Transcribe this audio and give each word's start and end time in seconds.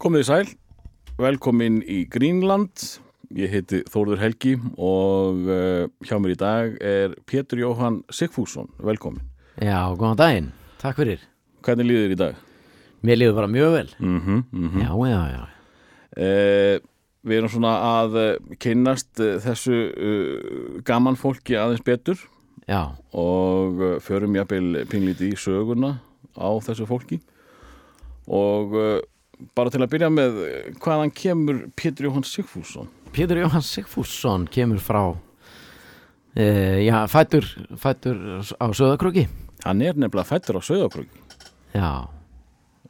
Komið 0.00 0.22
í 0.22 0.24
sæl, 0.24 0.46
velkomin 1.20 1.74
í 1.84 1.98
Greenland, 2.08 2.72
ég 3.36 3.50
heiti 3.52 3.82
Þórður 3.92 4.22
Helgi 4.22 4.54
og 4.80 5.42
uh, 5.44 5.90
hjá 6.08 6.14
mér 6.16 6.32
í 6.32 6.36
dag 6.40 6.78
er 6.80 7.12
Pétur 7.28 7.60
Jóhann 7.60 7.98
Sigfússon, 8.08 8.70
velkomin. 8.80 9.20
Já, 9.60 9.92
góðan 10.00 10.16
daginn, 10.22 10.48
takk 10.80 11.02
fyrir. 11.02 11.26
Hvernig 11.60 11.90
líður 11.90 12.06
þér 12.06 12.14
í 12.14 12.18
dag? 12.22 12.40
Mér 13.04 13.20
líður 13.20 13.36
bara 13.42 13.52
mjög 13.52 13.76
vel. 13.76 13.92
Mm 13.98 14.16
-hmm, 14.24 14.40
mm 14.56 14.80
Já, 14.80 14.90
já, 15.10 15.20
já. 15.34 15.44
Eh, 16.16 16.80
við 17.20 17.36
erum 17.36 17.52
svona 17.58 17.76
að 18.00 18.18
uh, 18.24 18.56
kynnast 18.56 19.20
uh, 19.20 19.36
þessu 19.36 19.84
uh, 19.84 20.80
gaman 20.80 21.20
fólki 21.20 21.60
aðeins 21.60 21.84
betur 21.84 22.16
Já, 22.64 22.96
og 23.12 24.00
förum 24.00 24.32
jafnvel 24.34 24.86
pinlítið 24.88 25.34
í 25.34 25.36
söguna 25.36 26.00
á 26.40 26.48
þessu 26.64 26.88
fólki. 26.88 27.20
Og 28.30 28.72
bara 29.56 29.70
til 29.72 29.82
að 29.84 29.90
byrja 29.94 30.10
með 30.12 30.38
uh, 30.44 30.54
hvaðan 30.82 31.12
kemur 31.16 31.60
Pétur 31.78 32.08
Jóhann 32.08 32.26
Sigfússon? 32.28 32.88
Pétur 33.14 33.40
Jóhann 33.42 33.64
Sigfússon 33.66 34.46
kemur 34.52 34.78
frá 34.82 35.02
e, 36.36 36.44
Já, 36.86 37.02
fættur, 37.10 37.46
fættur 37.80 38.18
á 38.60 38.66
Söðakröki 38.76 39.26
Hann 39.64 39.82
er 39.84 39.96
nefnilega 39.98 40.28
fættur 40.28 40.60
á 40.60 40.62
Söðakröki 40.62 41.26
Já, 41.74 41.90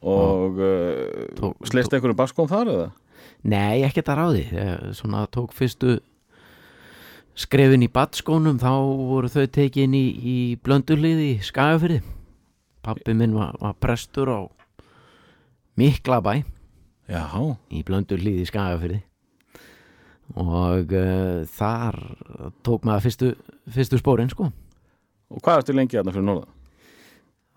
og 0.01 0.57
uh, 0.57 1.27
Tók- 1.37 1.67
sleist 1.69 1.93
einhverjum 1.93 2.17
baskóm 2.17 2.47
þar 2.49 2.71
eða? 2.73 2.87
nei, 3.45 3.81
ekkert 3.85 4.09
að 4.13 4.17
ráði. 4.21 4.41
Ég, 4.53 4.87
Svona 4.97 5.23
tók 5.33 5.53
fyrstu 5.57 5.99
skrefin 7.37 7.85
í 7.85 7.89
batskónum 7.89 8.57
þá 8.61 8.71
voru 9.11 9.29
þau 9.31 9.45
tekin 9.53 9.93
í, 9.97 10.03
í 10.17 10.37
blöndulið 10.61 11.21
í 11.25 11.31
Skagafyrði 11.45 12.01
Pappi 12.85 13.13
minn 13.17 13.33
var, 13.37 13.53
var 13.61 13.77
prestur 13.81 14.29
á 14.33 14.39
Miklabæ. 15.81 16.43
Já, 17.09 17.25
í 17.73 17.81
blöndulið 17.87 18.43
í 18.43 18.47
Skagafyrði 18.49 18.99
og 20.37 20.93
uh, 20.95 21.41
þar 21.51 21.97
tók 22.63 22.85
maður 22.87 23.07
fyrstu, 23.07 23.29
fyrstu 23.73 23.97
spórin 23.99 24.29
sko. 24.31 24.47
Og 25.31 25.41
hvað 25.43 25.63
ertu 25.63 25.73
lengi 25.75 25.97
þarna 25.97 26.13
fyrir 26.13 26.27
norðan? 26.27 26.51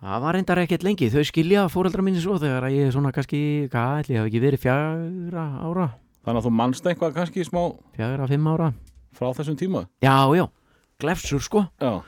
það 0.04 0.24
var 0.24 0.36
reyndar 0.36 0.60
ekkert 0.60 0.82
lengi, 0.84 1.10
þau 1.12 1.22
skilja 1.24 1.66
fóreldra 1.72 2.04
minni 2.04 2.20
svo 2.20 2.36
þegar 2.40 2.66
ég 2.72 2.88
er 2.88 2.92
svona 2.92 3.12
kannski, 3.14 3.40
hvað 3.72 4.00
ætli, 4.02 4.16
ég 4.16 4.20
hef 4.20 4.28
ekki 4.28 4.42
verið 4.42 4.62
fjagra 4.64 5.44
ára. 5.64 5.86
Þannig 6.24 6.40
að 6.40 6.48
þú 6.48 6.52
manst 6.58 6.88
eitthvað 6.88 7.14
kannski 7.18 7.46
smá 7.46 7.60
fjagra, 7.96 8.28
fimm 8.28 8.50
ára. 8.52 8.70
frá 9.14 9.30
þessum 9.38 9.56
tíma? 9.60 9.84
já, 10.04 10.16
já, 10.36 10.44
glefsur 11.00 11.44
sko. 11.44 11.64
Já, 11.80 12.02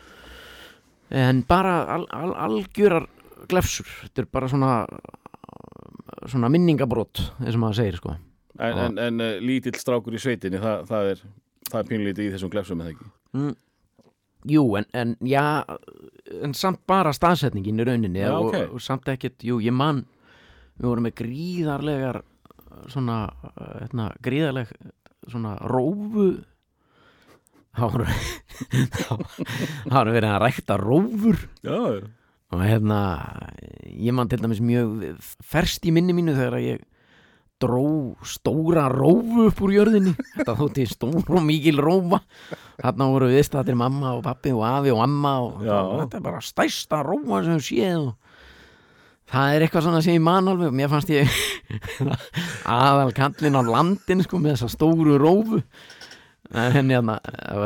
en 1.25 1.45
bara 1.49 1.77
al, 1.95 2.09
al, 2.11 2.35
algjörar 2.49 3.09
glefsur, 3.49 3.89
þetta 4.03 4.25
er 4.25 4.29
bara 4.33 4.51
svona 4.51 4.73
svona 6.31 6.51
minningabrót 6.53 7.23
eins 7.43 7.55
og 7.55 7.63
maður 7.63 7.81
segir 7.83 8.01
sko 8.01 8.15
en, 8.17 8.81
en, 8.87 8.99
en 8.99 9.23
uh, 9.25 9.37
lítill 9.43 9.77
strákur 9.79 10.17
í 10.17 10.21
sveitinni, 10.23 10.61
það, 10.63 10.87
það 10.91 11.13
er 11.13 11.23
er 11.75 11.89
pínlítið 11.89 12.29
í 12.29 12.35
þessum 12.35 12.53
glefsum 12.53 12.83
eða 12.85 12.95
ekki? 12.95 13.09
mm. 13.37 13.55
Jú, 14.47 14.63
en, 14.79 14.85
en 14.95 15.17
já 15.27 15.65
en 16.45 16.53
samt 16.55 16.85
bara 16.87 17.11
staðsetningin 17.17 17.83
í 17.83 17.87
rauninni 17.89 18.21
Já, 18.23 18.31
og, 18.37 18.53
ok. 18.53 18.77
og 18.77 18.83
samt 18.85 19.09
ekkert, 19.11 19.41
jú, 19.43 19.59
ég 19.65 19.75
man 19.75 20.05
við 20.77 20.87
vorum 20.91 21.09
með 21.09 21.17
gríðarlegar 21.23 22.21
svona, 22.93 23.17
hérna, 23.81 24.11
gríðarleg 24.23 24.71
svona 25.27 25.57
rófu 25.67 26.29
það 27.77 27.97
voru 27.97 28.07
það 29.01 29.97
voru 29.97 30.15
verið 30.17 30.31
að 30.31 30.41
rækta 30.45 30.79
rófur 30.81 31.43
Já, 31.67 31.75
já. 31.75 32.07
Og 32.55 32.63
hérna 32.63 32.99
ég 33.91 34.15
man 34.15 34.29
til 34.31 34.43
dæmis 34.43 34.63
mjög 34.63 35.17
ferst 35.43 35.87
í 35.87 35.95
minni 35.95 36.15
mínu 36.15 36.37
þegar 36.37 36.61
ég 36.63 36.85
dró 37.63 38.15
stóra 38.29 38.85
rófu 38.93 39.47
upp 39.49 39.61
úr 39.65 39.73
jörðinni. 39.79 40.13
Þetta 40.37 40.57
þótti 40.59 40.85
stór 40.91 41.25
og 41.25 41.43
mikil 41.45 41.81
rófa. 41.81 42.21
Þarna 42.83 43.09
voru 43.15 43.31
við 43.33 43.47
staðir 43.49 43.79
mamma 43.81 44.13
og 44.19 44.23
pappi 44.27 44.53
og 44.53 44.67
afi 44.69 44.93
og 44.93 45.01
amma 45.07 45.39
og 45.47 45.65
þetta 45.65 46.21
er 46.21 46.27
bara 46.29 46.45
stærsta 46.45 47.01
rófa 47.07 47.43
sem 47.47 47.63
séð 47.65 48.11
það 49.33 49.55
er 49.55 49.65
eitthvað 49.67 49.87
svona 49.87 50.03
sem 50.05 50.17
ég 50.17 50.23
man 50.23 50.51
alveg. 50.51 50.75
Mér 50.77 50.91
fannst 50.93 51.11
ég 51.11 51.31
aðal 52.77 53.13
kallin 53.17 53.59
á 53.59 53.63
landin 53.67 54.23
sko 54.27 54.41
með 54.41 54.57
þessa 54.57 54.73
stóru 54.77 55.19
rófu 55.21 55.63
en 56.55 56.91
hérna, 56.93 57.17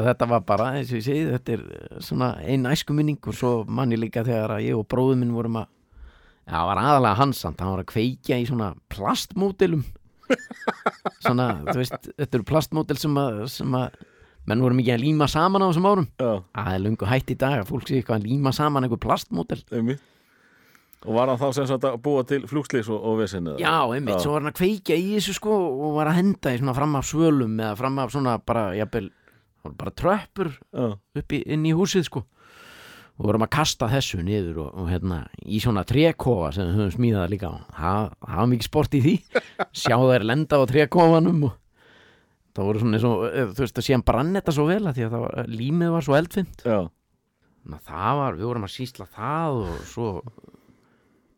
þetta 0.06 0.28
var 0.30 0.44
bara 0.48 0.70
eins 0.78 0.92
og 0.92 1.00
ég 1.00 1.06
segi, 1.06 1.26
þetta 1.34 1.56
er 1.56 1.64
svona 2.04 2.30
einn 2.40 2.68
æskuminning 2.70 3.20
og 3.20 3.36
svo 3.36 3.52
mann 3.68 3.92
ég 3.94 4.00
líka 4.02 4.24
þegar 4.26 4.56
ég 4.64 4.78
og 4.78 4.86
bróðum 4.90 5.24
minn 5.24 5.34
vorum 5.36 5.60
að 5.62 5.68
það 6.50 6.68
var 6.70 6.82
aðalega 6.82 7.20
hansand, 7.20 7.60
hann 7.60 7.74
var 7.74 7.82
að 7.84 7.90
kveikja 7.92 8.38
í 8.40 8.46
svona 8.48 8.72
plastmódelum. 8.92 9.84
Svona, 11.24 11.46
þú 11.66 11.74
veist, 11.80 12.06
þetta 12.14 12.36
eru 12.38 12.46
plastmódel 12.46 12.96
sem 13.02 13.16
að, 13.18 13.40
sem 13.50 13.72
að 13.74 13.96
menn 14.46 14.62
voru 14.62 14.76
mikið 14.78 14.94
að 14.94 15.02
líma 15.02 15.26
saman 15.30 15.64
á 15.66 15.68
þessum 15.68 15.88
árum. 15.90 16.06
Það 16.20 16.70
er 16.72 16.82
lungu 16.84 17.08
hætt 17.10 17.32
í 17.34 17.36
dag 17.40 17.56
að 17.58 17.72
fólk 17.72 17.88
sé 17.90 17.98
eitthvað 17.98 18.20
að 18.20 18.28
líma 18.30 18.52
saman 18.54 18.86
plastmódel. 19.02 19.58
Einmitt. 19.74 20.04
Og 21.06 21.16
var 21.16 21.30
hann 21.30 21.38
þá 21.40 21.46
sem 21.56 21.68
sagt 21.68 21.84
að 21.88 21.94
búa 22.04 22.24
til 22.28 22.42
flugslis 22.48 22.90
og, 22.92 22.98
og 23.08 23.22
vesinni? 23.22 23.54
Já, 23.62 23.72
einmitt, 23.88 24.20
svo 24.20 24.34
var 24.34 24.42
hann 24.42 24.50
að 24.50 24.58
kveikja 24.58 24.98
í 25.00 25.14
þessu 25.14 25.36
sko 25.38 25.54
og 25.70 25.94
var 25.96 26.10
að 26.10 26.18
henda 26.18 26.52
í 26.52 26.58
svona 26.60 26.74
fram 26.76 26.98
af 26.98 27.06
svölum 27.08 27.54
eða 27.56 27.78
fram 27.78 27.96
af 28.02 28.12
svona 28.12 28.34
bara, 28.44 28.66
jafnvel, 28.76 29.08
bara 29.80 29.94
tröppur 29.96 30.52
Já, 30.52 30.90
upp 31.22 31.36
í, 31.36 31.40
inn 31.56 31.64
í 31.64 31.72
húsið 31.76 32.04
sko. 32.10 32.24
Og 33.20 33.28
vorum 33.28 33.44
að 33.44 33.52
kasta 33.52 33.88
þessu 33.88 34.20
niður 34.24 34.60
og, 34.66 34.68
og 34.80 34.92
hérna 34.92 35.22
í 35.44 35.60
svona 35.60 35.86
trékofa 35.88 36.52
sem 36.56 36.68
við 36.68 36.78
höfum 36.82 36.94
smíðað 36.98 37.32
líka. 37.32 37.54
Það 37.76 38.12
það 38.12 38.38
var 38.42 38.52
mikið 38.52 38.68
sport 38.68 38.96
í 38.96 39.02
því. 39.06 39.16
Sjá 39.82 39.96
þær 39.96 40.28
lenda 40.28 40.60
á 40.60 40.64
trékofanum 40.68 41.42
og 41.48 41.58
það 42.56 42.68
voru 42.68 42.84
svona 42.84 43.00
eins 43.00 43.08
og 43.08 43.26
eh, 43.30 43.50
þú 43.56 43.64
veist 43.64 43.80
að 43.80 43.88
síðan 43.88 44.06
brann 44.12 44.36
þetta 44.36 44.56
svo 44.56 44.68
vel 44.68 44.82
að 44.84 44.96
því 44.98 45.08
að 45.08 45.20
var, 45.24 45.36
límið 45.48 45.92
var 45.96 46.06
svo 46.06 46.16
að 47.80 47.84
það 47.86 48.16
var, 48.20 48.38
við 48.38 48.48
vorum 48.50 48.66
að 48.66 48.72
sísla 48.74 49.06
það 49.14 49.60
og 49.60 49.84
svo 49.88 50.08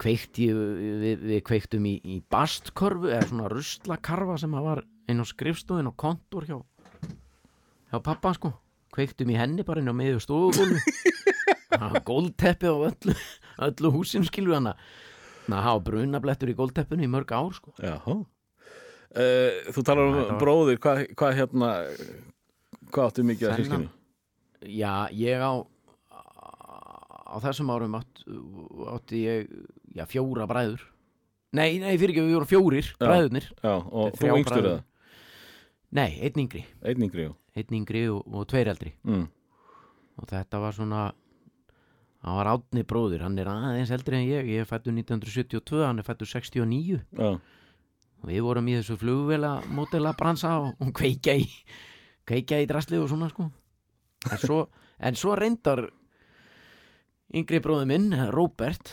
kveikti 0.03 0.49
við, 0.53 1.23
við 1.23 1.41
kveiktum 1.47 1.87
í, 1.89 1.95
í 2.03 2.19
bastkörfu 2.33 3.13
eða 3.13 3.29
svona 3.31 3.51
ruslakarfa 3.53 4.39
sem 4.43 4.59
var 4.59 4.83
inn 5.11 5.23
á 5.23 5.27
skrifstofin 5.27 5.91
og 5.91 5.97
kontor 6.01 6.47
hjá 6.49 6.59
hjá 7.93 7.99
pappa 8.03 8.35
sko. 8.37 8.53
Kveiktum 8.93 9.31
í 9.33 9.39
henni 9.39 9.65
bara 9.65 9.81
inn 9.81 9.89
á 9.89 9.95
það 11.73 11.95
var 11.95 12.05
gólteppi 12.07 12.69
á 12.69 12.77
öllu, 12.77 13.15
öllu 13.69 13.93
húsin 13.95 14.27
skilur 14.29 14.59
hana 14.59 14.75
þannig 15.47 15.59
að 15.59 15.67
hafa 15.67 15.85
brunablettur 15.89 16.53
í 16.53 16.57
gólteppinu 16.59 17.07
í 17.07 17.11
mörg 17.11 17.33
ár 17.35 17.57
sko. 17.57 17.73
Uh, 19.13 19.73
Þú 19.75 19.85
talar 19.85 20.09
um 20.09 20.39
bróðir, 20.41 20.79
hvað 20.81 21.03
hva, 21.19 21.33
hérna 21.37 21.73
hvað 22.93 23.09
áttu 23.09 23.25
mikið 23.29 23.51
að 23.51 23.59
sískinu? 23.61 23.91
já 24.63 24.93
ég 25.19 25.43
á 25.43 25.53
á 27.33 27.37
þessum 27.43 27.73
árum 27.73 27.97
átt, 27.99 28.23
átti 28.93 29.25
ég 29.27 29.53
já 29.97 30.07
fjóra 30.09 30.49
bræður. 30.51 30.83
Nei, 31.53 31.77
nei 31.83 31.95
fyrir 32.01 32.15
ekki 32.15 32.25
við 32.25 32.37
vorum 32.39 32.51
fjórir 32.51 32.91
bræðurnir. 33.01 33.49
Já, 33.61 33.75
og 33.77 34.17
þú 34.17 34.35
yngstur 34.39 34.69
eða? 34.71 34.83
nei, 35.93 36.11
einn 36.25 36.45
yngri. 36.47 36.65
Einn 36.81 37.07
yngri, 37.09 37.27
já. 37.29 37.33
Einn 37.61 37.81
yngri 37.83 38.07
og, 38.09 38.23
og 38.33 38.47
tveir 38.49 38.73
eldri. 38.73 38.95
Mm. 39.05 39.27
og 40.21 40.29
þetta 40.29 40.61
var 40.61 40.75
svona 40.77 41.03
hann 42.23 42.37
var 42.39 42.51
átni 42.53 42.85
bróðir, 42.87 43.25
hann 43.25 43.39
er 43.41 43.51
aðeins 43.51 43.91
eldri 43.95 44.21
en 44.21 44.29
ég. 44.29 44.51
Ég 44.53 44.63
er 44.63 44.69
fættur 44.69 44.95
1972, 44.95 45.83
hann 45.83 45.99
er 45.99 46.07
fættur 46.07 46.29
69 46.31 47.01
Já, 47.19 47.31
og 48.23 48.29
við 48.31 48.45
vorum 48.47 48.69
í 48.71 48.77
þessu 48.79 48.97
flugvela 49.01 49.57
mótela 49.75 50.15
bransa 50.19 50.55
og, 50.63 50.77
og 50.79 50.93
kveikja 50.95 51.35
í 51.41 51.49
kveikja 52.29 52.61
í 52.63 52.69
drasli 52.71 53.01
og 53.03 53.11
svona 53.11 53.31
sko. 53.33 53.49
En 54.31 54.39
svo, 54.39 54.61
en 55.03 55.19
svo 55.19 55.35
reyndar 55.39 55.89
yngri 57.35 57.59
bróði 57.65 57.89
minn 57.91 58.13
Robert, 58.31 58.93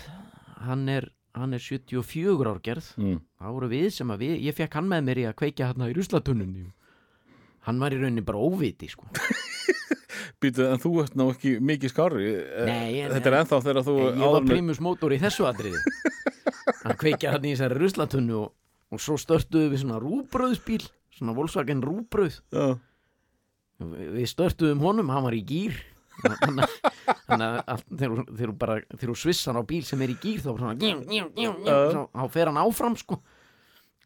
hann 0.65 0.87
er 0.89 1.09
hann 1.37 1.53
er 1.53 1.61
74 1.61 2.49
ár 2.49 2.57
gerð. 2.65 2.87
Mm. 2.97 3.19
það 3.39 3.53
voru 3.55 3.67
við 3.71 3.87
sem 3.95 4.09
að 4.11 4.23
við, 4.25 4.31
ég 4.49 4.55
fekk 4.57 4.73
hann 4.79 4.87
með 4.89 5.03
mér 5.07 5.19
í 5.21 5.25
að 5.29 5.35
kveikja 5.43 5.67
hérna 5.69 5.87
í 5.91 5.93
ruslatununni 5.95 6.65
hann 7.67 7.79
var 7.79 7.93
í 7.93 7.99
rauninni 8.01 8.23
bara 8.25 8.39
óviti 8.41 8.89
sko. 8.89 9.05
Býtu, 10.41 10.63
en 10.71 10.79
þú 10.79 10.91
ert 11.03 11.15
ná 11.19 11.25
ekki 11.33 11.57
mikið 11.59 11.91
skári 11.91 12.25
Eh, 12.31 12.65
Nei, 12.65 12.99
en- 13.03 13.11
Þetta 13.13 13.29
er 13.31 13.37
ennþá 13.41 13.59
þegar 13.65 13.83
þú 13.87 13.95
ég 14.07 14.33
var 14.33 14.45
primus 14.47 14.79
mótor 14.83 15.11
í 15.15 15.19
þessu 15.21 15.45
atriði. 15.49 15.79
Hann 16.85 16.97
kveikja 17.01 17.33
hann 17.33 17.45
í 17.45 17.51
þessari 17.53 17.77
ruslatunnu 17.81 18.35
og, 18.39 18.51
og 18.93 19.01
svo 19.03 19.17
störtuðu 19.19 19.71
við 19.73 19.81
svona 19.83 19.99
rúbröðsbíl 20.01 20.83
svona 21.17 21.33
Volkswagen 21.35 21.81
rúbröð 21.83 22.37
Já, 22.55 22.77
við 23.83 24.27
störtuðum 24.31 24.81
honum, 24.83 25.09
hann 25.11 25.25
var 25.27 25.35
í 25.35 25.41
gýr 25.45 25.75
þannig 26.23 27.59
að- 27.69 27.83
þegar 27.89 28.83
þú- 28.99 29.17
svissar 29.19 29.59
á 29.59 29.63
bíl 29.65 29.83
sem 29.87 30.01
er 30.01 30.13
í 30.13 30.17
gýr 30.21 30.41
þá, 30.43 30.49
þá 32.13 32.25
fer 32.33 32.49
hann 32.51 32.61
áfram 32.63 32.97
sko. 32.99 33.19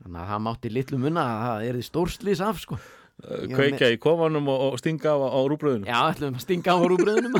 Þannig 0.03 0.19
að 0.19 0.29
það 0.33 0.43
mátti 0.47 0.71
litlu 0.73 0.99
munna 0.99 1.23
að 1.23 1.43
það 1.47 1.67
er 1.69 1.79
því 1.79 1.85
stórslis 1.87 2.43
af 2.43 2.59
sko. 2.59 2.79
Eh, 3.23 3.45
kveikja 3.47 3.91
í 3.93 3.99
kofanum 4.01 4.47
og, 4.49 4.73
og 4.73 4.79
stinga 4.81 5.13
á, 5.13 5.17
á 5.21 5.39
rúbröðinu 5.47 5.85
já, 5.85 5.99
ætlum 6.11 6.33
að 6.35 6.43
stinga 6.43 6.73
á 6.73 6.79
rúbröðunum. 6.81 7.35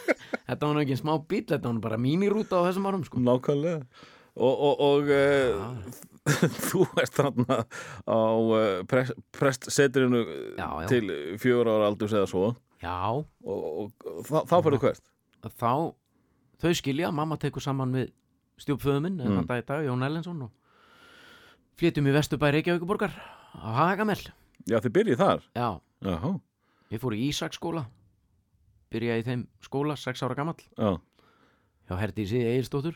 Þetta 0.48 0.68
var 0.68 0.80
ekki 0.82 0.92
en 0.94 1.00
smá 1.00 1.14
bíl 1.24 1.44
þetta 1.48 1.70
var 1.72 1.78
bara 1.86 1.96
mínirúta 1.98 2.60
á 2.60 2.66
þessum 2.68 2.84
árum 2.90 3.04
sko. 3.08 3.22
Nákvæmlega. 3.24 3.86
Og, 4.34 4.54
og, 4.68 4.82
og 4.84 5.08
uh, 5.14 5.72
þú 6.68 6.84
ert 7.00 7.16
þarna 7.16 7.56
á 8.04 8.18
uh, 8.20 8.82
prest, 8.90 9.16
prestsetrinu 9.32 10.20
til 10.90 11.08
fjögur 11.40 11.70
ára 11.72 11.88
aldurs 11.88 12.12
eða 12.12 12.28
svo 12.28 12.50
Já, 12.82 12.94
og, 13.14 13.28
og, 13.46 13.92
og 14.04 14.24
þá, 14.26 14.36
þá 14.50 14.56
fyrir 14.66 14.80
hvert? 14.82 15.02
Þá 15.44 15.94
þau 16.64 16.72
skilja, 16.78 17.10
mamma 17.12 17.36
tekur 17.40 17.62
saman 17.64 17.92
við 17.94 18.10
stjúpföðu 18.62 19.00
minn, 19.04 19.18
Mm. 19.20 19.30
mm. 19.30 19.40
þetta 19.44 19.58
í 19.60 19.64
dag, 19.68 19.84
Jón 19.88 20.04
Ellensson 20.06 20.42
og 20.46 20.50
flytjum 21.80 22.06
í 22.08 22.14
Vesturbæ 22.14 22.50
Reykjavíkuborgar 22.54 23.14
á 23.58 23.68
Hagamell 23.80 24.22
Já, 24.66 24.78
þið 24.80 24.92
byrjið 24.96 25.18
þar? 25.20 25.42
Já, 25.58 25.68
Jáhá, 26.06 26.30
ég 26.94 27.00
fór 27.02 27.16
í 27.16 27.24
Ísaksskóla 27.28 27.82
byrjaði 28.94 29.24
í 29.24 29.26
þeim 29.26 29.42
skóla, 29.64 29.96
sex 29.98 30.22
ára 30.22 30.36
gamall. 30.38 30.60
Já, 30.78 30.92
hjá 31.90 31.94
Herdísi 31.98 32.38
Egilstóttur 32.46 32.94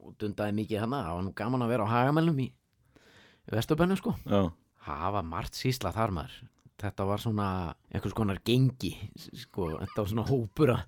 og 0.00 0.14
dundaði 0.20 0.54
mikið 0.60 0.84
hana, 0.84 1.02
það 1.08 1.16
var 1.18 1.24
nú 1.26 1.32
gaman 1.36 1.64
að 1.66 1.72
vera 1.74 1.84
á 1.88 1.92
Hagamellum 1.92 2.38
í 2.40 2.48
Vesturbænum 3.50 3.98
sko. 3.98 4.14
Já, 4.30 4.46
það 4.86 5.12
var 5.18 5.26
margt 5.26 5.58
sísla 5.58 5.90
þar 5.92 6.14
maður 6.14 6.38
þetta 6.80 7.06
var 7.08 7.22
svona 7.22 7.46
einhvers 7.90 8.16
konar 8.16 8.40
gengi 8.46 8.92
sko, 9.16 9.72
þetta 9.80 10.02
var 10.02 10.10
svona 10.12 10.26
hópur 10.28 10.74
að, 10.74 10.84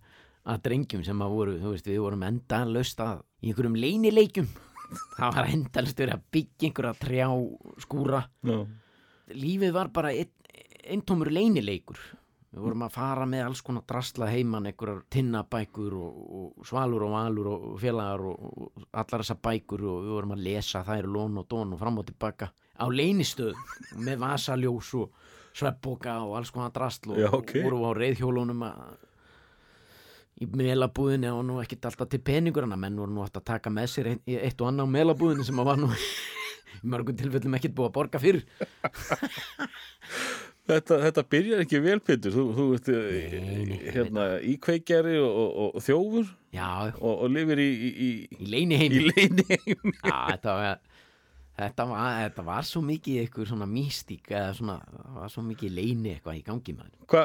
drengjum 0.64 1.04
sem 1.06 1.24
að 1.24 1.34
voru, 1.36 1.56
þú 1.60 1.74
veist, 1.74 1.90
við 1.90 2.02
vorum 2.02 2.24
endalaust 2.26 3.02
að 3.04 3.22
í 3.42 3.50
einhverjum 3.50 3.78
leynileikjum. 3.78 4.48
Það 5.18 5.36
var 5.38 5.50
endalaust 5.54 6.00
verið 6.02 6.14
að 6.18 6.24
byggja 6.36 6.68
einhverja 6.68 6.96
trjá 7.00 7.28
skúra. 7.80 8.24
Já, 8.44 8.58
lífið 9.32 9.70
var 9.72 9.92
bara 9.94 10.10
eintómur 10.12 11.30
leynileikur. 11.32 12.00
Við 12.52 12.60
vorum 12.66 12.82
að 12.84 12.96
fara 12.98 13.24
með 13.24 13.46
alls 13.46 13.62
konar 13.64 13.84
drasla 13.88 14.26
heiman 14.28 14.66
einhverjar 14.68 15.06
tinnabækur 15.14 15.94
og, 15.96 16.16
og 16.36 16.66
svalur 16.68 17.06
og 17.06 17.14
valur 17.14 17.48
og 17.48 17.62
félagar 17.80 18.26
og, 18.28 18.42
og 18.42 18.82
allar 18.90 19.22
þessar 19.22 19.38
bækur 19.46 19.86
og 19.88 20.02
við 20.04 20.16
vorum 20.18 20.34
að 20.36 20.42
lesa 20.50 20.82
þær 20.84 21.08
lón 21.14 21.40
og 21.40 21.46
dón 21.48 21.72
og 21.72 21.80
fram 21.80 22.02
og 22.02 22.10
tilbaka 22.10 22.50
á 22.52 22.86
leynistöðum 22.92 24.02
með 24.04 24.20
vasaljós 24.26 24.92
og 25.00 25.16
sveppboka 25.56 26.18
og 26.26 26.36
alls 26.40 26.50
konar 26.54 26.72
drasl 26.74 27.12
og 27.14 27.18
Já, 27.20 27.28
ok. 27.36 27.56
vorum 27.64 27.84
á 27.88 27.92
reyðhjólunum 27.98 28.62
að 28.68 28.82
í 30.42 30.46
melabúðinni 30.58 31.28
og 31.30 31.42
nú 31.46 31.58
ekkert 31.62 31.84
alltaf 31.90 32.08
til 32.10 32.22
peningur 32.24 32.64
en 32.66 32.72
að 32.74 32.80
menn 32.86 32.96
voru 32.98 33.12
nú 33.14 33.22
alltaf 33.22 33.42
að 33.44 33.50
taka 33.52 33.70
með 33.70 33.90
sér 33.92 34.08
ein- 34.14 34.22
eitt 34.40 34.60
og 34.64 34.70
annað 34.72 34.88
á 34.88 34.94
melabúðinni 34.96 35.44
sem 35.46 35.60
að 35.62 35.68
var 35.70 35.82
nú 35.82 35.90
í 36.82 36.88
mörgum 36.88 37.18
tilfellum 37.20 37.54
ekkert 37.58 37.76
búið 37.78 37.90
að 37.90 37.96
borga 38.00 38.22
fyrir. 38.22 38.42
Þetta, 40.62 40.96
þetta 41.02 41.22
byrjar 41.26 41.60
ekki 41.64 41.78
vel, 41.82 41.96
Pétur. 42.06 42.30
Þú, 42.36 42.42
þú 42.54 42.66
Nei, 42.94 43.64
nei, 43.66 43.78
hérna, 43.92 44.26
íkveikjari 44.46 45.16
og, 45.18 45.32
og, 45.42 45.72
og 45.74 45.82
þjófur 45.82 46.28
já, 46.54 46.68
og, 47.00 47.16
og 47.26 47.32
lifir 47.34 47.58
í, 47.64 47.66
í, 47.66 47.90
í, 47.90 48.10
í 48.38 48.46
leini 48.52 48.76
í 48.76 48.80
heimi 48.84 49.00
leini 49.10 49.46
heim 49.50 49.90
já, 49.90 50.14
þetta 50.30 50.54
var 50.60 50.78
Þetta 51.52 51.84
var, 51.84 52.14
þetta 52.24 52.42
var 52.46 52.64
svo 52.64 52.80
mikið 52.80 53.18
eitthvað 53.22 53.48
svona 53.50 53.66
místík 53.68 54.30
eða 54.32 54.54
svona, 54.56 54.76
það 54.88 55.16
var 55.20 55.32
svo 55.34 55.42
mikið 55.44 55.74
leini 55.76 56.14
eitthvað 56.14 56.38
í 56.38 56.44
gangi 56.46 56.74
maður. 56.78 56.94
Hva, 57.12 57.24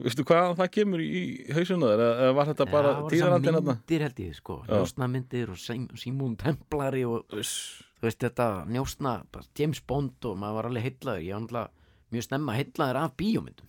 Veistu 0.00 0.24
hvað 0.30 0.54
það 0.62 0.70
kemur 0.78 1.02
í 1.04 1.20
hausuna 1.52 1.90
þér? 1.90 2.02
Eða 2.06 2.30
var 2.38 2.48
þetta 2.50 2.66
bara 2.72 2.94
það 2.96 3.10
tíðarandinn 3.12 3.50
þessar 3.50 3.58
þarna? 3.60 3.74
myndir 3.76 4.04
held 4.06 4.22
ég 4.24 4.38
sko, 4.38 4.56
njóstnamyndir 4.70 5.52
og 5.52 5.60
Sim- 5.60 5.90
Simon 6.00 6.38
Templari 6.40 7.04
og 7.04 7.26
þú 7.36 8.08
veist 8.08 8.24
þetta 8.24 8.48
njóstna, 8.72 9.14
James 9.60 9.82
Bond 9.84 10.24
og 10.30 10.40
maður 10.40 10.56
var 10.62 10.70
alveg 10.70 10.88
heillaður, 10.88 11.22
ég 11.28 11.36
var 11.36 11.44
náttúrulega 11.44 11.68
mjög 12.16 12.26
snemma 12.30 12.56
heillaður 12.56 12.96
af 13.04 13.12
bíómyndum. 13.20 13.68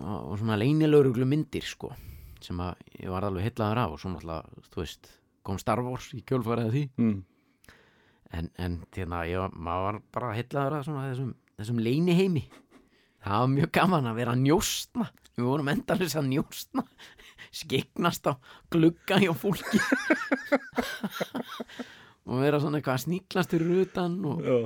Og, 0.00 0.32
og 0.32 0.38
svona 0.40 0.56
leinilögruglu 0.64 1.28
myndir 1.28 1.62
sko, 1.68 1.92
sem 2.40 2.56
að 2.64 2.80
ég 3.04 3.12
var 3.12 3.28
alveg 3.28 3.50
heillaður 3.50 3.84
af. 3.84 3.92
Og 3.92 4.00
svo 4.00 4.10
náttúrulega, 4.16 4.64
þú 4.72 4.80
veist 4.80 5.12
kom 5.46 5.60
Star 5.60 5.84
Wars 5.84 6.08
í 6.16 6.24
kjölfærið 6.26 6.72
því. 6.72 6.84
Mm. 7.04 7.20
En, 8.34 8.50
en 8.58 8.78
hérna, 8.94 9.24
ég, 9.28 9.54
maður 9.54 9.86
var 9.86 10.00
bara 10.16 10.32
heillaður 10.36 10.78
af 10.78 10.88
svona 10.88 11.04
þessum, 11.10 11.34
þessum 11.60 11.82
leiniheimi 11.82 12.44
það 13.26 13.42
var 13.42 13.52
mjög 13.54 13.72
gaman 13.78 14.10
að 14.10 14.18
vera 14.20 14.34
að 14.36 14.44
njóstna 14.46 15.08
við 15.36 15.50
vorum 15.50 15.72
endalis 15.72 16.16
að 16.16 16.30
njóstna 16.30 16.86
skegnast 17.56 18.28
á 18.28 18.32
glugga 18.72 19.18
hjá 19.20 19.32
fólki. 19.36 19.80
Og 22.26 22.40
vera 22.42 22.58
svona 22.60 22.80
eitthvað 22.80 22.96
að 22.96 23.04
sníklast 23.04 23.52
fyrir 23.54 23.84
utan 23.84 24.16
og, 24.26 24.40
og, 24.50 24.64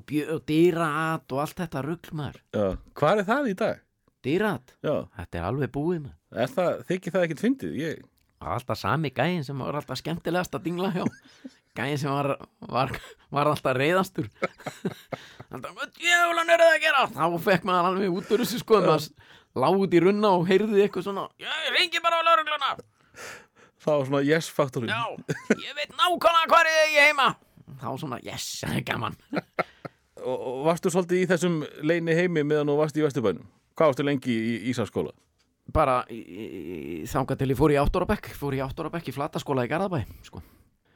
og 0.00 0.44
dýraat 0.48 1.34
og 1.34 1.42
allt 1.42 1.58
þetta 1.60 1.82
ruglmaður 1.84 2.38
já. 2.56 2.66
Hvað 2.96 3.20
er 3.20 3.28
það 3.28 3.50
í 3.50 3.56
dag? 3.60 3.82
dýraat, 4.26 4.74
þetta 4.82 5.38
er 5.38 5.46
alveg 5.46 5.72
búið 5.74 6.08
þykir 6.88 7.14
það 7.14 7.26
ekkert 7.26 7.42
fyndið? 7.44 7.76
Ég, 7.78 8.00
alltaf 8.42 8.80
sami 8.80 9.12
gæðin 9.14 9.44
sem 9.46 9.60
var 9.62 9.78
alltaf 9.78 10.00
skemmtilegast 10.00 10.56
að 10.56 10.66
dingla 10.66 10.90
hjá 10.94 11.04
gæðin 11.78 12.00
sem 12.02 12.12
var, 12.12 12.28
var, 12.72 12.92
var 13.36 13.50
alltaf 13.52 13.76
reyðastur 13.78 14.28
alltaf, 15.52 15.86
djöfulan 15.98 16.52
er 16.54 16.62
það 16.64 16.74
að 16.74 16.84
gera 16.86 17.06
þá 17.14 17.38
fekk 17.48 17.66
maður 17.68 17.90
alveg 17.92 18.18
út 18.20 18.32
úr 18.36 18.44
þessu 18.44 18.60
sko 18.62 18.80
maður 18.84 19.08
út 19.86 19.96
í 19.96 20.02
runna 20.04 20.30
og 20.36 20.46
heyrði 20.50 20.84
eitthvað 20.86 21.06
svona 21.08 21.26
ég 21.42 21.68
reyngi 21.76 22.02
bara 22.04 22.20
á 22.20 22.26
laurugluna 22.30 22.72
var 23.86 24.06
svona 24.08 24.22
yes-faktorinn 24.26 24.90
já, 24.90 25.02
ég 25.62 25.76
veit 25.78 25.92
nákvæmlega 25.94 26.48
hvað 26.50 26.72
er 26.72 26.94
ég 26.96 27.10
heima 27.10 27.28
þá 27.82 27.86
svona, 28.00 28.18
yes, 28.24 28.48
það 28.64 28.80
er 28.80 28.84
gaman 28.88 29.16
og, 30.26 30.34
og 30.34 30.58
varstu 30.66 30.90
svolítið 30.92 31.22
í 31.22 31.28
þessum 31.30 31.60
leini 31.86 32.14
heimi 32.18 32.42
meðan 32.46 32.70
þú 32.72 32.76
varst 32.80 32.98
í 32.98 33.04
Vesturbænum? 33.04 33.46
Hvað 33.76 33.90
varstu 33.92 34.04
lengi 34.06 34.34
í 34.34 34.52
Ísaskóla? 34.72 35.12
bara 35.74 35.96
í- 36.14 36.20
í- 36.22 37.06
þangað 37.10 37.40
til 37.40 37.48
ég 37.50 37.58
fór 37.58 37.72
í 37.74 37.78
áttórabekk 37.80 38.28
fór 38.38 38.54
í 38.54 38.60
áttórabekk 38.62 39.08
í 39.10 39.14
flataskóla 39.16 39.64
í 39.66 39.70
Garðabæ 39.72 40.04
sko. 40.28 40.38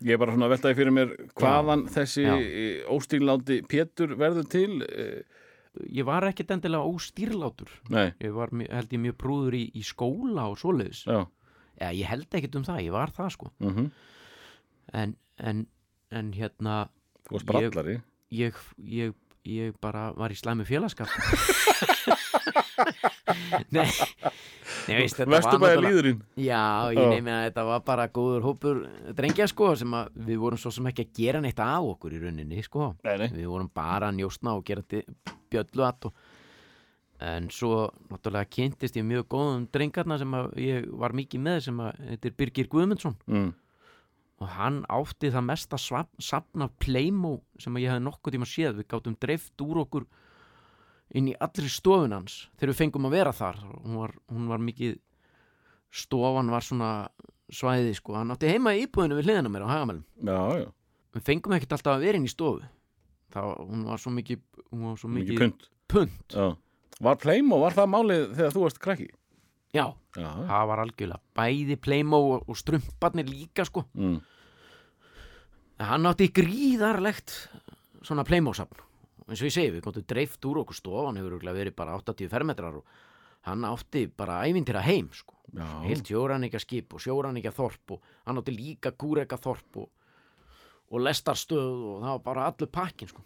Ég 0.01 0.15
er 0.17 0.21
bara 0.23 0.33
svona 0.33 0.49
að 0.49 0.55
veltaði 0.55 0.79
fyrir 0.79 0.95
mér 0.97 1.11
hvaðan 1.37 1.83
þessi 1.93 2.23
Já. 2.25 2.37
óstíláti 2.95 3.59
Pétur 3.69 4.15
verður 4.21 4.47
til 4.49 4.81
eh, 4.87 5.41
ég 5.93 6.07
var 6.09 6.25
ekkert 6.31 6.55
endilega 6.57 6.89
óstýrlátur. 6.89 7.73
Nei, 7.93 8.07
ég 8.23 8.33
var, 8.37 8.53
held 8.55 8.95
ég, 8.97 9.03
mjög 9.03 9.19
prúður 9.21 9.59
í, 9.59 9.67
í 9.77 9.85
skóla 9.87 10.49
og 10.51 10.57
svoleiðis. 10.63 11.05
Já. 11.05 11.27
Já, 11.81 11.89
ég 11.97 12.09
held 12.09 12.39
ekkert 12.39 12.57
um 12.61 12.65
það, 12.67 12.81
ég 12.87 12.97
var 12.97 13.13
það 13.17 13.37
sko. 13.37 13.53
Mm 13.61 13.91
en, 14.93 15.17
en, 15.39 15.67
en 16.11 16.33
hérna 16.35 16.89
Þú 17.29 17.37
varst 17.37 17.47
brallari. 17.47 18.01
ég, 18.35 18.57
ég, 18.83 19.15
ég 19.47 19.77
bara 19.83 20.11
var 20.19 20.33
í 20.35 20.39
slæmi 20.39 20.67
félagskap 20.67 21.11
Nei 23.75 23.87
Nei, 24.89 24.97
veist, 25.03 25.19
náttúrulega- 25.19 25.83
líðurinn 25.85 26.21
Já, 26.39 26.91
ég 26.95 26.99
Já. 27.01 27.09
nefni 27.11 27.33
að 27.35 27.45
þetta 27.49 27.65
var 27.67 27.81
bara 27.87 28.09
góður 28.09 28.45
hópur 28.47 28.83
drengja 29.19 29.47
sko 29.51 29.73
sem 29.79 29.91
að 29.99 30.11
við 30.31 30.39
vorum 30.43 30.59
svo 30.63 30.71
sem 30.75 30.87
ekki 30.91 31.05
að 31.07 31.13
gera 31.21 31.41
neitt 31.45 31.59
á 31.61 31.79
okkur 31.83 32.15
í 32.17 32.21
rauninni 32.23 32.63
sko 32.65 32.93
Nei, 33.05 33.17
nei. 33.19 33.29
við 33.35 33.49
vorum 33.51 33.71
bara 33.75 34.11
að 34.11 34.19
njóstna 34.21 34.55
og 34.57 34.65
gera 34.65 34.83
bjöllu 35.51 35.87
að 35.87 36.07
og 36.11 36.15
en 37.21 37.51
svo 37.53 37.91
náttúrulega 38.09 38.49
kynntist 38.49 38.97
ég 38.97 39.05
mjög 39.05 39.27
góðum 39.29 39.67
drengarna 39.71 40.17
sem 40.19 40.31
að 40.39 40.55
ég 40.57 40.87
var 40.97 41.13
mikið 41.13 41.41
með 41.45 41.59
sem 41.67 41.83
að 41.85 41.99
þetta 42.15 42.31
er 42.31 42.37
Birgir 42.39 42.69
Guðmundsson 42.73 43.17
mm. 43.29 43.51
og 44.41 44.49
hann 44.57 44.79
átti 44.89 45.29
það 45.35 45.45
mesta 45.51 45.77
svap- 45.77 46.17
safn 46.23 46.63
af 46.65 46.71
Playmo 46.81 47.43
sem 47.61 47.75
að 47.77 47.85
ég 47.85 47.93
hefði 47.93 48.07
nokkuð 48.07 48.33
tíma 48.39 48.49
séð 48.49 48.79
við 48.81 48.89
gátum 48.95 49.19
dreift 49.21 49.67
úr 49.67 49.83
okkur 49.85 50.07
inn 51.17 51.31
í 51.33 51.37
allri 51.43 51.71
stofun 51.71 52.15
hans 52.15 52.45
þegar 52.59 52.73
við 52.73 52.81
fengum 52.85 53.09
að 53.09 53.17
vera 53.17 53.33
þar. 53.35 53.61
Hún 53.85 54.01
var, 54.01 54.15
hún 54.31 54.49
var 54.51 54.63
mikið 54.63 54.99
stofan 55.91 56.53
var 56.53 56.63
svona 56.67 56.91
svæði 57.51 57.95
sko, 57.99 58.15
hann 58.15 58.31
átti 58.31 58.51
heima 58.51 58.77
í 58.79 58.85
íbúðinu 58.85 59.17
við 59.19 59.27
hliðina 59.27 59.51
mér 59.51 59.65
á 59.67 59.73
Hagamælum 59.73 60.05
Já, 60.23 60.39
já, 60.61 60.67
við 61.17 61.25
fengum 61.27 61.55
ekkert 61.57 61.73
alltaf 61.75 61.97
að 61.97 62.05
vera 62.07 62.21
inn 62.21 62.29
í 62.29 62.31
stofu. 62.31 62.63
Þá 63.35 63.41
hún 63.59 63.87
var 63.89 64.03
svo 64.03 64.13
mikið 64.15 64.45
hún 64.71 64.85
var 64.87 65.01
svo 65.01 65.11
mikið 65.11 65.33
mikið 65.35 65.41
punt. 65.43 65.67
punt. 65.91 66.37
Var 67.01 67.19
Playmo, 67.19 67.59
var 67.63 67.75
það 67.75 67.91
málið 67.95 68.25
þegar 68.37 68.55
þú 68.55 68.63
varst 68.67 68.83
krakki? 68.83 69.09
já, 69.75 69.87
Já, 70.19 70.27
það 70.47 70.69
var 70.71 70.81
algjörlega 70.83 71.21
bæði 71.39 71.77
Playmo 71.79 72.19
og, 72.35 72.49
og 72.51 72.59
strumparnir 72.59 73.29
líka 73.31 73.67
sko. 73.67 73.85
Mm. 73.95 74.19
Hann 75.81 76.09
átti 76.11 76.29
gríðarlegt 76.35 77.35
svona 78.05 78.25
Playmo-safn 79.31 79.37
eins 79.37 79.43
og 79.43 79.47
ég 79.47 79.55
segi, 79.55 79.71
við 79.75 79.85
komum 79.85 80.07
dreift 80.09 80.47
úr 80.49 80.61
okkur 80.65 80.77
stofan 80.77 81.19
hefur 81.19 81.39
verið 81.41 81.75
bara 81.77 81.95
80 81.99 82.31
fermetrar 82.31 82.81
og 82.81 82.85
hann 83.47 83.65
átti 83.65 84.09
bara 84.09 84.43
ævintýra 84.45 84.83
heim 84.83 85.11
sko. 85.13 85.37
Heilt 85.85 86.07
sjóranníkja 86.07 86.61
skip 86.61 86.95
og 86.95 87.01
sjóranníkja 87.01 87.53
þorp 87.55 87.95
og 87.95 88.03
hann 88.27 88.39
átti 88.39 88.55
líka 88.55 88.93
kúreka 88.93 89.39
þorp 89.39 89.85
og, 89.85 89.89
og 90.91 91.01
lestarstöð 91.07 91.87
og 91.95 92.03
það 92.03 92.11
var 92.11 92.25
bara 92.27 92.47
allur 92.51 92.71
pakkin 92.71 93.09
sko. 93.09 93.25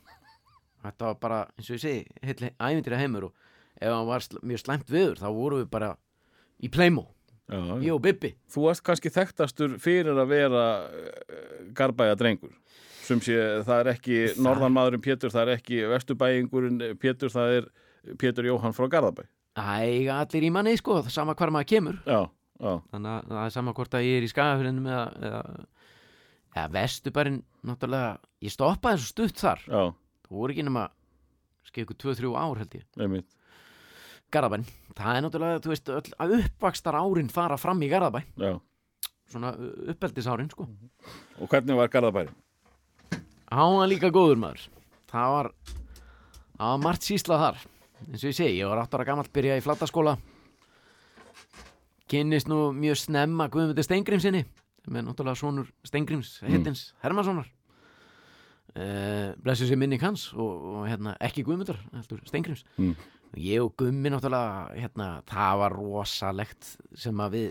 þetta 0.84 1.04
var 1.06 1.18
bara, 1.20 1.40
eins 1.56 1.70
og 1.70 1.78
ég 1.78 1.82
segi 1.82 2.04
heilt 2.22 2.44
ævintýra 2.60 3.00
heimur 3.00 3.30
og 3.30 3.34
ef 3.80 3.90
hann 3.90 4.06
var 4.06 4.28
mjög 4.42 4.60
slæmt 4.60 4.90
viður 4.90 5.20
þá 5.22 5.28
vorum 5.32 5.62
við 5.64 5.70
bara 5.70 5.94
í 6.60 6.68
já. 7.48 7.80
ég 7.80 7.92
og 7.92 8.02
Bibbi 8.04 8.34
Þú 8.48 8.68
varst 8.68 8.84
kannski 8.84 9.10
þekktastur 9.10 9.78
fyrir 9.80 10.16
að 10.16 10.28
vera 10.28 10.64
uh, 10.84 11.72
garbæja 11.74 12.14
drengur 12.14 12.52
sem 13.04 13.20
sé 13.24 13.36
það 13.66 13.80
er 13.82 13.90
ekki 13.94 14.18
norðanmaðurinn 14.42 15.04
Pétur, 15.04 15.32
það 15.34 15.46
er 15.46 15.58
ekki 15.58 15.80
vesturbæingurinn 15.92 16.80
Pétur, 17.00 17.32
það 17.32 17.58
er 17.58 17.68
Pétur 18.20 18.48
Jóhann 18.48 18.74
frá 18.76 18.88
Garðabæ. 18.92 19.26
Æga 19.54 20.18
allir 20.24 20.48
í 20.48 20.50
manni 20.52 20.74
sko, 20.80 20.98
sama 21.12 21.36
hvar 21.38 21.52
maður 21.54 21.70
kemur. 21.70 22.00
Já, 22.08 22.24
já, 22.58 22.72
þannig 22.90 23.12
að 23.12 23.30
það 23.30 23.44
er 23.44 23.54
sama 23.54 23.74
hvort 23.76 23.94
að 23.94 24.06
ég 24.08 24.18
er 24.18 24.26
í 24.26 24.32
skagafyrinu 24.32 24.90
eða, 24.90 25.04
eða, 25.28 25.42
eða 26.56 26.66
vestubarinn 26.74 27.40
náttúrulega, 27.70 28.10
ég 28.44 28.54
stoppaði 28.54 29.00
svo 29.02 29.12
stutt 29.12 29.40
þar. 29.44 29.64
Já, 29.68 29.82
það 30.26 30.36
voru 30.40 30.56
ekki 30.56 30.66
nema 30.66 30.88
skeið 31.70 31.86
ykkur 31.86 32.00
2-3 32.02 32.34
ár 32.42 32.62
held 32.64 32.78
ég. 32.80 32.86
Einmitt. 32.98 33.30
Garðabæn, 34.34 34.64
það 34.98 35.16
er 35.16 35.24
náttúrulega, 35.28 35.62
þú 35.62 35.72
veist, 35.72 35.92
öll 35.94 36.38
uppvakstar 36.40 36.98
árin 36.98 37.30
fara 37.30 37.58
fram 37.60 37.82
í 37.86 37.90
Garðabæ. 37.92 38.24
Já. 38.40 38.56
svona 39.30 39.54
uppeldisárin, 39.90 40.50
sko. 40.52 40.66
Og 41.40 41.48
hvernig 41.50 41.78
var 41.78 41.88
Garðabæri? 41.92 42.34
Hann 43.54 43.78
var 43.78 43.90
líka 43.90 44.10
góður 44.14 44.40
maður. 44.42 44.68
Það 45.10 45.32
var 45.36 45.50
Það 46.54 46.70
var 46.70 46.84
margt 46.84 47.06
síslað 47.06 47.42
þar. 47.42 47.64
Eins 48.04 48.22
og 48.22 48.30
ég 48.30 48.36
segi, 48.36 48.60
ég 48.60 48.70
var 48.70 48.82
8 48.84 48.98
ára 48.98 49.06
gamall 49.08 49.30
byrja 49.34 49.58
í 49.58 49.62
flattaskóla 49.64 50.18
kynnist 52.10 52.50
nú 52.50 52.68
mjög 52.76 53.00
snemma 53.00 53.48
Guðmundur 53.52 53.86
Steingrímsinni 53.86 54.44
sem 54.84 54.96
er 54.98 55.04
náttúrulega 55.06 55.40
sonur 55.40 55.70
Steingríms 55.86 56.36
hittins 56.44 56.82
Hermanssonar 57.02 57.48
uh, 58.76 59.32
blessu 59.40 59.68
sér 59.68 59.80
minning 59.80 60.02
hans 60.04 60.28
og, 60.36 60.66
og 60.74 60.88
hérna, 60.90 61.16
ekki 61.24 61.46
Guðmundur, 61.46 61.80
heldur 61.94 62.20
Steingríms. 62.28 62.64
Mm. 62.76 62.94
ég 63.40 63.64
og 63.64 63.72
Gummi 63.80 64.12
náttúrulega 64.12 64.76
hérna, 64.76 65.08
það 65.30 65.62
var 65.64 65.78
rosalegt 65.78 66.74
sem 66.92 67.24
að 67.24 67.38
við 67.38 67.48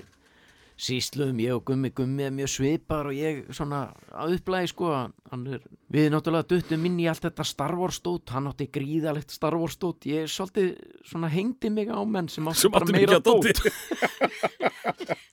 sísluðum 0.79 1.41
ég 1.43 1.55
og 1.55 1.63
Gummi, 1.67 1.91
Gummi 1.95 2.25
er 2.27 2.33
mjög 2.33 2.51
svipar 2.55 3.09
og 3.09 3.17
ég 3.17 3.43
svona 3.53 3.85
að 4.09 4.37
upplæði 4.37 4.71
sko 4.71 4.91
er, 4.97 5.67
við 5.93 6.09
náttúrulega 6.13 6.49
duttum 6.49 6.87
inn 6.89 6.99
í 7.03 7.07
allt 7.11 7.27
þetta 7.27 7.45
Star 7.47 7.75
Wars 7.77 7.99
stót, 8.01 8.33
hann 8.33 8.49
átti 8.49 8.69
gríðalegt 8.73 9.33
Star 9.33 9.57
Wars 9.59 9.77
stót, 9.77 10.07
ég 10.09 10.29
svolítið 10.31 10.73
svona 11.09 11.29
hengdi 11.33 11.71
mig 11.73 11.93
á 11.93 12.01
menn 12.01 12.31
sem 12.31 12.47
átti 12.49 12.65
Sem 12.65 12.73
bara 12.73 12.87
áttu 12.87 12.97
meira 12.97 13.21
dót. 13.23 13.61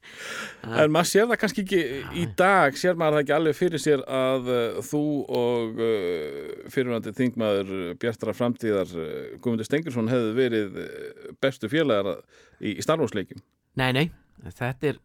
En 0.60 0.92
maður 0.92 1.08
sér 1.08 1.28
það 1.30 1.38
kannski 1.40 1.62
ekki 1.64 1.80
í 2.20 2.24
dag 2.36 2.76
sér 2.76 2.98
maður 2.98 3.16
það 3.16 3.22
ekki 3.22 3.34
alveg 3.36 3.56
fyrir 3.56 3.80
sér 3.80 4.02
að 4.04 4.50
uh, 4.52 4.80
þú 4.84 5.02
og 5.40 5.80
uh, 5.80 6.50
fyrirvændi 6.72 7.14
þingmaður 7.16 7.72
uh, 7.78 7.92
Bjartara 8.00 8.34
framtíðar 8.36 8.92
uh, 8.92 9.06
Guðmundur 9.40 9.68
Stengursson 9.68 10.10
hefðu 10.12 10.34
verið 10.36 10.80
uh, 10.84 11.30
bestu 11.40 11.70
félagar 11.72 12.20
í, 12.60 12.76
í 12.76 12.84
Star 12.84 13.00
Wars 13.00 13.16
leikjum. 13.16 13.40
nei, 13.80 13.88
nei, 13.96 14.04
þetta 14.44 14.92
er 14.92 15.00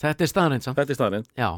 þetta 0.00 0.24
er 0.26 0.30
staðrænt 0.32 0.66
samt 0.66 0.78
Þetta 0.80 0.94
er 0.94 0.98
staðarinn. 0.98 1.26
Já, 1.38 1.50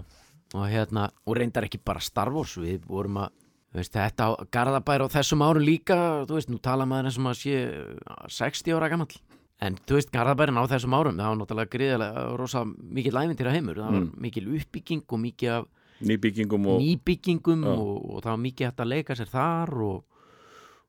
og 0.52 0.66
hérna, 0.68 1.06
og 1.26 1.37
reyndar 1.38 1.64
ekki 1.68 1.80
bara 1.84 2.02
Star 2.04 2.28
Wars, 2.34 2.56
við 2.61 2.82
vorum 2.90 3.20
að 3.22 3.30
þú 3.72 3.78
veist, 3.80 3.94
þetta 3.96 4.26
á 4.28 4.30
Garðabær 4.52 5.04
á 5.04 5.14
þessum 5.14 5.44
árum 5.46 5.64
líka 5.64 5.96
þú 6.28 6.37
veist, 6.37 6.50
nú 6.52 6.58
tala 6.61 6.84
maður 6.88 7.08
eins 7.08 7.16
og 7.20 7.25
maður 7.25 7.40
sé 7.40 7.54
uh, 7.72 8.26
60 8.28 8.75
ára 8.76 8.90
gamall 8.92 9.14
en 9.62 9.78
þú 9.88 9.96
veist, 9.96 10.11
Garðabærin 10.12 10.58
á 10.61 10.64
þessum 10.68 10.96
árum, 10.99 11.16
það 11.16 11.30
var 11.30 11.38
náttúrulega 11.40 11.72
gríðarlega 11.76 12.25
rosa 12.37 12.64
mikil 12.66 13.14
æfintýra 13.22 13.54
heimur 13.54 13.78
það 13.80 13.88
var 13.94 14.00
Mm. 14.02 14.11
mikil 14.26 14.49
uppbygging 14.58 15.04
og 15.08 15.22
mikið 15.22 15.52
af 15.56 15.70
Nýbyggingum 16.02 16.64
og... 16.66 16.80
nýbyggingum 16.82 17.61
og, 17.70 17.90
og 18.16 18.22
það 18.25 18.32
var 18.34 18.40
mikið 18.42 18.66
hægt 18.66 18.80
að 18.82 18.88
leika 18.90 19.14
sér 19.14 19.28
þar 19.30 19.70
og, 19.87 20.00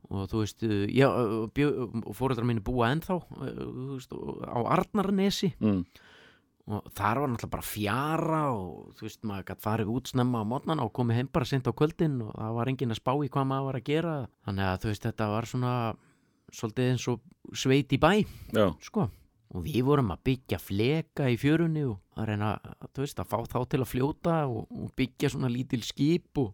og 0.09 0.23
þú 0.31 0.39
veist, 0.41 0.63
uh, 0.65 0.87
já, 0.89 1.05
uh, 1.07 1.43
bjö, 1.53 1.67
og 2.01 2.15
fóreldrar 2.17 2.47
mínu 2.49 2.63
búa 2.65 2.89
ennþá 2.95 3.19
uh, 3.21 3.51
þú 3.61 3.91
veist, 3.93 4.11
á 4.49 4.59
Arnarnesi 4.75 5.53
Mm. 5.61 5.85
Og 6.67 6.85
þar 6.95 7.19
var 7.19 7.27
náttúrulega 7.33 7.51
bara 7.57 7.65
fjara 7.67 8.41
og 8.55 8.93
þú 8.95 9.03
veist, 9.07 9.23
maður 9.27 9.47
gætt 9.49 9.63
farið 9.65 9.89
út 9.91 10.07
snemma 10.13 10.43
á 10.43 10.45
mótnana 10.47 10.85
og 10.87 10.93
komið 10.95 11.17
heim 11.19 11.29
bara 11.35 11.45
sent 11.49 11.67
á 11.67 11.73
kvöldin 11.75 12.21
og 12.23 12.31
það 12.37 12.53
var 12.55 12.71
enginn 12.71 12.93
að 12.95 13.01
spá 13.01 13.11
í 13.19 13.27
hvað 13.33 13.49
maður 13.49 13.67
var 13.67 13.79
að 13.81 13.87
gera. 13.89 14.13
Þannig 14.47 14.69
að 14.69 14.79
þú 14.85 14.91
veist, 14.93 15.07
þetta 15.09 15.27
var 15.33 15.49
svona 15.51 15.73
svolítið 16.53 16.91
eins 16.93 17.07
og 17.11 17.19
sveit 17.57 17.91
í 17.91 17.99
bæ 17.99 18.11
Já, 18.53 18.67
sko, 18.85 19.09
og 19.53 19.65
við 19.65 19.81
vorum 19.89 20.13
að 20.15 20.23
byggja 20.29 20.59
fleka 20.61 21.27
í 21.33 21.35
fjörunni 21.41 21.83
og 21.89 21.99
að 22.15 22.29
reyna 22.31 22.53
þú 22.93 23.03
veist, 23.03 23.19
að 23.19 23.31
fá 23.33 23.37
þá 23.49 23.59
til 23.73 23.81
að 23.83 23.91
fljóta 23.91 24.37
og, 24.47 24.63
og 24.71 24.93
byggja 24.95 25.33
svona 25.33 25.49
lítil 25.51 25.81
skip 25.83 26.37
og 26.43 26.53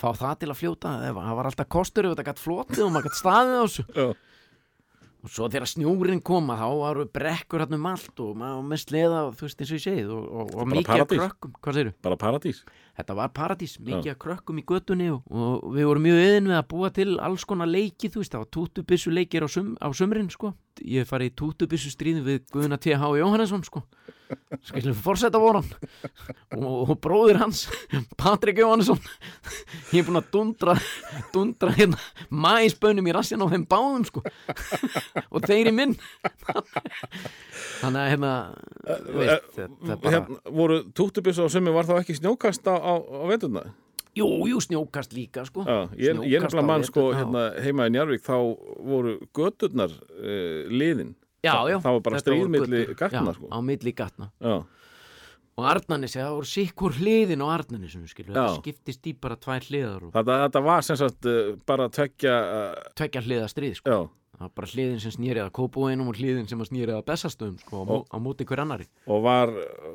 fá 0.00 0.08
það 0.16 0.36
til 0.40 0.48
að 0.54 0.60
fljóta, 0.62 0.94
það 1.04 1.18
var- 1.20 1.48
alltaf 1.50 1.68
kostur 1.68 2.06
ef 2.08 2.14
þetta 2.14 2.28
gætt 2.30 2.40
flotið 2.40 2.84
og 2.86 2.92
maður 2.94 3.10
gætt 3.10 3.18
staðið 3.20 3.58
á 3.58 3.62
þessu. 3.66 3.84
Já, 3.92 4.06
og 5.20 5.32
svo 5.32 5.48
þegar 5.52 5.68
snjúrin 5.68 6.22
koma 6.24 6.56
þá 6.56 6.66
varu 6.80 7.06
brekkur 7.12 7.64
hann 7.64 7.76
um 7.76 7.88
allt 7.90 8.22
og 8.24 8.36
maður 8.40 8.68
með 8.70 8.82
sleða 8.84 9.22
þú 9.36 9.46
veist 9.46 9.60
eins 9.60 9.72
og 9.72 9.76
ég 9.76 9.84
segið 9.84 10.12
og, 10.16 10.24
og, 10.30 10.54
og 10.54 10.70
mikið 10.70 10.88
paradís. 10.88 11.20
krökkum, 11.20 11.54
hvað 11.60 11.78
segirðu? 11.78 11.94
bara 12.06 12.20
paradís. 12.20 12.62
Þetta 13.00 13.16
var 13.16 13.30
paradís, 13.32 13.78
mikið 13.80 14.12
af 14.12 14.18
krökkum 14.20 14.60
í 14.60 14.64
göttunni 14.68 15.08
og, 15.14 15.24
og 15.32 15.70
við 15.72 15.88
vorum 15.88 16.04
mjög 16.04 16.20
yðin 16.26 16.50
við 16.52 16.58
að 16.58 16.66
búa 16.74 16.90
til 17.00 17.08
alls 17.24 17.46
konar 17.48 17.70
leiki, 17.70 18.10
þú 18.12 18.20
veist, 18.20 18.34
það 18.34 18.44
var 18.44 18.50
tútubissu 18.58 19.12
leikir 19.14 19.46
á, 19.46 19.48
sum, 19.48 19.72
á 19.80 19.88
sumrin, 19.96 20.28
sko. 20.32 20.52
Ég 20.84 21.08
farið 21.08 21.32
í 21.32 21.36
tútubissu 21.40 21.92
stríðin 21.92 22.24
við 22.24 22.42
Guðuna 22.52 22.78
T.H. 22.80 23.00
Jóhannesson, 23.20 23.64
sko. 23.66 23.82
Skilum 24.62 24.92
við 24.94 25.00
forseta 25.02 25.40
voran 25.42 25.66
og, 26.54 26.90
og 26.92 26.92
bróðir 27.02 27.40
hans, 27.40 27.64
Patrik 28.20 28.60
Jóhannesson 28.62 29.00
ég 29.90 30.04
er 30.04 30.06
búin 30.06 30.20
að 30.20 30.28
dundra 30.30 30.76
dundra 31.34 31.72
hérna 31.74 31.98
mæsbönum 32.30 33.08
í 33.10 33.14
rassina 33.16 33.48
á 33.48 33.50
þeim 33.50 33.64
báðum, 33.70 34.04
sko. 34.06 34.22
Og 35.34 35.42
þeir 35.48 35.72
í 35.72 35.74
minn. 35.74 35.96
Þannig 37.80 38.00
að 38.04 38.08
hérna 38.12 38.32
þú 38.86 39.16
veist, 39.18 39.50
þetta 39.56 39.66
er 39.96 40.00
bara 40.04 40.14
Hérna, 40.14 40.38
voru 40.60 40.78
túttubissu 40.94 41.46
á 41.46 41.48
summi 41.50 41.74
var 41.74 41.86
þá 41.90 41.96
ekki 42.00 42.16
snjókast 42.20 42.70
á, 42.70 42.74
á, 42.90 42.94
á 42.98 43.24
veturna? 43.30 43.62
Jú, 44.18 44.26
jú, 44.50 44.58
snjókast 44.58 45.12
líka 45.14 45.44
sko 45.46 45.62
Já, 45.62 45.86
ég, 45.94 46.18
ég 46.26 46.42
er 46.42 46.50
á 46.50 46.62
mann 46.66 46.82
sko 46.86 47.10
hérna, 47.14 47.44
heima 47.62 47.86
í 47.86 47.92
Njarvík 47.94 48.24
þá 48.26 48.34
voru 48.82 49.12
göturnar 49.36 49.92
uh, 49.94 50.66
liðin. 50.66 51.14
Já, 51.46 51.54
já 51.70 51.78
Það 51.80 51.94
var 51.96 52.02
bara 52.08 52.18
götur. 52.90 52.98
gatna 52.98 53.34
sko. 53.36 53.48
á 53.54 53.58
milli 53.64 53.94
gatna 53.96 54.30
Og 55.60 55.66
Arnanesi, 55.68 56.16
það 56.18 56.34
voru 56.38 56.48
sikkur 56.48 56.94
hliðin 56.96 57.42
á 57.44 57.46
Já. 58.32 58.40
þetta 58.40 58.60
skiptist 58.62 59.06
í 59.10 59.14
bara 59.20 59.36
tvær 59.36 59.66
hliðar 59.68 60.06
og 60.08 60.12
þetta, 60.14 60.36
þetta 60.46 60.62
var 60.66 60.86
sem 60.86 60.98
sagt 61.00 61.28
uh, 61.30 61.40
bara 61.68 61.88
tvekja, 61.92 62.36
uh, 62.40 62.90
tvekja 62.98 63.22
hliða 63.26 63.48
stríð 63.52 63.78
sko. 63.80 63.98
Það 64.40 64.46
var 64.46 64.52
bara 64.56 64.68
hliðin 64.72 65.00
sem 65.02 65.12
snýrið 65.12 65.42
að 65.44 65.50
Kópúinum 65.58 66.06
og 66.08 66.16
hliðin 66.16 66.46
sem 66.48 66.60
snýrið 66.64 66.94
að 66.96 67.02
Bessastöðum 67.10 67.58
sko, 67.60 67.82
á, 67.84 68.08
á 68.08 68.16
móti 68.24 68.46
hver 68.48 68.62
annari 68.62 68.86
og 69.04 69.20
var 69.26 69.50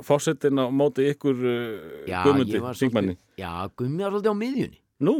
fórsetin 0.06 0.62
á 0.62 0.70
móti 0.70 1.08
ykkur 1.10 1.40
uh, 1.42 2.06
Já, 2.06 2.22
þingmanni. 2.30 2.78
svolítið 2.78 3.18
Já, 3.42 3.50
Gummi 3.74 4.06
var 4.06 4.14
svolítið 4.14 4.30
á 4.30 4.38
miðjunni. 4.44 4.78
Nú, 5.10 5.16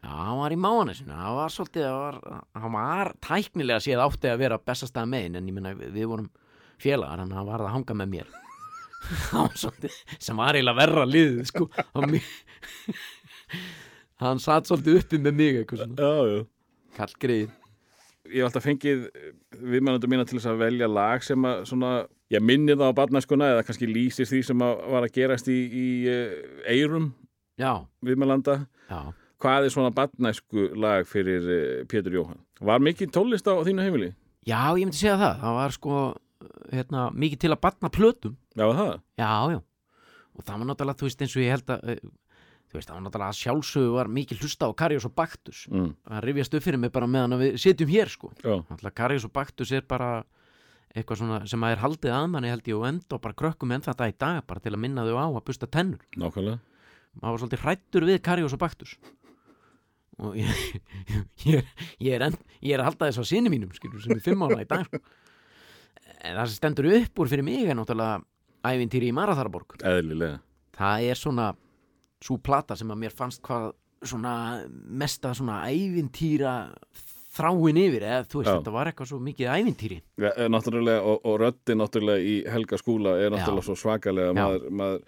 Já, 0.00 0.08
hann 0.08 0.40
var 0.40 0.56
í 0.56 0.58
mánesinu, 0.64 1.12
hann 1.12 1.36
var 1.36 1.52
svolítið 1.52 1.84
hann 1.84 2.00
var, 2.00 2.16
hann 2.64 2.74
var 2.78 3.12
tæknilega 3.28 3.84
séð 3.84 4.00
átti 4.06 4.32
að 4.32 4.40
vera 4.46 4.56
bestastað 4.72 5.12
megin 5.12 5.36
en 5.36 5.52
ég 5.52 5.60
menna 5.60 5.76
við, 5.76 6.08
vorum 6.08 6.32
félagar 6.80 7.20
hann 7.20 7.36
var 7.52 7.68
að 7.68 7.74
hanga 7.76 8.00
með 8.00 8.08
mér. 8.16 8.28
Sem 10.24 10.40
var 10.40 10.56
eiginlega 10.56 10.80
verra 10.80 11.04
liðið 11.04 11.44
sko 11.52 11.68
hann, 14.22 14.40
satt 14.40 14.64
svolítið 14.70 15.02
uppi 15.02 15.16
með 15.20 15.42
mig 15.44 15.60
eitthvað 15.60 15.84
svona, 15.84 16.46
kall 16.96 17.20
greið 17.20 17.50
Ég 18.30 18.38
hef 18.38 18.48
alltaf 18.52 18.62
fengið 18.68 19.00
viðmannandu 19.58 20.06
mína 20.12 20.24
til 20.28 20.38
þess 20.38 20.50
að 20.52 20.60
velja 20.62 20.86
lag 20.88 21.24
sem 21.26 21.42
að 21.48 21.64
svona, 21.66 21.88
ég 22.30 22.44
minni 22.44 22.76
það 22.78 22.92
á 22.94 22.98
barnaskuna 23.00 23.48
eða 23.56 23.64
kannski 23.66 23.88
lýsir 23.90 24.28
því 24.30 24.42
sem 24.46 24.62
að 24.62 24.84
var 24.94 25.06
að 25.08 25.14
gerast 25.16 25.50
í, 25.50 25.56
í 25.66 25.86
eirum 26.70 27.10
Já, 27.58 27.82
viðmannanda. 28.06 28.60
já, 28.88 29.00
Hvað 29.42 29.66
er 29.66 29.72
svona 29.74 29.90
barnæsku 29.90 30.68
lag 30.78 31.02
fyrir 31.10 31.42
uh, 31.50 31.84
Pétur 31.90 32.14
Jóhann? 32.14 32.38
Var 32.62 32.78
mikið 32.86 33.10
tónlist 33.16 33.48
á 33.50 33.58
þínu 33.66 33.82
heimili? 33.82 34.12
já, 34.46 34.60
ég 34.78 34.86
myndi 34.86 34.98
segja 35.02 35.18
það 35.18 35.42
það 35.42 35.56
var 35.58 35.74
sko, 35.76 35.98
hérna, 36.72 37.02
mikið 37.14 37.42
til 37.44 37.50
að 37.54 37.60
batna 37.66 37.90
plötum 37.94 38.36
Já, 38.54 38.64
það? 38.70 38.94
Já, 39.18 39.30
já, 39.56 39.58
og 40.38 40.46
það 40.46 40.56
var 40.62 40.66
náttúrulega, 40.70 40.98
þú 41.02 41.08
veist, 41.10 41.22
eins 41.26 41.36
og 41.36 41.42
ég 41.42 41.52
held 41.56 41.74
að 41.74 41.90
eh, 41.92 42.00
þú 42.72 42.78
veist, 42.80 42.88
það 42.88 42.96
var 42.96 43.02
náttúrulega 43.04 43.32
að 43.32 43.40
sjálfsögu 43.42 43.90
var 43.94 44.08
mikið 44.08 44.42
hlusta 44.42 44.68
á 44.68 44.70
Karius 44.80 45.04
og 45.08 45.14
Baktus 45.14 45.66
Mm. 45.68 45.90
það 46.08 46.22
rifjast 46.24 46.54
upp 46.56 46.62
fyrir 46.64 46.78
mig 46.80 46.92
bara 46.92 47.06
meðan 47.06 47.38
við 47.38 47.58
sitjum 47.60 47.88
hér 47.92 48.08
sko 48.08 48.32
Náttúrulega 48.42 48.94
Karius 48.96 49.24
og 49.28 49.32
Baktus 49.32 49.72
er 49.72 49.82
bara 49.88 50.24
eitthvað 50.96 51.16
svona 51.22 51.38
sem 51.48 51.60
að 51.64 51.72
er 51.72 51.80
haldið 51.84 52.12
að 52.12 52.26
manni 52.32 52.48
held 52.52 52.66
ég 52.68 52.76
og 52.76 52.86
enda 52.88 53.16
og 53.16 53.20
bara 53.24 53.34
krökkum 53.34 53.72
enn 53.72 53.80
þetta 53.84 54.08
í 54.10 54.14
dag 54.20 54.42
bara 54.46 54.60
til 54.60 54.72
að 54.74 54.80
minna 54.82 55.04
þau 55.08 55.16
á 55.16 55.26
að 55.32 55.44
busta 55.46 55.66
tennur 55.66 56.00
nákvæmlega. 56.16 56.58
maður 57.20 57.32
var 57.32 57.40
svolítið 57.44 57.62
hrættur 57.64 58.04
við 58.08 58.20
Karius 58.22 58.52
og 58.56 58.60
Baktus 58.60 58.96
og 60.22 60.36
ég, 60.36 60.48
ég, 61.48 61.64
ég, 61.98 62.12
er, 62.12 62.26
enn, 62.28 62.36
ég 62.60 62.74
er 62.76 62.82
að 62.82 62.90
halda 62.92 63.08
þess 63.08 63.24
á 63.24 63.30
sinni 63.32 63.48
mínum 63.52 63.72
skilur 63.72 64.00
sem 64.04 64.12
er 64.16 64.20
fimm 64.24 64.44
ára 64.44 64.60
í 64.60 64.68
dag 64.68 64.84
sko. 64.88 65.00
en 66.22 66.36
það 66.36 66.46
sem 66.52 66.58
stendur 66.60 66.88
upp 67.00 67.18
úr 67.24 67.28
fyrir 67.32 67.44
mig 67.46 67.64
er 67.68 67.74
náttúrulega 67.78 68.20
ævintýri 68.68 69.08
í 69.08 69.14
Maratharaborg 69.16 69.78
Eðlilega. 69.80 70.40
það 70.76 71.08
er 71.08 71.18
svona 71.18 71.48
svo 72.22 72.38
plata 72.38 72.76
sem 72.78 72.90
að 72.92 73.00
mér 73.04 73.16
fannst 73.16 73.42
hvað 73.44 73.72
svona 74.02 74.34
mesta 75.02 75.32
svona 75.34 75.62
ævintýra 75.70 76.54
þráin 77.32 77.78
yfir 77.80 78.04
eða 78.04 78.24
þú 78.28 78.40
veist 78.40 78.50
Já. 78.50 78.56
þetta 78.58 78.74
var 78.74 78.90
eitthvað 78.90 79.10
svo 79.12 79.20
mikið 79.24 79.52
ævintýri 79.56 79.98
Ja, 80.20 80.32
eh, 80.36 80.48
náttúrulega, 80.52 81.04
og, 81.06 81.22
og 81.24 81.38
röddin 81.40 81.80
náttúrulega 81.80 82.26
í 82.28 82.34
Helga 82.52 82.80
skúla 82.80 83.16
er 83.18 83.32
náttúrulega 83.32 83.64
Já. 83.64 83.68
svo 83.70 83.78
svakalega 83.78 84.34
maður, 84.36 84.66
maður, 84.70 85.00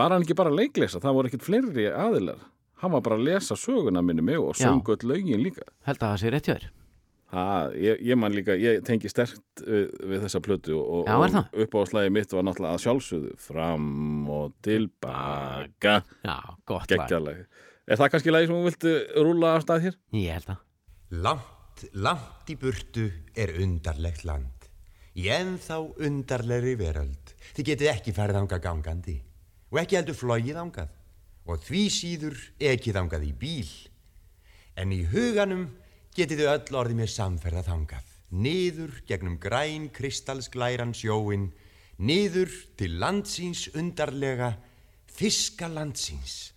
var 0.00 0.14
hann 0.14 0.24
ekki 0.24 0.38
bara 0.38 0.52
að 0.52 0.60
leiklesa 0.62 1.02
það 1.02 1.18
voru 1.18 1.30
ekkit 1.30 1.46
fleiri 1.46 1.88
aðilar 1.90 2.40
hann 2.80 2.94
var 2.96 3.04
bara 3.04 3.18
að 3.20 3.26
lesa 3.28 3.58
söguna 3.60 4.02
minni 4.02 4.24
mig 4.24 4.40
og 4.40 4.54
Já. 4.54 4.68
sungu 4.68 4.96
öll 4.96 5.10
lögin 5.12 5.42
líka 5.44 5.66
held 5.88 6.00
að 6.00 6.06
það 6.06 6.22
sé 6.22 6.32
rétt 6.32 6.48
hjá 6.48 6.54
þér 6.56 6.70
ha, 7.30 7.46
ég, 7.78 8.00
ég 8.06 8.18
man 8.18 8.34
líka, 8.34 8.56
ég 8.58 8.82
tengi 8.86 9.10
sterkt 9.10 9.62
við, 9.64 9.88
við 10.12 10.24
þessa 10.26 10.42
plötu 10.44 10.76
og, 10.80 11.08
Já, 11.08 11.16
og 11.16 11.34
það? 11.34 11.58
upp 11.64 11.76
á 11.78 11.80
slæði 11.92 12.14
mitt 12.16 12.34
var 12.34 12.46
náttúrulega 12.46 12.78
að 12.78 12.84
sjálfsögðu 12.86 13.34
fram 13.40 13.90
og 14.30 14.54
tilbaka 14.66 16.00
já, 16.26 16.36
gott 16.68 16.96
lag 16.96 17.44
Er 17.90 17.98
það 17.98 18.10
kannski 18.12 18.30
lagi 18.30 18.46
sem 18.46 18.54
þú 18.54 18.66
viltu 18.68 18.90
rúla 19.26 19.48
af 19.56 19.64
stað 19.64 19.86
hér? 19.88 19.94
Ég 20.14 20.36
held 20.36 20.50
að 20.52 20.66
Langt, 21.24 21.80
langt 21.98 22.50
í 22.52 22.54
burtu 22.54 23.08
er 23.34 23.50
undarlegt 23.58 24.22
land. 24.28 24.68
Í 25.18 25.24
ennþá 25.34 25.80
undarlegri 26.06 26.76
veröld. 26.78 27.32
Þið 27.56 27.66
getið 27.72 27.90
ekki 27.90 28.14
farið 28.14 28.38
ánga 28.44 28.60
gangandi 28.62 29.16
og 29.72 29.80
ekki 29.82 29.98
heldur 29.98 30.18
flogið 30.20 30.60
ángað 30.62 30.92
og 31.50 31.64
því 31.66 31.82
síður 31.90 32.38
ekki 32.62 32.94
þangað 32.94 33.26
í 33.26 33.32
bíl. 33.42 33.72
En 34.78 34.94
í 34.94 35.00
huganum 35.10 35.66
getið 36.16 36.42
þið 36.42 36.50
öll 36.52 36.78
orðið 36.80 37.00
mér 37.00 37.12
samferða 37.12 37.64
þangað. 37.66 38.14
Niður 38.30 39.00
gegnum 39.08 39.36
græn 39.42 39.88
kristalsglæran 39.94 40.94
sjóin, 40.94 41.50
niður 41.98 42.52
til 42.78 42.98
landsins 43.02 43.66
undarlega, 43.74 44.54
fiska 45.10 45.68
landsins. 45.70 46.52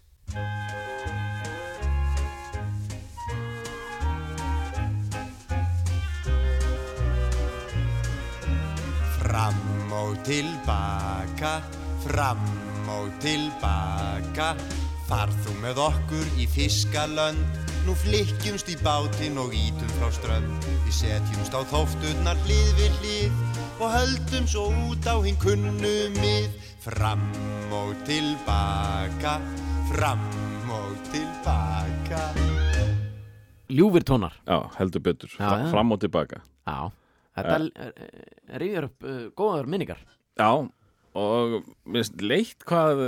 Fram 9.17 9.93
og 9.97 10.17
tilbaka, 10.27 11.57
fram 12.05 12.47
og 12.93 13.13
tilbaka 13.23 14.53
Far 15.13 15.31
þú 15.43 15.53
með 15.59 15.79
okkur 15.83 16.29
í 16.39 16.45
fiskalönd 16.47 17.72
Nú 17.83 17.91
flykkjumst 17.99 18.69
í 18.71 18.77
bátinn 18.79 19.35
og 19.41 19.51
ítum 19.51 19.89
frá 19.97 20.07
strönd 20.15 20.67
Við 20.85 20.93
setjumst 21.01 21.51
á 21.51 21.67
þófturnar 21.67 22.37
hlið 22.45 22.69
við 22.77 22.93
hlið 23.01 23.57
Og 23.83 23.89
höldum 23.91 24.45
svo 24.47 24.69
út 24.85 25.03
á 25.03 25.19
hinn 25.19 25.35
kunnumið 25.41 26.53
Fram 26.83 27.25
og 27.75 27.91
tilbaka, 28.07 29.33
fram 29.89 30.23
og 30.71 30.93
tilbaka 31.09 32.21
Ljúfir 33.73 34.07
tónar 34.07 34.37
Já, 34.47 34.61
heldur 34.77 35.03
betur. 35.03 35.35
Já, 35.35 35.49
já. 35.65 35.67
Fram 35.71 35.91
og 35.91 35.99
tilbaka. 35.99 36.39
Já, 36.63 36.87
þetta 37.35 37.59
uh, 37.67 38.07
rifjar 38.63 38.87
upp 38.87 39.07
uh, 39.09 39.19
góðar 39.35 39.67
minningar 39.67 39.99
Já, 40.39 40.51
og 41.19 41.59
mér 41.83 41.99
finnst 41.99 42.23
leitt 42.23 42.63
hvað 42.69 43.03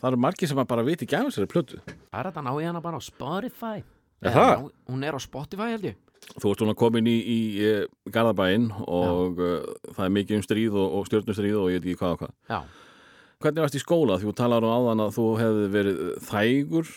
það 0.00 0.10
eru 0.10 0.20
margir 0.26 0.50
sem 0.50 0.58
að 0.58 0.70
bara 0.74 0.86
viti 0.88 1.06
af 1.14 1.30
þessari 1.30 1.52
plötu. 1.52 1.82
Það 1.86 2.20
er 2.24 2.30
þetta 2.32 2.46
ná 2.48 2.52
ég 2.58 2.70
hana 2.72 2.82
bara 2.82 2.98
á 2.98 3.02
Spotify 3.04 3.78
Er 4.22 4.34
það? 4.34 4.64
Hún 4.90 5.04
er 5.06 5.16
á 5.16 5.20
Spotify 5.22 5.70
held 5.74 5.84
ég 5.90 5.98
Þú 6.40 6.50
ert 6.52 6.60
svona 6.60 6.74
komin 6.76 7.06
í, 7.08 7.14
í 7.24 7.38
uh, 7.64 7.84
Garðabæinn 8.12 8.68
og 8.86 9.38
uh, 9.40 9.62
það 9.96 10.04
er 10.04 10.12
mikið 10.18 10.36
um 10.36 10.42
stríð 10.44 10.74
og, 10.78 10.92
og 11.00 11.06
stjórnustríð 11.08 11.56
og 11.58 11.70
ég 11.72 11.80
veit 11.80 11.86
ekki 11.88 12.00
hvað 12.02 12.12
og 12.12 12.20
hvað. 12.20 12.34
Já, 12.52 12.60
Hvernig 13.40 13.64
varst 13.64 13.78
í 13.78 13.80
skóla? 13.80 14.18
Þú 14.20 14.34
talar 14.36 14.66
um 14.68 14.74
áðan 14.76 15.00
að 15.06 15.14
þú 15.16 15.24
hefði 15.40 15.64
verið 15.72 16.02
þægur 16.28 16.90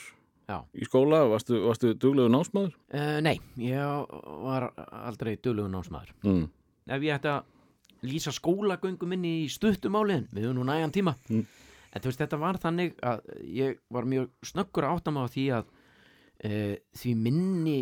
já 0.51 0.57
í 0.75 0.87
skóla. 0.89 1.21
Varstu, 1.31 1.61
varstu 1.63 1.93
duglegu 1.95 2.27
námsmaður? 2.33 2.73
uh, 2.93 3.17
Nei, 3.23 3.37
ég 3.63 4.11
var 4.43 4.67
aldrei 5.07 5.37
dölugu 5.39 5.71
námsmaður 5.71 6.11
Mm. 6.27 6.43
Ef 6.91 6.99
ég 7.07 7.15
ætti 7.15 7.31
að 7.31 8.09
lýsa 8.11 8.33
skólagöngu 8.35 9.07
minni 9.07 9.31
í 9.45 9.49
stuttumáliðin 9.49 10.27
við 10.35 10.49
höfum 10.49 10.59
nú 10.59 10.67
nægan 10.67 10.91
tíma 10.91 11.15
Mm. 11.31 11.45
en 11.95 12.01
þú 12.03 12.11
veist 12.11 12.19
þetta 12.25 12.39
var 12.43 12.59
þannig 12.59 12.99
að 13.01 13.23
ég 13.47 13.79
var 13.89 14.03
mjög 14.03 14.27
snöggur 14.43 14.83
að 14.83 14.97
átta 14.99 15.15
mig 15.15 15.23
á 15.23 15.27
því 15.31 15.45
að 15.61 15.71
uh, 16.45 16.75
því 16.99 17.15
minni 17.19 17.77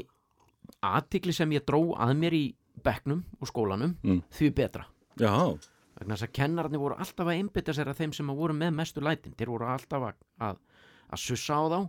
aðtikli 0.86 1.34
sem 1.36 1.51
ég 1.56 1.65
dró 1.68 1.82
að 2.01 2.15
mér 2.22 2.36
í 2.38 2.44
bekknum 2.86 3.24
og 3.39 3.50
skólanum 3.50 3.96
Mm. 4.03 4.22
því 4.34 4.51
betra. 4.58 4.86
Já, 5.20 5.32
vegna 6.00 6.15
þess 6.15 6.27
að 6.30 6.34
kennararnir 6.34 6.80
voru 6.82 6.96
alltaf 6.98 7.27
að 7.27 7.36
einbytta 7.38 7.74
sér 7.75 7.91
að 7.91 8.00
þeim 8.01 8.13
sem 8.15 8.30
að 8.32 8.39
voru 8.39 8.53
með 8.58 8.72
mestu 8.74 9.01
lætin. 9.03 9.34
Þeir 9.38 9.51
voru 9.53 9.65
alltaf 9.70 10.01
að, 10.08 10.15
að, 10.39 10.58
að 11.12 11.20
sussa 11.20 11.53
á 11.60 11.63
þá 11.70 11.80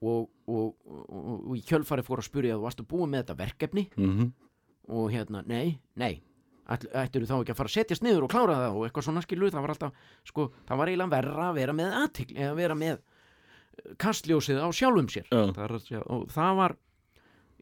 og, 0.00 0.28
og, 0.46 0.74
og, 0.86 1.50
og 1.50 1.56
í 1.58 1.62
kjölfari 1.66 2.02
fóru 2.06 2.22
að 2.22 2.28
spyrja 2.30 2.56
þú 2.56 2.64
varstu 2.64 2.86
búið 2.88 3.08
með 3.12 3.22
þetta 3.24 3.38
verkefni? 3.44 3.88
Mm 3.96 4.32
og 4.88 5.10
hérna, 5.12 5.42
nei, 5.44 5.74
nei. 6.00 6.22
Ætl- 6.64 6.88
ættirðu 6.96 7.26
þá 7.28 7.34
ekki 7.42 7.52
að 7.52 7.58
fara 7.58 7.68
að 7.68 7.74
setjast 7.74 8.02
niður 8.06 8.24
og 8.24 8.30
klára 8.32 8.54
það? 8.56 8.76
og 8.78 8.84
eitthvað 8.86 9.04
svona 9.04 9.20
skilu, 9.20 9.50
það 9.52 9.60
var 9.66 9.72
alltaf 9.74 9.92
sko, 10.24 10.46
það 10.64 10.78
var 10.80 10.88
eiginlega 10.88 11.12
verra 11.12 11.48
að 11.50 11.58
vera 11.58 11.74
með 11.76 11.96
aðtikli 11.98 12.38
eða 12.40 12.54
vera 12.56 12.74
með 12.80 13.02
kastljósið 14.00 14.60
á 14.62 14.68
sjálfum 14.74 15.08
sér. 15.12 15.26
Það 15.30 15.78
segja- 15.84 16.04
og 16.06 16.28
það 16.32 16.56
var 16.56 16.76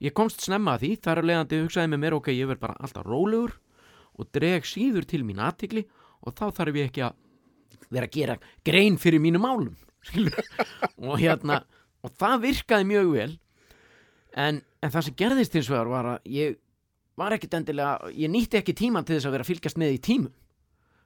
ég 0.03 0.13
komst 0.17 0.45
snemma 0.45 0.77
að 0.77 0.83
því, 0.85 0.91
þar 1.05 1.19
er 1.19 1.29
leiðandi 1.31 1.63
hugsaði 1.65 1.93
með 1.93 2.03
mér, 2.05 2.17
ok, 2.19 2.29
ég 2.37 2.51
verð 2.51 2.61
bara 2.61 2.77
alltaf 2.81 3.07
rólegur 3.07 3.57
og 4.17 4.29
dreg 4.33 4.65
síður 4.69 5.07
til 5.09 5.23
mín 5.25 5.41
aðtikli 5.41 5.87
og 6.25 6.35
þá 6.37 6.45
þarf 6.57 6.77
ég 6.81 6.91
ekki 6.91 7.05
að 7.07 7.17
vera 7.93 8.09
að 8.09 8.17
gera 8.17 8.39
grein 8.67 8.97
fyrir 8.99 9.23
mínu 9.23 9.41
málum 9.41 9.77
og 11.09 11.19
hérna 11.21 11.63
og 12.05 12.13
það 12.15 12.43
virkaði 12.47 12.89
mjög 12.93 13.13
vel. 13.15 13.33
En, 14.37 14.61
en 14.83 14.93
það 14.93 15.07
sem 15.07 15.17
gerðist 15.19 15.57
hins 15.57 15.71
vegar 15.73 15.91
var 15.91 16.09
að 16.15 16.29
ég 16.31 16.59
var 17.17 17.33
ekkit 17.33 17.55
endilega 17.57 18.11
ég 18.13 18.31
nýtti 18.31 18.61
ekki 18.61 18.75
tíman 18.77 19.07
til 19.07 19.17
þess 19.17 19.29
að 19.31 19.37
vera 19.37 19.47
að 19.47 19.51
fylgjast 19.51 19.81
með 19.81 19.95
í 19.97 20.03
tímum. 20.05 20.35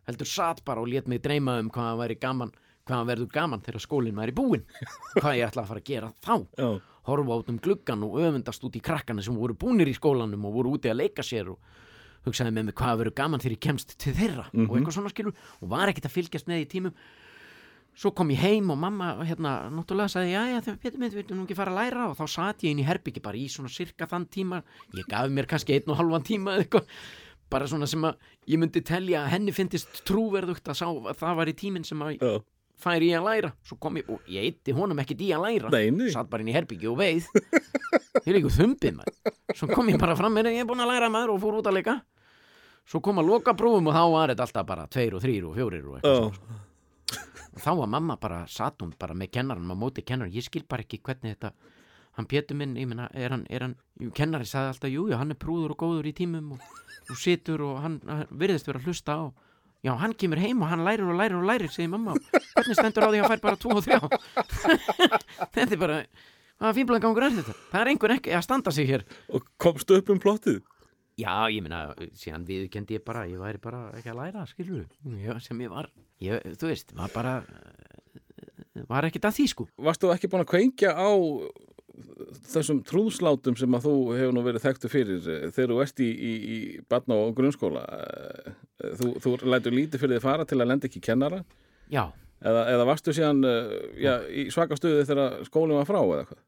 Heldur 0.09 0.29
satt 0.29 0.65
bara 0.67 0.83
og 0.83 0.91
lét 0.91 1.07
mig 1.09 1.23
dreyma 1.23 1.61
um 1.63 1.71
hvað 1.71 1.93
það 1.93 2.01
væri 2.03 2.19
gaman 2.21 2.53
hvað 2.91 2.99
það 3.05 3.11
verður 3.15 3.31
gaman 3.39 3.63
þegar 3.65 3.85
skólinn 3.87 4.19
væri 4.21 4.35
búinn? 4.37 4.65
Hvað 5.17 5.37
ég 5.39 5.47
ætla 5.49 5.63
að 5.65 5.71
fara 5.71 5.83
að 5.85 5.89
gera 5.93 6.11
þá? 6.27 6.35
Já, 6.59 6.69
horfa 7.11 7.39
át 7.41 7.53
um 7.55 7.61
gluggan 7.65 8.05
og 8.07 8.19
öfundast 8.21 8.67
út 8.67 8.77
í 8.77 8.83
krakkana 8.85 9.23
sem 9.25 9.39
voru 9.39 9.57
búnir 9.59 9.89
í 9.91 9.97
skólanum 9.97 10.45
og 10.51 10.59
voru 10.59 10.75
úti 10.77 10.91
að 10.93 11.01
leika 11.05 11.25
sér 11.27 11.55
og 11.55 11.63
hugsaði 12.27 12.53
með 12.53 12.67
mig 12.69 12.77
hvað 12.77 12.99
verður 13.01 13.17
gaman 13.17 13.41
þegar 13.41 13.55
ég 13.57 13.63
kemst 13.65 13.95
til 14.03 14.13
þeirra 14.19 14.45
og 14.53 14.75
eitthvað 14.77 14.97
svona 14.99 15.13
skilur 15.15 15.39
og 15.63 15.71
var 15.73 15.89
ekkit 15.89 16.11
að 16.11 16.17
fylgjast 16.19 16.51
með 16.51 16.67
í 16.67 16.69
tímum. 16.75 16.99
Svo 18.01 18.13
kom 18.15 18.29
ég 18.31 18.39
heim 18.45 18.69
og 18.71 18.79
mamma 18.79 19.09
hérna 19.27 19.55
náttúrulega 19.73 20.13
sagði 20.13 20.35
já 20.37 20.43
já 20.53 20.61
þegar 20.67 20.77
Pétur 20.85 21.01
mitt 21.03 21.17
viltu 21.17 21.35
nú 21.35 21.43
ekki 21.47 21.57
fara 21.59 21.73
að 21.73 21.81
læra. 21.81 22.05
Og 22.13 22.15
þá 22.21 22.27
satt 22.31 22.63
ég 22.63 22.71
inn 22.75 22.83
í 22.85 22.87
herbyggi 22.87 23.23
bara 23.25 23.41
í 23.41 23.49
svona 23.51 23.73
sirka 23.73 24.07
þann 24.09 24.29
tíma. 24.31 24.61
Ég 24.95 25.09
gaf 25.11 25.27
mér 25.33 25.49
kannski 25.51 25.75
einn 25.75 25.91
og 25.91 25.99
halvan 25.99 26.23
tíma 26.29 26.55
eða 26.55 26.67
eitthvað. 26.69 26.93
Bara 27.51 27.67
svona 27.67 27.89
sem 27.91 28.05
að 28.07 28.21
ég 28.47 28.61
myndi 28.63 28.85
telja 28.87 29.25
að 29.25 29.33
henni 29.35 29.53
fyndist 29.57 30.05
trúverðugt 30.07 30.71
að, 30.71 30.79
sá, 30.79 30.87
að 30.87 31.19
það 31.19 31.41
var 31.41 31.51
í 31.51 31.57
tíminn 31.65 31.89
sem 31.89 32.05
að 32.07 32.21
já. 32.81 32.85
færi 32.85 33.11
ég 33.13 33.21
að 33.21 33.29
læra 33.29 33.51
svo 33.69 33.77
kom 33.81 33.99
ég 34.01 34.09
og 34.11 34.21
ég 34.31 34.47
eitti 34.49 34.75
honum 34.77 34.99
ekkit 35.05 35.21
í 35.27 35.31
að 35.37 35.45
læra 35.47 35.73
Nei, 35.75 35.91
nei. 35.95 36.09
satt 36.15 36.31
bara 36.33 36.43
inn 36.45 36.51
í 36.53 36.57
herbyggi 36.57 36.89
og 36.91 36.97
veið 37.01 37.29
ég 38.27 38.33
eitthvað 38.35 38.57
þumbið 38.57 38.97
maður 39.01 39.59
svo 39.61 39.69
kom 39.75 39.93
ég 39.93 40.01
bara 40.01 40.17
fram 40.19 40.35
með 40.37 40.51
ég 40.55 40.65
er 40.65 40.69
búin 40.71 40.83
að 40.85 40.93
læra 40.95 41.11
maður 41.13 41.35
og 41.37 41.43
fór 41.45 41.61
út 41.61 41.69
að 41.71 41.79
leika 41.81 41.99
svo 42.91 43.01
kom 43.05 43.21
að 43.23 43.29
loka 43.31 43.55
prófum 43.55 43.91
og 43.93 43.95
þá 43.95 44.03
var 44.15 44.33
þetta 44.33 44.47
alltaf 44.49 44.67
bara 44.73 44.87
tveir 44.91 45.15
og 45.19 45.23
þrýr 45.25 45.47
og 45.51 45.59
fjórir 45.61 45.85
og 45.87 45.99
eitthvað 46.01 46.17
Já. 46.17 46.33
svona 46.35 46.35
sko. 46.41 47.27
og 47.51 47.61
þá 47.65 47.71
var 47.83 47.91
mamma 47.97 48.17
bara 48.23 48.41
satt 48.51 48.83
hún 48.83 48.95
bara 48.99 49.15
með 49.19 49.31
kennarann 49.37 49.71
á 49.71 49.77
móti 49.79 50.03
kennarann 50.07 50.35
ég 50.35 50.47
skil 50.47 50.65
bara 50.69 50.83
ekki 50.87 50.99
hvernig 51.05 51.37
þetta 51.37 51.53
hann 52.19 52.27
Pétur 52.27 52.57
minn, 52.59 52.75
ég 52.77 52.89
meina, 52.91 53.07
er 53.15 53.31
hann, 53.31 53.45
er 53.49 53.63
hann 53.63 53.77
jú, 54.03 54.11
kennari 54.11 54.45
sagði 54.49 54.73
alltaf, 54.73 54.91
jú, 54.91 55.05
já, 55.13 55.17
hann 55.21 55.31
er 55.31 55.39
prúður 55.39 55.77
og 55.77 55.79
góður 55.79 56.09
í 56.11 56.13
tímum 56.19 56.57
og, 56.57 56.65
og 57.07 57.17
situr 57.21 57.63
og 57.69 57.79
hann, 57.85 58.01
hann 58.09 58.25
virðist 58.35 58.67
vera 58.67 58.81
að 58.83 58.89
hlusta 58.91 59.15
á 59.15 59.23
já, 59.87 59.93
hann 60.03 60.17
kemur 60.19 60.43
heim 60.43 60.65
og 60.65 60.73
hann 60.73 60.85
lærir 60.87 61.07
og 61.09 61.17
lærir 61.19 61.39
og 61.39 61.47
lærir 61.49 61.73
segir 61.73 61.93
mamma, 61.93 62.17
hvernig 62.57 62.79
stendur 62.79 63.07
á 63.07 63.11
því 63.11 63.21
að 63.21 63.25
hann 63.25 63.33
fær 63.35 63.45
bara 63.47 63.61
tvo 63.61 63.77
og 63.79 63.87
þrjá? 63.87 64.01
Þetta 65.55 65.71
er 65.71 65.81
bara 65.81 66.03
hvaða 66.61 66.75
fínblæðan 66.77 67.07
gangur 67.07 67.27
er 67.27 67.39
þetta? 67.39 67.57
Það 67.71 67.81
er 67.81 67.93
einhver 67.95 68.15
ekki 68.19 68.37
að 68.37 68.45
standa 68.45 68.75
sig 68.77 68.91
hér. 68.91 69.07
Og 69.33 69.47
komstu 69.61 69.97
upp 69.97 70.13
um 70.13 70.21
plottið? 70.21 70.61
já, 71.21 71.35
ég 71.53 71.65
meina, 71.65 71.91
síðan 72.17 72.47
viðkendi 72.49 72.99
ég 72.99 73.05
bara 73.05 73.27
ég 73.29 73.41
væri 73.41 73.61
bara 73.63 73.89
ekki 73.99 74.13
að 74.13 74.21
læra, 74.23 74.47
skilur 74.49 74.87
já, 75.21 75.35
sem 75.43 75.61
ég 75.65 75.73
var, 75.73 75.91
ég, 76.23 76.45
þú 76.61 76.71
veist 76.71 76.95
var 76.97 77.13
bara 77.15 77.35
var 78.89 79.07
ekkert 79.09 79.29
að 79.29 79.37
því 79.37 79.47
sko. 79.51 79.67
Varstu 79.83 80.11
ekki 80.15 80.31
búin 80.31 80.45
að 80.45 80.51
kveingja 80.53 80.93
á 80.95 81.11
þessum 82.51 82.81
trúðslátum 82.87 83.57
sem 83.59 83.75
að 83.77 83.87
þú 83.89 83.95
hefur 84.17 84.35
nú 84.37 84.43
verið 84.47 84.65
þekktu 84.67 84.91
fyrir 84.93 85.29
eh, 85.31 85.47
þegar 85.55 85.73
þú 85.75 85.79
ert 85.85 86.03
í, 86.05 86.09
í, 86.11 86.33
í 86.55 86.59
barna 86.91 87.19
og 87.27 87.35
grunnskóla 87.39 87.85
Eh, 88.81 88.95
þú, 88.97 89.09
þú 89.21 89.31
lætur 89.53 89.75
lítið 89.77 90.01
fyrir 90.01 90.17
þið 90.17 90.23
fara 90.25 90.45
til 90.49 90.57
að 90.57 90.71
lenda 90.71 90.89
ekki 90.89 91.03
kennara 91.05 91.43
já, 91.93 92.07
eða, 92.41 92.63
eða 92.73 92.87
varstu 92.89 93.13
síðan 93.13 93.43
eh, 93.45 93.75
já, 94.01 94.15
í 94.33 94.47
svaka 94.55 94.79
stuði 94.79 95.03
þegar 95.05 95.35
skólinn 95.45 95.77
var 95.77 95.89
frá 95.91 95.99
eða 96.01 96.23
eitthvað 96.23 96.47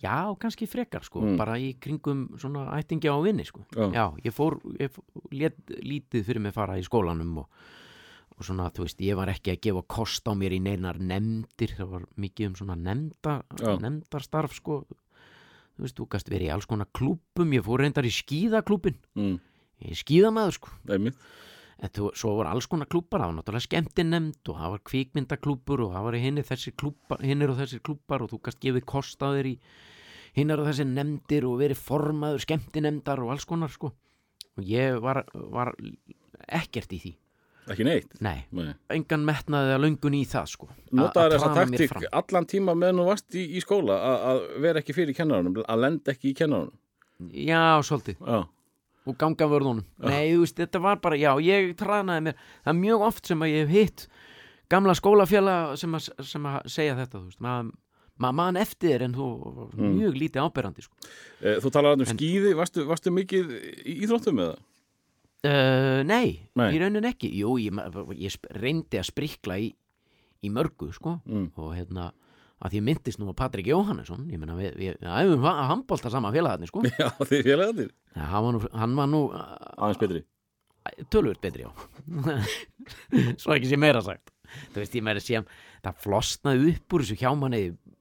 Já, 0.00 0.16
kannski 0.40 0.64
frekar 0.66 1.04
sko, 1.04 1.20
Mm. 1.20 1.36
bara 1.36 1.58
í 1.60 1.74
kringum 1.78 2.22
svona 2.40 2.62
ættingi 2.78 3.06
á 3.12 3.20
vinni 3.20 3.44
sko. 3.44 3.60
Já. 3.76 4.06
ég 4.24 4.32
fór, 4.32 4.56
ég 4.80 4.88
fór 4.94 5.04
lét 5.36 5.58
lítið 5.76 6.24
fyrir 6.24 6.40
mig 6.40 6.54
fara 6.56 6.78
í 6.80 6.82
skólanum 6.86 7.42
og, 7.42 7.50
og 8.40 8.46
svona, 8.48 8.70
þú 8.72 8.86
veist, 8.86 9.02
ég 9.04 9.18
var 9.18 9.28
ekki 9.28 9.52
að 9.52 9.60
gefa 9.66 9.82
kost 9.92 10.24
á 10.24 10.32
mér 10.32 10.54
í 10.56 10.62
neinar 10.64 10.96
nefndir, 10.96 11.74
það 11.76 11.92
var 11.92 12.06
mikið 12.24 12.48
um 12.48 12.56
svona 12.56 12.76
nefnda, 12.80 13.36
Já. 13.60 13.74
nefndarstarf 13.84 14.56
sko, 14.56 14.80
þú 15.76 15.84
veist, 15.84 15.98
þú 15.98 16.06
gast 16.14 16.32
verið 16.32 16.48
í 16.48 16.54
alls 16.54 16.68
konar 16.70 16.88
klúbum, 16.96 17.52
ég 17.52 17.66
fór 17.66 17.84
reyndar 17.84 18.08
í 18.08 18.14
skíðaklúbin, 18.16 18.96
mm, 19.20 19.36
ég 19.84 19.92
er 19.92 20.00
skíðamaður 20.00 20.56
sko, 20.56 20.74
einmitt. 20.88 21.20
En 21.80 21.88
þú, 21.96 22.10
svo 22.12 22.34
voru 22.36 22.50
alls 22.50 22.66
konar 22.68 22.88
klúbar, 22.92 23.22
það 23.22 23.30
var 23.30 23.36
náttúrulega 23.38 23.66
skemmtinemnd 23.66 24.50
og 24.52 24.58
það 24.58 24.72
var 24.74 24.82
kvikmyndaklúbur 24.90 25.84
og 25.86 25.94
það 25.94 26.04
var 26.04 26.16
hinir 26.20 26.44
og 26.44 27.56
þessir 27.60 27.80
klúbar 27.86 28.24
og 28.24 28.28
þú 28.34 28.40
gast 28.44 28.60
gefið 28.60 28.84
kost 28.84 29.24
á 29.24 29.32
þér 29.32 29.48
í 29.48 29.54
hinnar 30.36 30.60
og 30.60 30.68
þessir 30.68 30.90
nefndir 30.90 31.46
og 31.48 31.56
verið 31.62 31.80
formaður 31.80 32.44
skemmtinemndar 32.44 33.24
og 33.24 33.32
alls 33.32 33.48
konar 33.48 33.72
sko. 33.72 33.94
Og 34.60 34.68
ég 34.68 35.00
var, 35.00 35.24
var 35.32 35.72
ekkert 36.52 36.92
í 36.92 37.00
því 37.00 37.14
Ekki 37.68 37.84
neitt? 37.84 38.20
Nei, 38.20 38.44
Nei. 38.52 38.74
engan 38.90 39.24
metnaði 39.24 39.74
að 39.76 39.82
löngun 39.84 40.14
í 40.16 40.24
það 40.26 40.46
sko. 40.48 40.68
Notaður 40.92 41.34
að 41.34 41.34
þessa 41.36 41.50
taktík 41.54 42.06
allan 42.12 42.46
tíma 42.46 42.74
meðan 42.74 42.96
þú 43.02 43.04
varst 43.06 43.34
í, 43.36 43.44
í 43.56 43.60
skóla 43.62 43.98
að- 44.00 44.60
vera 44.60 44.80
ekki 44.80 44.94
fyrir 44.96 45.14
kennarunum, 45.14 45.60
að 45.68 45.78
lenda 45.84 46.12
ekki 46.12 46.32
í 46.32 46.34
kennarunum. 46.34 46.72
Já, 47.30 47.80
svolítið, 47.84 48.16
Já, 48.26 48.46
og 49.06 49.18
ganga 49.18 49.46
vörðunum. 49.46 49.84
Nei, 49.98 50.32
þú 50.32 50.40
veist, 50.46 50.56
þetta 50.56 50.80
var 50.80 50.96
bara, 50.96 51.16
já, 51.16 51.34
ég 51.40 51.76
tranaði 51.76 52.22
mér. 52.30 52.34
Það 52.64 52.74
er 52.74 52.80
mjög 52.80 53.00
oft 53.06 53.26
sem 53.26 53.38
að 53.40 53.52
ég 53.52 53.68
hef 53.68 53.68
hitt 53.76 54.08
gamla 54.70 54.94
skólafjalla 54.94 55.76
sem 55.78 55.98
sem 56.00 56.42
að 56.42 56.66
segja 56.66 56.96
þetta, 56.96 57.18
þú 57.20 57.24
veist, 57.28 57.40
maður 57.40 57.72
maður 58.20 58.34
man 58.34 58.56
eftir 58.56 59.02
en 59.02 59.14
þú 59.14 59.26
Mm. 59.76 59.94
mjög 60.00 60.14
lítið 60.18 60.42
áberandi 60.44 60.82
sko. 60.82 60.92
Eh, 61.42 61.56
Þú 61.60 61.70
talar 61.72 61.92
um 61.94 62.00
En- 62.00 62.06
skíði, 62.16 62.54
varstu, 62.54 62.84
varstu 62.86 63.10
mikið 63.10 63.84
í 63.86 64.00
íþróttum 64.04 64.34
með 64.36 64.50
það? 64.50 64.58
Uh, 65.48 66.00
nei, 66.06 66.40
Nei. 66.58 66.70
í 66.74 66.80
raunin 66.82 67.08
ekki. 67.10 67.30
Jú, 67.40 67.56
ég, 67.62 67.76
ég 68.20 68.50
reyndi 68.60 69.00
að 69.00 69.08
sprikla 69.10 69.58
í, 69.60 69.70
í 70.44 70.50
mörgu, 70.52 70.90
sko. 70.96 71.18
Mm. 71.28 71.50
og 71.60 71.76
hérna, 71.76 72.10
að 72.60 72.76
ég 72.76 72.84
myndist 72.84 73.20
nú 73.20 73.30
að 73.30 73.38
Patrik 73.40 73.70
Jóhannesson, 73.70 74.26
ég 74.32 74.40
meina 74.40 74.56
við, 74.58 74.74
við, 74.78 74.98
æfum 75.06 75.46
að 75.48 75.62
handbólta 75.70 76.12
saman 76.12 76.34
félagarnir, 76.34 76.72
sko. 76.72 76.84
Já, 77.00 77.08
þið 77.22 77.46
félagarnir. 77.48 77.94
Ja, 78.16 78.26
hann 78.34 78.46
var 78.46 78.56
nú, 78.56 78.62
hann 78.82 78.98
var 78.98 79.10
nú 79.10 79.22
Aðeins 79.36 80.02
betri. 80.02 80.24
Tölvöld 81.12 81.38
betri 81.44 81.66
á 81.68 81.70
svo 83.40 83.52
ekki 83.52 83.68
sé 83.68 83.76
meira 83.78 84.00
sagt. 84.02 84.32
Þú 84.72 84.80
veist 84.80 84.94
ég 84.96 85.04
meira 85.04 85.20
sé 85.22 85.42
það 85.84 85.98
flosnaði 86.02 86.72
upp 86.72 86.96
úr 86.96 87.04
þessu 87.04 87.18
hjá 87.20 87.30
manni 87.36 87.60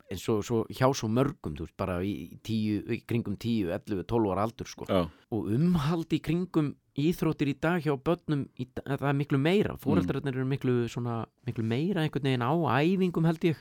eins 0.10 0.23
og 0.32 0.41
svo, 0.45 0.62
hjá 0.73 0.88
svo 0.95 1.10
mörgum 1.12 1.58
veist 1.60 1.75
bara 1.78 1.99
í, 2.02 2.39
tíu, 2.45 2.82
kringum 3.08 3.36
10, 3.38 3.69
11, 3.75 4.06
12 4.10 4.32
ára 4.34 4.45
aldur 4.47 4.69
sko. 4.69 4.88
Já, 4.89 5.04
og 5.36 5.52
umhald 5.54 6.15
í 6.15 6.21
kringum 6.25 6.71
íþróttir 6.99 7.49
í 7.53 7.55
dag 7.62 7.81
hjá 7.83 7.95
börnum 7.97 8.45
í, 8.59 8.67
dag- 8.75 8.99
það 8.99 9.09
er 9.09 9.17
miklu 9.23 9.39
meira 9.41 9.75
fóreldrarnir 9.81 10.35
eru 10.38 10.45
miklu, 10.45 10.77
svona, 10.91 11.25
miklu 11.47 11.63
meira 11.65 12.03
einhvern 12.05 12.29
veginn 12.29 12.45
á 12.45 12.51
æfingum 12.79 13.25
held 13.29 13.43
ég 13.49 13.57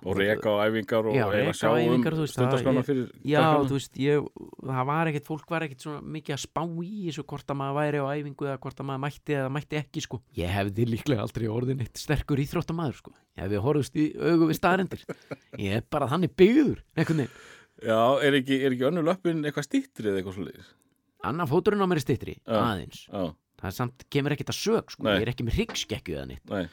og 0.00 0.16
reka 0.16 0.48
á 0.48 0.64
æfingar 0.64 1.04
og 1.04 1.12
að 1.12 1.50
sjá 1.52 1.68
um 1.76 2.00
það- 2.00 2.86
fyrir 2.88 3.10
Já, 3.20 3.40
krakkana. 3.42 3.68
þú 3.68 3.74
veist, 3.76 3.98
ég, 4.00 4.28
það 4.64 4.86
var 4.88 5.06
ekkert, 5.10 5.26
fólk 5.28 5.50
var 5.52 5.60
ekkert 5.66 5.82
svona 5.84 6.00
mikið 6.00 6.32
að 6.36 6.40
spá 6.46 6.62
í 6.64 7.02
þessu 7.10 7.24
hvort 7.28 7.52
að 7.52 7.58
maður 7.60 7.76
væri 7.80 8.00
á 8.00 8.06
æfingu 8.16 8.48
eða 8.48 8.58
hvort 8.64 8.80
að 8.80 8.88
maður 8.88 9.02
mætti 9.04 9.36
eða 9.36 9.50
mætti 9.52 9.76
ekki, 9.76 10.00
sko. 10.06 10.22
Ég 10.40 10.48
hefði 10.56 10.86
líklega 10.88 11.20
aldrei 11.20 11.46
orðin 11.52 11.80
eitt 11.84 12.00
sterkur 12.00 12.40
íþróttamaður, 12.40 12.96
sko. 12.96 13.12
Ég 13.36 13.44
hefði 13.44 13.60
horfist 13.60 13.94
í 14.00 14.06
augu 14.16 14.48
við 14.48 14.56
staðrendir. 14.56 15.04
Ég 15.60 15.76
er 15.76 15.84
bara 15.92 16.08
þannig 16.08 16.32
byggður, 16.34 16.80
einhvern 16.96 17.20
veginn. 17.26 17.36
Já, 17.84 18.00
er 18.24 18.32
ekki, 18.40 18.56
er 18.64 18.72
ekki 18.72 18.88
önnur 18.88 19.04
löppin 19.04 19.44
eitthvað 19.44 19.68
stýttri 19.68 20.08
eða 20.08 20.22
eitthvað 20.22 20.36
svolítið? 20.40 20.72
Annar 21.28 21.48
fóturinn 21.50 21.82
á 21.84 21.88
mér 21.90 22.00
er 22.00 22.04
stittri, 22.06 22.34
Já. 22.46 22.56
aðeins. 22.64 23.02
Já, 23.10 23.34
Það 23.60 23.68
er 23.68 23.74
samt, 23.76 24.04
kemur 24.08 24.32
ekkert 24.32 24.52
að 24.54 24.56
sög, 24.56 24.92
sko. 24.94 25.02
Nei. 25.04 25.14
Ég 25.18 25.22
er 25.26 25.30
ekki 25.34 25.44
með 25.44 25.56
hryggskekkju 25.58 26.14
eða 26.16 26.28
neitt. 26.30 26.46
nei, 26.48 26.68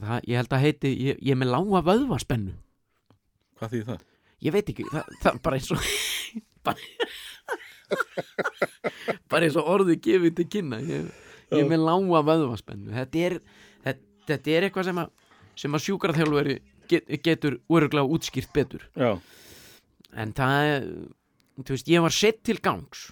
Það, 0.00 0.20
ég 0.30 0.36
held 0.38 0.52
að 0.54 0.62
heiti, 0.62 0.92
ég, 1.02 1.16
ég 1.18 1.34
er 1.34 1.40
með 1.40 1.50
lága 1.50 1.80
vöðvaspennu. 1.88 2.52
hvað 3.58 3.72
þýð 3.74 3.88
það? 3.90 4.04
Ég 4.40 4.54
veit 4.54 4.70
ekki, 4.70 4.84
það, 4.92 5.08
það 5.24 5.40
bara 5.42 5.58
eins 5.58 5.70
og 5.74 5.82
bara, 6.66 6.78
bara 9.30 9.46
eins 9.48 9.58
og 9.58 9.68
orðið 9.74 10.00
gefið 10.06 10.36
til 10.38 10.46
kynna 10.54 10.78
ég, 10.84 11.10
ég 11.50 11.64
er 11.64 11.68
með 11.70 11.82
lága 11.88 12.22
vöðvaspennu 12.30 12.94
þetta 12.94 13.22
er, 13.26 13.36
þetta, 13.84 14.04
þetta 14.30 14.54
er 14.56 14.66
eitthvað 14.68 14.88
sem 14.90 15.00
að, 15.02 15.10
sem 15.64 15.76
að 15.76 15.84
sjúkraþjálfari 15.86 16.56
get, 16.90 17.10
getur 17.26 17.58
öruglega 17.70 18.06
útskýrt 18.16 18.52
betur 18.56 18.86
Já, 18.94 19.10
en 20.22 20.32
það 20.38 20.68
er, 20.70 20.88
þú 21.60 21.74
veist, 21.76 21.90
ég 21.92 22.06
var 22.06 22.14
sett 22.16 22.40
til 22.46 22.58
gangs 22.62 23.08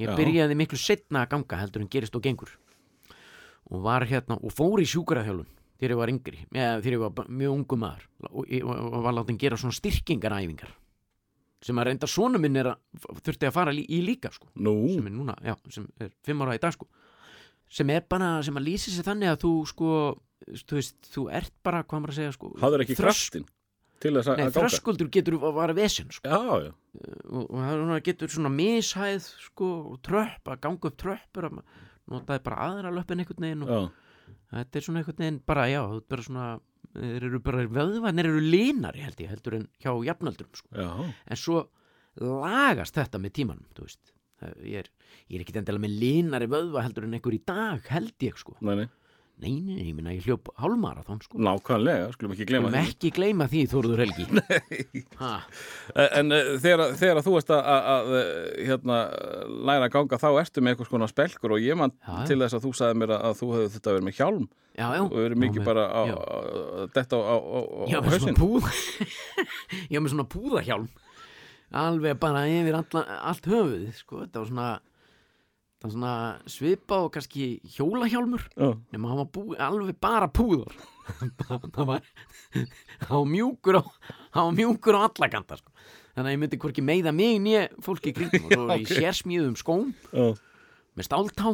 ég 0.00 0.08
Já. 0.10 0.14
byrjaði 0.18 0.56
miklu 0.58 0.78
setna 0.80 1.24
að 1.24 1.30
ganga 1.34 1.60
heldur 1.62 1.84
en 1.84 1.90
gerist 1.92 2.16
og 2.18 2.22
gengur. 2.24 2.54
Og 3.72 3.82
var 3.84 4.04
hérna 4.08 4.36
og 4.42 4.52
fór 4.52 4.82
í 4.82 4.88
sjúkraþjálfun 4.88 5.48
þegar 5.80 5.94
ég 5.94 6.00
var 6.00 6.12
yngri, 6.12 6.40
eða 6.54 6.80
þegar 6.84 6.96
ég 6.96 7.02
var 7.04 7.28
mjög 7.28 7.54
ungu 7.58 7.78
maður. 7.80 8.08
Og, 8.30 8.48
og, 8.62 8.98
var 9.04 9.16
látin 9.16 9.38
gera 9.40 9.58
svona 9.60 9.76
styrkingaræfingar 9.76 10.74
sem 11.64 11.78
að 11.80 11.86
reynda 11.88 12.08
svona 12.10 12.36
minn 12.36 12.58
er 12.60 12.68
að 12.74 13.06
þurfti 13.24 13.48
að 13.48 13.54
fara 13.56 13.72
lí, 13.72 13.86
í 13.88 14.02
líka 14.04 14.28
sko. 14.34 14.50
Nú, 14.60 14.74
sem 14.92 15.06
er 15.08 15.14
núna, 15.14 15.34
já, 15.40 15.54
sem 15.72 15.86
er 16.04 16.10
fimm 16.26 16.42
ára 16.44 16.58
í 16.58 16.60
dag 16.60 16.74
sko. 16.76 16.84
Sem 17.72 17.88
er 17.94 18.04
bara, 18.04 18.34
sem 18.44 18.58
að 18.60 18.66
lýsi 18.66 18.92
sér 18.92 19.06
þannig 19.06 19.30
að 19.32 19.38
þú 19.46 19.52
sko, 19.70 19.92
þú 20.68 20.76
veist, 20.76 20.98
þú 21.14 21.24
ert 21.40 21.54
bara, 21.64 21.80
hvað 21.88 22.02
maður 22.04 22.12
að 22.12 22.18
segja 22.20 22.34
sko 22.36 22.50
þrösk- 23.00 23.38
til 24.04 24.12
þess 24.18 24.30
að 24.32 24.38
ganga? 24.42 24.54
þröskuldur 24.58 25.10
getur 25.16 25.38
að 25.40 25.56
vara 25.56 25.76
vesen 25.76 26.12
sko. 26.12 26.28
Já, 26.28 26.68
já, 26.68 26.72
og, 27.30 27.42
og 27.48 27.58
það 27.64 27.96
er 27.96 28.04
getur 28.10 28.32
svona 28.34 28.52
mishæð 28.52 29.28
sko, 29.48 29.70
og 29.94 29.98
tröpp, 30.04 30.44
að 30.52 30.62
ganga 30.68 30.90
upp 30.90 30.98
tröppur 31.00 31.48
að 31.48 31.58
maður 31.58 31.82
notaði 32.14 32.44
bara 32.44 32.64
aðra 32.68 32.92
löppin 32.92 33.22
einhvern 33.24 33.46
veginn 33.48 33.64
og 33.64 33.72
já, 33.72 33.80
þetta 34.58 34.78
er 34.80 34.84
svona 34.86 35.00
einhvern 35.00 35.22
veginn 35.24 35.40
bara, 35.48 35.66
já, 35.72 35.80
þú 35.88 36.00
ert 36.02 36.08
bara 36.12 36.26
svona 36.28 36.48
þeir 36.94 37.24
eru 37.30 37.40
bara, 37.42 37.62
vöðvarnir 37.74 38.28
eru 38.28 38.42
linari 38.44 39.02
held 39.02 39.22
ég, 39.24 39.30
heldur 39.32 39.56
en 39.58 39.64
hjá 39.82 39.90
jafnöldrum 40.10 40.52
sko. 40.60 40.68
já, 40.76 40.90
en 41.26 41.40
svo 41.40 41.64
lagast 42.20 42.94
þetta 42.94 43.18
með 43.18 43.32
tímanum, 43.40 43.64
þú 43.74 43.88
veist. 43.88 44.12
Það- 44.42 44.60
ég 44.68 44.78
er, 44.84 44.88
ég 45.30 45.38
er 45.40 45.44
ekki 45.44 45.56
endilega 45.58 45.82
með 45.86 45.96
linari 46.02 46.46
vöðva 46.50 46.82
heldur 46.84 47.06
en 47.08 47.16
einhver 47.16 47.34
í 47.34 47.40
dag, 47.46 47.88
held 47.88 48.14
ég 48.26 48.36
sko. 48.38 48.54
Nei, 48.60 48.74
nei, 48.82 48.88
nei, 49.42 49.54
nei, 49.60 49.74
nei, 49.76 49.84
ég 49.88 49.94
minna, 49.96 50.12
ég 50.14 50.24
hljóp 50.24 50.48
hálmarathon 50.62 51.18
sko. 51.24 51.38
Nákvæmlega, 51.42 52.10
skulum 52.14 52.32
ekki 52.34 52.46
Skulum 52.46 52.68
því. 52.70 52.82
ekki 52.86 53.10
gleyma 53.16 53.46
því, 53.50 53.62
Þóruður 53.72 54.02
Helgi. 54.04 54.26
Nei. 54.38 55.02
Ha, 55.20 55.30
En 56.20 56.32
uh, 56.32 56.52
þegar, 56.62 56.82
þegar 57.00 57.20
þú 57.26 57.34
ert 57.40 57.52
að, 57.56 57.62
að, 57.74 57.88
að 57.94 58.12
uh, 58.14 58.28
hérna, 58.70 58.98
læra 59.70 59.88
að 59.88 59.94
ganga 59.96 60.20
þá 60.22 60.28
ertu 60.44 60.64
með 60.64 60.74
eitthvað 60.74 60.90
skona 60.90 61.08
spelkur 61.10 61.56
og 61.56 61.64
ég 61.66 61.80
man 61.80 61.92
Já, 61.98 62.12
já. 62.14 62.24
til 62.30 62.38
þess 62.44 62.58
að 62.60 62.64
þú 62.68 62.72
sagði 62.80 63.00
mér 63.02 63.14
að, 63.16 63.24
að 63.30 63.38
þú 63.42 63.50
hefði 63.56 63.72
þetta 63.76 63.94
verið 63.96 64.06
með 64.08 64.18
hjálm. 64.20 64.46
Já, 64.74 64.86
já. 64.94 65.02
Og 65.04 65.18
verið 65.18 65.42
mikið 65.44 65.60
Já, 65.60 65.66
bara 65.70 65.84
detta 66.94 67.18
á, 67.18 67.34
á, 67.34 67.36
á, 67.36 67.60
á 67.94 68.18
svona 68.18 68.38
púða. 68.38 68.72
Já, 69.92 69.98
með 70.00 70.14
svona 70.14 70.28
púðahjálm. 70.34 70.88
Alveg 71.74 72.18
bara 72.22 72.44
yfir 72.46 72.76
alla, 72.78 73.04
allt 73.30 73.46
höfuð 73.50 73.86
sko, 73.98 74.20
þetta 74.24 74.42
var 74.42 74.50
svona 74.50 74.66
það 75.84 75.90
var 75.90 75.92
svona 75.92 76.12
svipa 76.48 76.98
og 77.04 77.10
kannski 77.12 77.46
hjólahjálmur 77.76 78.46
Já, 78.56 78.70
nema 78.94 79.10
hann 79.10 79.18
var 79.20 79.28
búi, 79.34 79.56
alveg 79.60 79.98
bara 80.00 80.30
púður. 80.32 80.72
Það 81.44 81.84
var 81.90 82.00
hann 82.54 83.10
var 83.10 83.28
mjúkur 83.28 83.76
á 83.76 83.82
hann 84.32 84.48
var 84.48 84.56
mjúkur 84.56 84.96
á 84.96 85.00
alla 85.04 85.28
kanta 85.28 85.58
sko. 85.60 85.68
þannig 86.14 86.30
að 86.30 86.34
ég 86.36 86.40
myndi 86.44 86.58
hvorki 86.62 86.84
meiða 86.86 87.12
mig 87.12 87.36
nýja 87.44 87.66
fólki 87.84 88.14
í 88.14 88.16
kringum 88.16 88.46
og 88.48 88.54
svo 88.56 88.66
var 88.70 88.80
ég 88.80 88.88
ok. 88.88 88.96
sérsmíðum 88.96 89.56
skóm 89.60 89.92
já, 90.14 90.32
með 90.96 91.08
stáltá. 91.10 91.52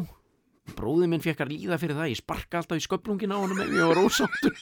Bróði 0.76 1.08
minn 1.10 1.22
fekk 1.24 1.40
að 1.42 1.50
líða 1.56 1.80
fyrir 1.82 1.96
það 1.98 2.12
ég 2.12 2.20
sparka 2.20 2.60
alltaf 2.60 2.78
í 2.78 2.84
sköplungin 2.84 3.32
á 3.34 3.42
honum 3.42 3.58
ef 3.64 3.72
ég 3.74 3.88
var 3.90 3.98
ósáttur. 4.04 4.54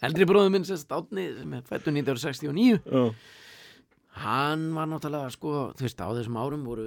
Eldri 0.00 0.24
bróði 0.30 0.54
minn 0.54 0.64
sem 0.64 0.80
er 0.80 1.66
fættur 1.68 1.92
1969 1.92 2.78
já, 2.80 3.02
hann 4.24 4.62
var 4.74 4.88
náttúrulega 4.88 5.28
sko 5.34 5.50
þú 5.76 5.84
veist 5.84 6.00
á 6.00 6.08
þessum 6.16 6.38
árum 6.40 6.64
voru 6.64 6.86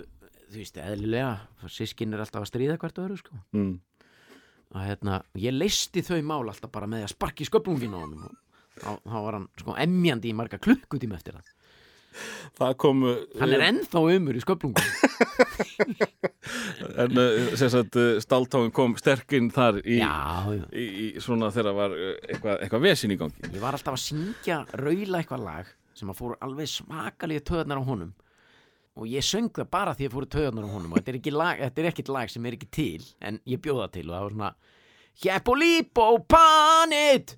þú 0.54 0.62
veist 0.62 0.78
eðlilega 0.82 1.72
sískin 1.72 2.14
er 2.14 2.24
alltaf 2.24 2.44
að 2.44 2.52
stríða 2.52 2.78
hvert 2.82 3.02
öðru 3.04 3.20
sko. 3.20 3.40
Mm. 3.56 3.74
að 4.74 4.88
hérna 4.90 5.20
ég 5.38 5.54
leisti 5.54 6.02
þau 6.06 6.22
mál 6.26 6.46
alltaf 6.48 6.72
bara 6.74 6.90
með 6.90 7.08
að 7.08 7.14
sparki 7.14 7.46
sköplungin 7.50 7.94
á 7.94 8.02
og 8.02 8.14
þá, 8.80 8.92
þá 9.02 9.18
var 9.18 9.38
hann 9.38 9.50
sko 9.60 9.76
emjandi 9.78 10.32
í 10.32 10.38
marga 10.38 10.62
klukkutíma 10.62 11.20
eftir 11.20 11.38
það. 11.38 11.52
Það 12.54 12.74
kom 12.78 13.00
hann 13.42 13.54
er 13.56 13.64
ennþá 13.66 14.02
umur 14.16 14.38
í 14.38 14.42
sköplungun 14.44 14.90
en 17.02 17.22
sem 17.58 17.72
sagt 17.74 17.98
uh, 17.98 18.20
stáltáin 18.22 18.74
kom 18.76 18.94
sterkinn 19.02 19.50
þar 19.54 19.80
í, 19.82 19.98
já, 19.98 20.14
já. 20.54 20.66
í, 20.78 20.84
í 20.84 21.08
svona 21.24 21.50
þegar 21.54 21.78
var 21.80 21.96
eitthvað, 21.98 22.60
eitthvað 22.60 22.86
vesin 22.86 23.16
í 23.16 23.18
gangi. 23.18 23.48
Ég 23.50 23.64
var 23.64 23.78
alltaf 23.78 23.98
að 23.98 24.04
syngja 24.06 24.60
raula 24.78 25.24
eitthvað 25.24 25.48
lag 25.48 25.74
sem 25.98 26.14
að 26.14 26.20
fóru 26.22 26.38
alveg 26.46 26.70
smakalið 26.70 27.46
töðnar 27.50 27.82
á 27.82 27.84
honum 27.90 28.14
og 28.94 29.08
ég 29.10 29.26
söng 29.26 29.50
það 29.54 29.70
bara 29.74 29.94
því 29.98 30.08
að 30.08 30.16
fóru 30.16 30.30
töðnar 30.36 30.68
á 30.70 30.74
honum. 30.74 30.92
Og 30.94 31.00
þetta 31.00 31.14
er, 31.14 31.20
lag, 31.38 31.62
þetta 31.64 31.82
er 31.82 31.90
ekkit 31.90 32.12
lag 32.14 32.34
sem 32.34 32.46
er 32.46 32.58
ekki 32.58 32.70
til 32.74 33.08
en 33.26 33.40
ég 33.50 33.62
bjóða 33.64 33.90
til 33.94 34.06
og 34.10 34.14
það 34.16 34.26
var 34.26 34.36
svona 34.38 34.52
og 36.04 36.28
panit 36.30 37.38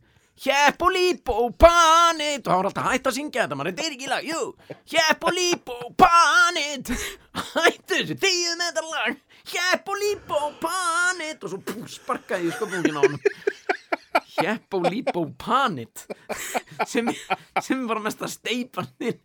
og 1.32 1.54
panit. 1.56 2.44
Og 2.44 2.50
það 2.50 2.58
var 2.60 2.68
alltaf 2.70 2.90
hætt 2.92 3.08
að 3.08 3.16
syngja 3.16 3.46
þetta 3.46 3.56
maður, 3.56 3.72
þetta 3.72 3.86
er 3.86 3.96
ekki 3.96 4.10
lag, 4.12 4.26
jú. 4.28 4.42
Og 5.76 5.94
panit. 6.02 6.92
Hættu 7.56 8.00
þessu, 8.02 8.18
þýðu 8.20 8.56
með 8.60 8.68
þetta 8.68 8.84
lag 8.92 9.22
og 10.36 10.58
panit. 10.64 11.40
Og 11.40 11.54
svo 11.54 11.62
pú, 11.64 11.86
sparkaði 11.92 12.50
ég 12.50 12.58
sköpungin 12.60 13.00
á 13.00 13.04
líp 14.92 15.14
og 15.16 15.32
panit. 15.40 16.04
Sem, 16.84 17.08
sem 17.64 17.86
var 17.88 18.04
mest 18.04 18.24
að 18.26 18.36
steipa 18.36 18.84
inn 19.00 19.22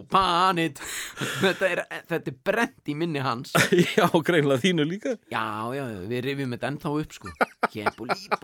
Og 0.00 0.06
panit. 0.12 0.80
Þetta 1.42 1.68
er, 1.70 1.82
þetta 2.10 2.30
er 2.32 2.38
brent 2.46 2.90
í 2.92 2.94
minni 2.98 3.22
hans. 3.24 3.52
Já, 3.96 4.06
greinlega 4.26 4.62
þínu 4.62 4.86
líka. 4.88 5.16
Já, 5.32 5.44
já, 5.76 5.84
við 6.10 6.24
rifjum 6.28 6.54
þetta 6.56 6.70
ennþá 6.72 6.94
upp 7.02 7.18
sko. 7.18 7.34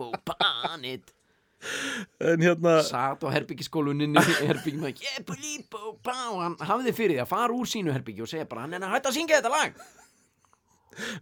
Og 0.05 0.19
panit. 0.27 1.13
En 2.25 2.41
hérna, 2.41 2.79
Sat 2.81 3.21
á 3.21 3.25
að 3.29 3.35
líp 5.37 5.75
og 5.77 5.99
panit 6.01 6.39
Hann 6.41 6.55
hafði 6.65 6.93
fyrir 6.97 7.19
því 7.19 7.21
að 7.21 7.29
fara 7.29 7.53
úr 7.53 7.69
sínu 7.69 7.93
herbyggi 7.93 8.25
og 8.25 8.31
segja 8.31 8.47
bara 8.49 8.63
Hann 8.65 8.73
er 8.79 8.87
að 8.87 8.95
hætta 8.95 9.11
að 9.11 9.19
syngja 9.19 9.37
þetta 9.37 9.51
lag. 9.53 9.83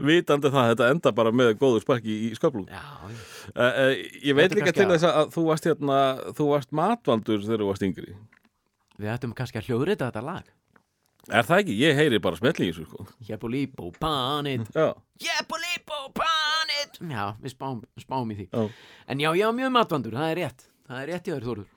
Vitandi 0.02 0.50
það 0.50 0.62
að 0.64 0.72
þetta 0.72 0.88
enda 0.94 1.12
bara 1.20 1.32
með 1.36 1.52
góður 1.62 1.84
sparki 1.84 2.16
í 2.26 2.30
sköflung 2.38 2.66
Já, 2.72 2.80
já. 2.82 3.20
uh, 3.54 3.62
uh, 3.68 3.92
ég 4.26 4.38
veit 4.38 4.56
líka 4.58 4.74
til 4.74 4.88
þess 4.90 5.06
að 5.06 5.30
þú 5.36 5.44
varst 5.46 5.68
hérna 5.70 6.00
þú 6.38 6.48
varst 6.54 6.74
matvaldur 6.80 7.44
þegar 7.46 7.64
þú 7.64 7.68
varst 7.70 7.86
yngri 7.86 8.16
Við 9.00 9.12
ættum 9.14 9.34
kannski 9.38 9.62
að 9.62 9.70
hljóðrita 9.70 10.10
þetta 10.10 10.24
lag. 10.26 10.50
Er 11.30 11.46
það 11.46 11.62
ekki? 11.62 11.76
Ég 11.80 11.98
heyri 12.00 12.20
bara 12.24 12.40
smelli 12.40 12.68
í 12.68 12.72
þessu 12.74 12.86
sko. 12.88 13.06
Jepolípo 13.28 13.90
panit. 14.02 14.68
Já, 14.76 14.88
Jepolípo 15.24 16.00
panit. 16.18 17.00
Já, 17.12 17.26
við 17.44 17.54
spáum, 17.54 17.82
spáum 18.02 18.32
í 18.34 18.38
því. 18.40 18.48
Já, 18.52 18.70
En 19.14 19.20
já, 19.24 19.30
ég 19.38 19.46
var 19.50 19.56
mjög 19.58 19.74
matvandur, 19.76 20.16
það 20.18 20.32
er 20.34 20.40
rétt. 20.44 20.66
Það 20.90 21.02
er 21.04 21.12
rétt 21.14 21.28
í 21.28 21.34
þér, 21.36 21.46
Þórður. 21.50 21.68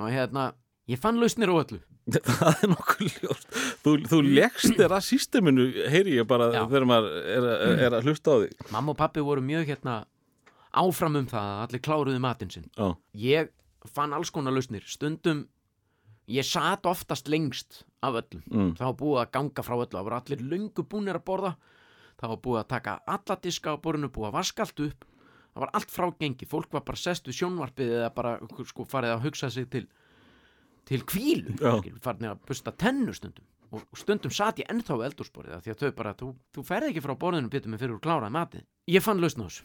Og 0.00 0.10
hérna, 0.14 0.44
ég 0.92 1.00
fann 1.02 1.18
lausnir 1.20 1.50
á 1.52 1.56
öllu. 1.60 1.80
Það 2.40 2.62
er 2.64 2.70
nokkuð 2.72 3.16
ljóst. 3.20 3.48
Þú, 3.84 3.92
þú 4.10 4.18
leggst 4.24 4.72
þér 4.78 4.94
að 4.96 5.04
systeminu 5.06 5.66
heyri 5.92 6.14
ég 6.16 6.26
bara 6.26 6.48
Já. 6.54 6.62
þegar 6.70 6.86
maður 6.88 7.18
er, 7.20 7.44
að- 7.50 7.82
er 7.86 7.96
að 7.98 8.08
hlusta 8.08 8.32
á 8.34 8.36
því 8.40 8.48
Mamma 8.72 8.94
og 8.94 8.98
pappi 8.98 9.22
voru 9.26 9.44
mjög 9.44 9.68
hérna 9.70 9.98
áfram 10.80 11.18
um 11.20 11.28
það 11.30 11.50
að 11.52 11.60
allir 11.66 11.82
kláruðu 11.84 12.22
matinn 12.24 12.50
sinn. 12.50 12.66
Ég 13.14 13.50
fann 13.94 14.12
alls 14.16 14.30
konar 14.34 14.54
lausnir. 14.56 14.82
Stundum, 14.90 15.44
ég 16.28 16.44
sat 16.44 16.86
oftast 16.86 17.28
lengst 17.28 17.84
af 18.02 18.14
öllum. 18.20 18.42
Mm, 18.50 18.72
Það 18.78 18.86
var 18.86 18.96
búið 19.00 19.20
að 19.22 19.30
ganga 19.36 19.62
frá 19.66 19.74
öllu. 19.76 19.92
Það 19.94 20.04
voru 20.08 20.18
allir 20.20 20.42
löngu 20.52 20.84
búnir 20.84 21.18
að 21.18 21.24
borða. 21.24 21.54
Það 22.20 22.28
var 22.34 22.40
búið 22.44 22.60
að 22.60 22.68
taka 22.68 22.98
alla 23.06 23.36
diska 23.42 23.72
á 23.72 23.76
borðinu 23.80 24.10
Búið 24.12 24.28
að 24.28 24.36
vaska 24.36 24.62
allt 24.66 24.80
upp. 24.80 25.04
Það 25.50 25.60
var 25.64 25.70
allt 25.74 25.90
frágengi 25.90 26.46
Fólk 26.46 26.72
var 26.72 26.84
bara 26.86 26.96
sest 27.00 27.26
við 27.26 27.38
sjónvarpið 27.40 27.88
Eða 27.96 28.10
bara 28.14 28.34
sko, 28.68 28.84
farið 28.84 29.14
að 29.16 29.24
hugsa 29.24 29.50
sig 29.50 29.70
til 29.70 29.86
Til 30.86 31.00
kvílu. 31.02 31.56
Farið 32.04 32.28
að 32.30 32.44
busta 32.46 32.72
tennu 32.76 33.14
stundum. 33.16 33.46
Og 33.70 33.82
stundum 33.98 34.30
sat 34.34 34.58
ég 34.58 34.68
ennþá 34.70 34.98
eldúsborðið 35.08 35.56
af 35.56 35.64
Því 35.64 35.72
að 35.72 35.82
þau 35.82 35.90
bara, 35.96 36.14
þú, 36.14 36.28
þú 36.54 36.64
ferð 36.66 36.90
ekki 36.90 37.02
frá 37.06 37.14
borðinu 37.18 37.50
Býtum 37.50 37.74
mig 37.74 37.80
fyrir 37.80 37.96
úr 37.96 38.04
kláraði 38.04 38.34
matið 38.36 38.64
Ég 38.90 39.02
fann 39.04 39.20
lausn 39.22 39.42
á 39.42 39.46
þessu. 39.48 39.64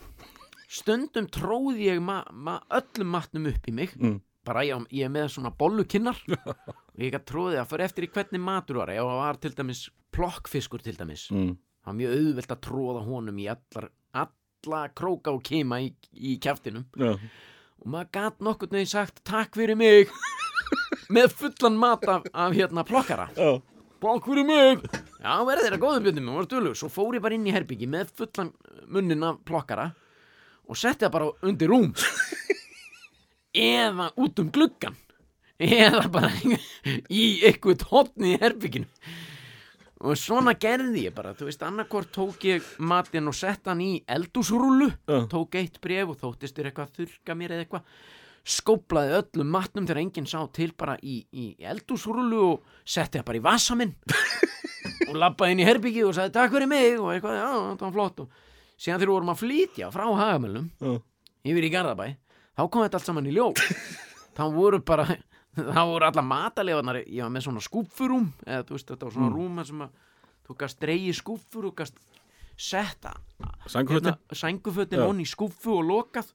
Stundum 0.80 1.28
tróði 1.30 1.90
ég 1.92 2.02
ma 2.02 2.24
ma 2.34 2.60
öllum 2.74 3.12
matnum 3.14 3.46
upp 3.52 3.68
í 3.70 3.74
mig. 3.74 3.94
Mm. 4.00 4.18
Bara 4.46 4.64
ég, 4.68 4.88
ég 4.94 5.08
er 5.08 5.14
með 5.14 5.32
svona 5.34 5.52
bollukinnar. 5.58 6.20
Og 6.36 7.02
ég 7.02 7.14
gæti 7.14 7.32
tróðið 7.32 7.62
að 7.62 7.70
fyrir 7.72 7.86
eftir 7.88 8.08
í 8.08 8.12
hvernig 8.14 8.44
matur 8.44 8.82
var. 8.82 8.94
Ef 8.94 9.08
það 9.10 9.22
var 9.22 9.40
til 9.42 9.54
dæmis 9.58 9.84
plokkfiskur 10.16 10.84
til 10.86 10.96
dæmis 10.96 11.28
mm, 11.34 11.52
það 11.84 11.92
var 11.92 11.98
mjög 12.00 12.16
auðvelt 12.20 12.54
að 12.56 12.62
tróða 12.68 13.04
honum 13.10 13.42
í 13.42 13.50
allar, 13.52 13.90
alla 14.16 14.82
króka 14.96 15.34
og 15.36 15.44
kima 15.46 15.82
í, 15.84 15.92
í 16.16 16.38
kjaftinum. 16.42 16.86
Já, 16.96 17.16
og 17.82 17.92
maður 17.92 18.12
gæti 18.20 18.48
nokkurn 18.48 18.78
veginn 18.78 18.94
sagt 18.94 19.24
takk 19.28 19.58
fyrir 19.58 19.80
mig. 19.80 20.14
Með 21.16 21.36
fullan 21.38 21.76
mat 21.78 22.06
af, 22.10 22.30
af 22.34 22.56
hérna 22.56 22.86
plokkara. 22.88 23.28
Já, 23.36 23.60
takk 24.06 24.30
fyrir 24.30 24.48
mig. 24.48 24.88
Já 25.26 25.36
verði 25.42 25.66
þeirra 25.66 25.82
góður 25.82 26.04
bjöndum 26.06 26.34
og 26.38 26.78
svo 26.78 26.90
fór 26.94 27.18
ég 27.18 27.24
bara 27.24 27.34
inn 27.34 27.48
í 27.50 27.54
herbyggi 27.54 27.88
með 27.90 28.12
fullan 28.18 28.52
munnin 28.94 29.26
af 29.26 29.40
plokkara 29.48 29.88
og 30.70 30.78
setti 30.78 31.06
það 31.06 31.14
bara 31.16 31.30
undir 31.50 31.72
rúm 31.72 31.90
eða 33.56 34.10
út 34.22 34.42
um 34.44 34.52
gluggan 34.54 34.98
eða 35.62 36.10
bara 36.12 36.32
í 37.22 37.26
eitthvað 37.48 37.86
hotni 37.92 38.36
í 38.36 38.42
herbygginu 38.42 38.90
og 40.06 40.20
svona 40.20 40.54
gerði 40.60 41.06
ég 41.08 41.16
bara 41.16 41.32
þú 41.38 41.48
veist, 41.48 41.64
annarkvort 41.64 42.12
tók 42.14 42.44
ég 42.46 42.66
matinn 42.84 43.32
og 43.32 43.38
sett 43.38 43.66
hann 43.72 43.82
í 43.82 43.94
eldúsrúlu 44.12 44.92
Já. 44.92 45.24
tók 45.32 45.56
eitt 45.62 45.80
bref 45.82 46.12
og 46.12 46.20
þóttist 46.20 46.58
þér 46.58 46.70
eitthvað 46.70 46.90
að 46.92 47.00
þurka 47.00 47.38
mér 47.40 47.56
eða 47.56 47.66
eitthvað 47.66 47.88
skóplaði 48.46 49.16
öllum 49.18 49.54
matnum 49.56 49.88
þegar 49.88 50.02
enginn 50.04 50.28
sá 50.30 50.38
til 50.54 50.70
bara 50.78 50.98
í, 51.02 51.24
í 51.34 51.46
eldúsrúlu 51.66 52.42
og 52.52 52.68
setti 52.86 53.18
það 53.18 53.26
bara 53.32 53.40
í 53.40 53.46
vasa 53.48 53.78
minn. 53.80 53.96
Og 55.10 55.16
labbaði 55.18 55.56
inn 55.56 55.62
í 55.64 55.66
herbyggi 55.66 56.04
og 56.06 56.14
sagði 56.14 56.34
takk 56.36 56.52
fyrir 56.54 56.70
mig 56.70 57.00
og 57.00 57.10
eitthvað, 57.10 57.40
já, 57.40 57.48
það 57.80 57.82
var 57.88 57.96
flott. 57.96 58.22
Og 58.22 58.78
síðan 58.78 59.00
þegar 59.00 59.10
við 59.10 59.14
vorum 59.16 59.32
að 59.34 59.40
flytja 59.42 59.90
frá 59.94 60.04
hagamölum 60.20 60.68
já, 60.78 60.94
yfir 61.50 61.66
í 61.66 61.72
Garðabæ 61.74 62.06
þá 62.56 62.64
kom 62.66 62.86
þetta 62.86 63.00
allt 63.00 63.10
saman 63.12 63.30
í 63.30 63.36
ljó 63.36 63.52
þá 64.38 64.44
voru 64.56 64.82
bara 64.86 65.08
þá 65.56 65.82
voru 65.84 66.08
alla 66.08 66.26
matalefarnar 66.26 67.04
ég 67.04 67.24
var 67.24 67.32
með 67.36 67.48
svona 67.48 67.64
skúffurúm 67.64 68.32
eða 68.48 68.66
þú 68.68 68.78
veist 68.78 68.92
þetta 68.92 69.08
var 69.08 69.16
svona 69.18 69.32
mm. 69.32 69.38
rúm 69.38 69.62
þar 69.62 69.72
sem 69.72 69.86
að 69.86 70.02
þú 70.46 70.58
gast 70.64 70.82
dreigi 70.82 71.16
skúffur 71.16 71.70
og 71.72 71.78
gast 71.80 72.02
setta 72.56 73.16
sængufötin 73.68 75.00
Já. 75.00 75.08
onni 75.08 75.26
í 75.26 75.30
skúffu 75.30 75.80
og 75.80 75.88
lokað. 75.90 76.32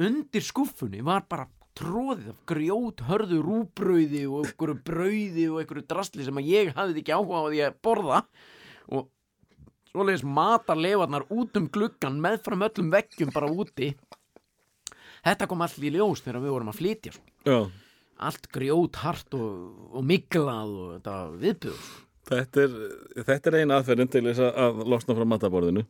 Undir 0.00 0.44
skúffunni 0.44 1.02
var 1.04 1.24
bara 1.28 1.46
tróðið 1.76 2.32
af 2.32 2.42
grjót 2.48 3.02
hörðu 3.08 3.40
rúbrauði 3.44 4.24
og 4.28 4.44
einhverju 4.44 4.76
brauði 4.84 5.46
og 5.50 5.60
einhverju 5.62 5.86
drastli 5.88 6.26
sem 6.26 6.40
að 6.40 6.50
ég 6.50 6.74
hafði 6.76 7.02
ekki 7.02 7.14
áhuga 7.14 7.40
á 7.40 7.48
því 7.48 7.62
að 7.66 7.78
borða. 7.86 8.20
Og 8.90 9.08
svoleiðis 9.90 10.26
matarlefarnar 10.26 11.26
út 11.30 11.60
um 11.60 11.68
gluggan 11.72 12.20
meðfram 12.22 12.66
öllum 12.66 12.92
veggjum 12.94 13.32
bara 13.34 13.50
úti 13.50 13.92
þetta 15.26 15.46
kom 15.50 15.62
allir 15.66 15.88
í 15.90 15.94
ljós 15.96 16.22
þegar 16.24 16.40
við 16.44 16.54
vorum 16.56 16.70
að 16.72 16.78
flytja 16.80 17.12
sko. 17.16 17.58
allt 18.20 18.46
grjót 18.52 18.96
hart 19.04 19.34
og, 19.34 19.50
og 19.96 20.04
miklað 20.04 20.70
og 20.76 20.94
þetta 20.98 21.16
viðbjöð 21.42 21.90
Þetta 22.30 22.60
er, 22.62 22.74
þetta 23.26 23.48
er 23.50 23.54
eina 23.58 23.78
aðferðin 23.80 24.10
til 24.12 24.20
þess 24.28 24.38
að- 24.44 24.82
losna 24.86 25.16
frá 25.18 25.24
mataborðinu. 25.26 25.82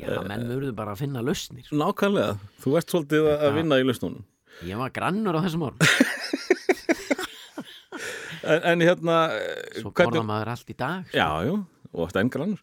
já, 0.00 0.16
menn 0.26 0.48
verður 0.48 0.72
bara 0.74 0.94
að 0.96 1.04
finna 1.04 1.20
lausnir 1.22 1.68
Nákvæmlega, 1.70 2.32
þú 2.64 2.72
ert 2.80 2.90
svolítið 2.90 3.28
að 3.30 3.44
að 3.46 3.54
vinna 3.60 3.78
í 3.78 3.84
lausnunum. 3.86 4.24
ég 4.66 4.80
var 4.80 4.90
grannur 4.90 5.38
á 5.38 5.40
þessum 5.44 5.68
árum 5.68 5.78
En, 8.48 8.62
en 8.64 8.80
hérna, 8.80 9.16
eh, 9.34 9.80
svo 9.82 9.90
borða 9.92 10.22
maður 10.24 10.50
allt 10.54 10.70
í 10.72 10.76
dag 10.78 11.04
sko. 11.08 11.18
já, 11.18 11.26
já, 11.44 11.54
og 11.92 12.10
stengranur. 12.12 12.60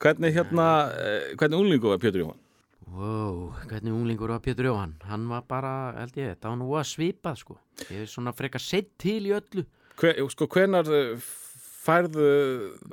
Hvernig 0.00 0.32
hérna, 0.36 0.66
eh, 0.96 1.34
hvernig 1.36 1.58
unglingu 1.60 1.90
var 1.90 1.98
Pétur 2.00 2.22
Jóhann? 2.22 2.38
Wow, 2.86 3.50
hvernig 3.66 3.90
unglingur 3.92 4.30
var 4.30 4.42
Pétur 4.44 4.68
Jóhann? 4.68 4.92
Hann 5.10 5.24
var 5.28 5.42
bara, 5.48 5.72
held 5.98 6.14
ég, 6.20 6.34
þetta 6.36 6.52
var 6.52 6.58
nú 6.60 6.68
að 6.78 6.86
svipað 6.92 7.40
sko. 7.40 7.56
Ég 7.90 8.04
er 8.04 8.10
svona 8.10 8.32
frekar 8.36 8.62
sett 8.62 8.92
til 9.02 9.18
í 9.26 9.32
öllu. 9.34 9.64
Hver, 9.98 10.20
sko, 10.30 10.46
hvenar 10.54 10.86
eh, 10.94 11.26
færðu 11.82 12.28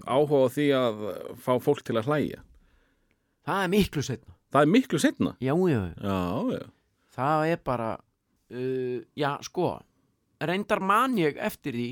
áhuga 0.09 0.49
því 0.55 0.65
að 0.79 1.03
fá 1.45 1.51
fólk 1.61 1.83
til 1.85 1.99
að 2.01 2.09
hlæja? 2.09 2.41
Það 3.45 3.61
er 3.67 3.71
miklu 3.75 4.03
setna. 4.07 4.35
Það 4.53 4.65
er 4.65 4.71
miklu 4.73 5.01
setna. 5.03 5.35
Já, 5.43 5.53
já, 5.69 5.81
Já, 6.01 6.17
já. 6.57 6.63
það 7.13 7.47
er 7.53 7.61
bara, 7.69 7.89
uh, 8.53 8.99
já, 9.19 9.31
sko, 9.45 9.67
reyndar 10.41 10.81
man 10.83 11.17
ég 11.21 11.37
eftir 11.37 11.77
því 11.77 11.87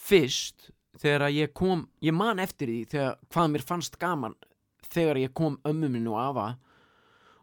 fyrst 0.00 0.70
þegar 1.00 1.30
ég 1.34 1.52
kom, 1.56 1.84
ég 2.04 2.14
man 2.14 2.38
eftir 2.42 2.70
því 2.70 2.80
þegar 2.94 3.18
hvað 3.32 3.50
mér 3.54 3.64
fannst 3.66 3.98
gaman 4.00 4.34
þegar 4.94 5.20
ég 5.22 5.34
kom 5.36 5.58
ömmu 5.68 5.90
minn 5.92 6.08
og 6.10 6.18
afa 6.22 6.46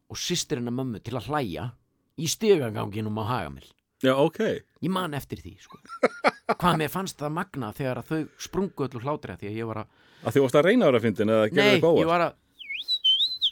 og 0.07 0.19
sýstirina 0.19 0.71
mömmu 0.71 1.01
til 1.03 1.17
að 1.19 1.29
hlæja 1.31 1.69
í 2.17 2.29
stigaganginum 2.31 3.19
á 3.21 3.23
Hagamil. 3.27 3.67
Já, 4.03 4.13
ok. 4.13 4.39
Ég 4.85 4.91
man 4.93 5.15
eftir 5.17 5.41
því, 5.41 5.55
sko. 5.61 5.79
Hvað 6.61 6.77
mér 6.83 6.91
fannst 6.93 7.17
það 7.19 7.33
magna 7.33 7.71
þegar 7.75 8.01
að 8.03 8.11
þau 8.11 8.19
sprungu 8.45 8.85
öllu 8.85 9.01
hlátri 9.03 9.33
að 9.33 9.41
því 9.41 9.49
að 9.49 9.57
ég 9.57 9.69
var 9.71 9.81
að... 9.81 9.95
Að 10.23 10.35
því 10.35 10.43
varst 10.43 10.57
að 10.59 10.67
reyna 10.67 10.89
ára 10.89 11.01
fyndin 11.01 11.33
eða 11.33 11.47
gerði 11.49 11.63
Nei, 11.63 11.71
eitthvað 11.75 11.97
ég 11.97 12.05
óvart? 12.05 12.11
var 12.13 12.25
að... 12.27 12.37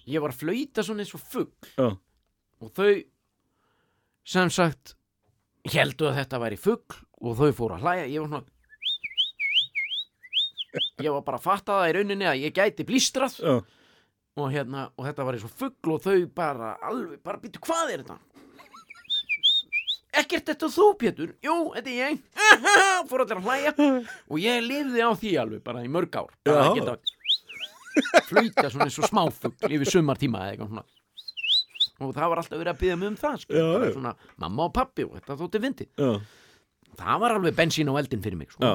Ég 0.05 0.21
var 0.21 0.33
að 0.35 0.41
flauta 0.43 0.85
svona 0.85 1.01
eins 1.01 1.15
og 1.17 1.21
fugg 1.25 1.69
Já, 1.73 1.87
og 2.61 2.71
þau 2.77 2.91
sem 4.35 4.51
sagt 4.53 4.93
heldu 5.73 6.09
að 6.11 6.19
þetta 6.19 6.41
væri 6.45 6.59
fugg 6.61 6.97
og 7.25 7.39
þau 7.39 7.49
fóru 7.57 7.77
að 7.79 7.85
hlæja. 7.87 8.05
Ég 8.13 8.21
var 8.21 8.29
svona... 8.35 8.45
Ég 11.05 11.09
var 11.15 11.25
bara 11.25 11.39
að 11.41 11.45
fatta 11.47 11.79
það 11.79 11.89
í 11.89 11.95
rauninni 11.97 12.29
að 12.29 12.41
ég 12.45 12.55
gæti 12.55 12.85
blístrað 12.87 13.37
já, 13.41 13.55
og 14.35 14.49
hérna, 14.51 14.89
og 14.99 15.05
þetta 15.07 15.25
var 15.27 15.37
eins 15.37 15.45
og 15.47 15.53
fugg 15.55 15.91
og 15.93 16.01
þau 16.03 16.15
bara 16.35 16.73
alveg, 16.83 17.19
bara 17.23 17.39
býtu 17.39 17.61
hvað 17.63 17.93
er 17.93 18.03
þetta? 18.03 18.17
Ekkert 20.15 20.47
þetta 20.47 20.69
þú, 20.71 20.85
Pétur? 20.99 21.31
Jú, 21.43 21.55
þetta 21.75 21.91
er 21.91 21.97
ég. 21.99 22.19
Fór 23.09 23.23
allir 23.25 23.39
að 23.41 23.47
hlæja 23.49 23.73
og 23.75 24.37
ég 24.39 24.61
lifði 24.63 25.03
á 25.03 25.11
því 25.11 25.33
alveg 25.41 25.63
bara 25.65 25.83
í 25.83 25.89
mörg 25.91 26.15
ár. 26.15 26.29
Bara 26.47 26.69
að 26.69 26.79
geta 26.79 26.95
flauta 28.27 28.69
svona 28.71 28.87
eins 28.89 28.99
og 28.99 29.07
smáfugl 29.09 29.75
yfir 29.75 29.91
sumartíma 29.91 30.41
eða 30.45 30.53
eitthvað 30.55 30.71
svona. 30.71 30.85
Og 32.03 32.11
það 32.15 32.31
var 32.31 32.41
alltaf 32.41 32.59
verið 32.59 32.71
að 32.73 32.79
byggja 32.81 32.95
mig 32.99 33.07
um 33.11 33.17
það, 33.19 33.35
sko. 33.43 33.55
Já. 33.55 33.91
svona 33.95 34.11
mamma 34.43 34.65
og 34.67 34.73
pappi 34.75 35.05
og 35.07 35.13
þetta 35.15 35.37
þótti 35.39 35.61
fyndi. 35.63 35.87
já, 35.95 36.09
Það 36.95 37.21
var 37.23 37.35
alveg 37.35 37.55
bensín 37.55 37.91
á 37.91 37.93
eldin 37.99 38.23
fyrir 38.23 38.39
mig, 38.39 38.51
sko. 38.55 38.73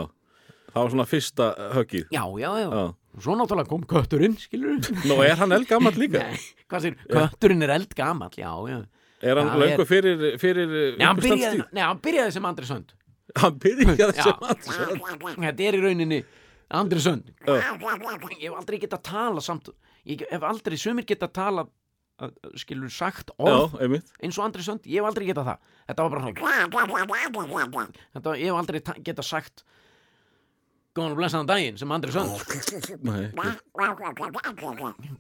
Það 0.70 0.80
var 0.84 0.92
svona 0.94 1.08
fyrsta 1.08 1.48
höggið. 1.76 2.06
Já, 2.12 2.22
já, 2.40 2.50
já. 2.60 2.68
Já. 2.68 2.84
Svo 3.18 3.34
náttúrulega 3.34 3.66
kom 3.68 3.82
kötturinn, 3.90 4.36
skilur? 4.38 4.78
Nú, 5.08 5.16
er 5.26 5.34
hann 5.40 5.50
eldgamall 5.56 5.96
líka? 5.98 6.22
Nei, 6.30 6.92
kötturinn 7.10 7.62
er 7.66 7.72
eldgamall, 7.74 8.30
já, 8.38 8.52
já. 8.70 8.78
Er 9.20 9.36
hann 9.36 9.50
Já, 9.50 9.56
löngu 9.60 9.82
er- 9.82 9.88
fyrir, 9.90 10.22
fyrir 10.40 10.70
Nei, 10.96 11.04
hann 11.04 11.18
byrjaði, 11.20 11.64
nei, 11.76 11.82
hann 11.84 11.98
byrjaði 12.00 12.32
sem 12.32 12.46
Andri 12.48 12.64
Sönd. 12.70 12.94
Hann 13.36 13.58
byrjaði 13.60 14.14
Já. 14.16 14.22
sem 14.22 14.46
alls. 14.46 14.70
Þetta 15.36 15.66
er 15.66 15.76
í 15.76 15.82
rauninni 15.82 16.20
Andri 16.70 17.02
Sönd. 17.04 17.28
Já. 17.44 17.58
Ég 17.58 18.46
hef 18.46 18.56
aldrei 18.62 18.78
getað 18.86 19.02
tala 19.10 19.42
samt, 19.44 19.68
ég 20.08 20.24
hef 20.30 20.46
aldrei, 20.46 20.78
sumir 20.80 21.04
getað 21.04 21.32
tala, 21.36 21.66
uh, 22.22 22.30
skilur 22.62 22.88
sagt 22.94 23.34
Já, 23.34 23.44
orð 23.44 23.76
einmitt. 23.82 24.08
eins 24.22 24.38
og 24.40 24.46
Andri 24.46 24.62
Sönd, 24.64 24.86
ég 24.88 25.02
hef 25.02 25.10
aldrei 25.10 25.26
getað 25.28 25.50
það. 25.50 25.58
Þetta 25.90 26.06
var 26.06 26.10
bara 26.14 26.22
svona, 26.24 27.90
þetta, 28.14 28.34
ég 28.38 28.46
hef 28.48 28.58
aldrei 28.62 28.80
ta- 28.86 28.96
getað 29.10 29.26
sagt 29.28 29.64
góðan 30.96 31.12
og 31.14 31.18
blessaðan 31.20 31.46
daginn 31.50 31.76
sem 31.78 31.92
Andri 31.94 32.10
Sönd 32.14 32.30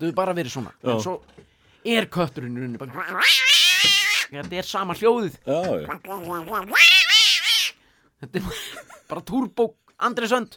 hefur 0.00 0.14
bara 0.16 0.34
verið 0.34 0.52
svona. 0.54 0.72
En 0.82 0.98
svo 1.02 1.20
er 1.86 2.08
kötturinn 2.10 2.56
rauninni 2.58 2.80
bara 2.80 3.22
Þetta 4.30 4.58
er 4.60 4.66
sama 4.66 4.94
hljóðið. 4.94 5.36
Þetta 8.20 8.40
er 8.40 8.48
bara 9.10 9.22
túrbó 9.26 9.70
Andri 10.00 10.28
Sönd 10.30 10.54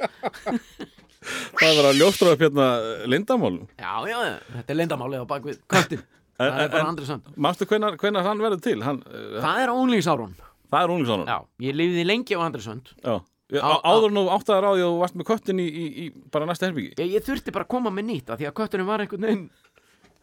Það 1.23 1.77
var 1.77 1.85
að 1.87 1.99
ljóstra 2.01 2.33
upp 2.35 2.41
hérna 2.43 2.65
lindamálum. 3.07 3.67
Já, 3.79 3.93
já, 4.09 4.17
þetta 4.57 4.73
er 4.73 4.77
leyndamálið 4.81 5.21
á 5.23 5.25
bakvið 5.29 5.61
köttin 5.71 6.01
Það 6.33 6.47
En- 6.49 6.59
er 6.65 6.71
bara 6.73 6.89
Andri 6.89 7.05
Sönd 7.07 7.29
Manstu 7.37 7.65
hvenar, 7.69 7.95
hann 8.25 8.41
verður 8.43 8.61
til? 8.65 8.81
Hann, 8.83 8.99
uh, 9.07 9.37
Það 9.39 9.61
er 9.63 9.69
ónlýsárun 9.71 10.33
það 10.73 10.81
er 10.81 10.89
Rúningsson. 10.89 11.23
Já, 11.29 11.37
ég 11.61 11.75
lifði 11.77 12.03
lengi 12.09 12.33
á 12.35 12.41
Andri 12.41 12.63
Sönd 12.65 12.89
Já. 12.97 13.19
Á- 13.61 13.83
áður 13.85 14.13
nú 14.15 14.23
áttaðar 14.33 14.65
á 14.65 14.71
því 14.73 14.81
að 14.85 14.89
þú 14.93 14.99
varst 15.03 15.19
með 15.19 15.27
köttin 15.29 15.59
í, 15.61 15.67
í, 15.67 15.85
í 16.05 16.05
bara 16.33 16.47
næsta 16.49 16.69
herbyggi. 16.69 16.95
ég, 17.03 17.11
ég 17.17 17.27
þurfti 17.27 17.53
bara 17.53 17.67
að 17.67 17.73
koma 17.75 17.91
með 17.93 18.07
nýtt 18.09 18.33
af 18.33 18.39
Því 18.41 18.47
að 18.49 18.57
kötturinn 18.61 18.89
var 18.89 19.03
einhvern 19.05 19.27
veginn 19.27 19.45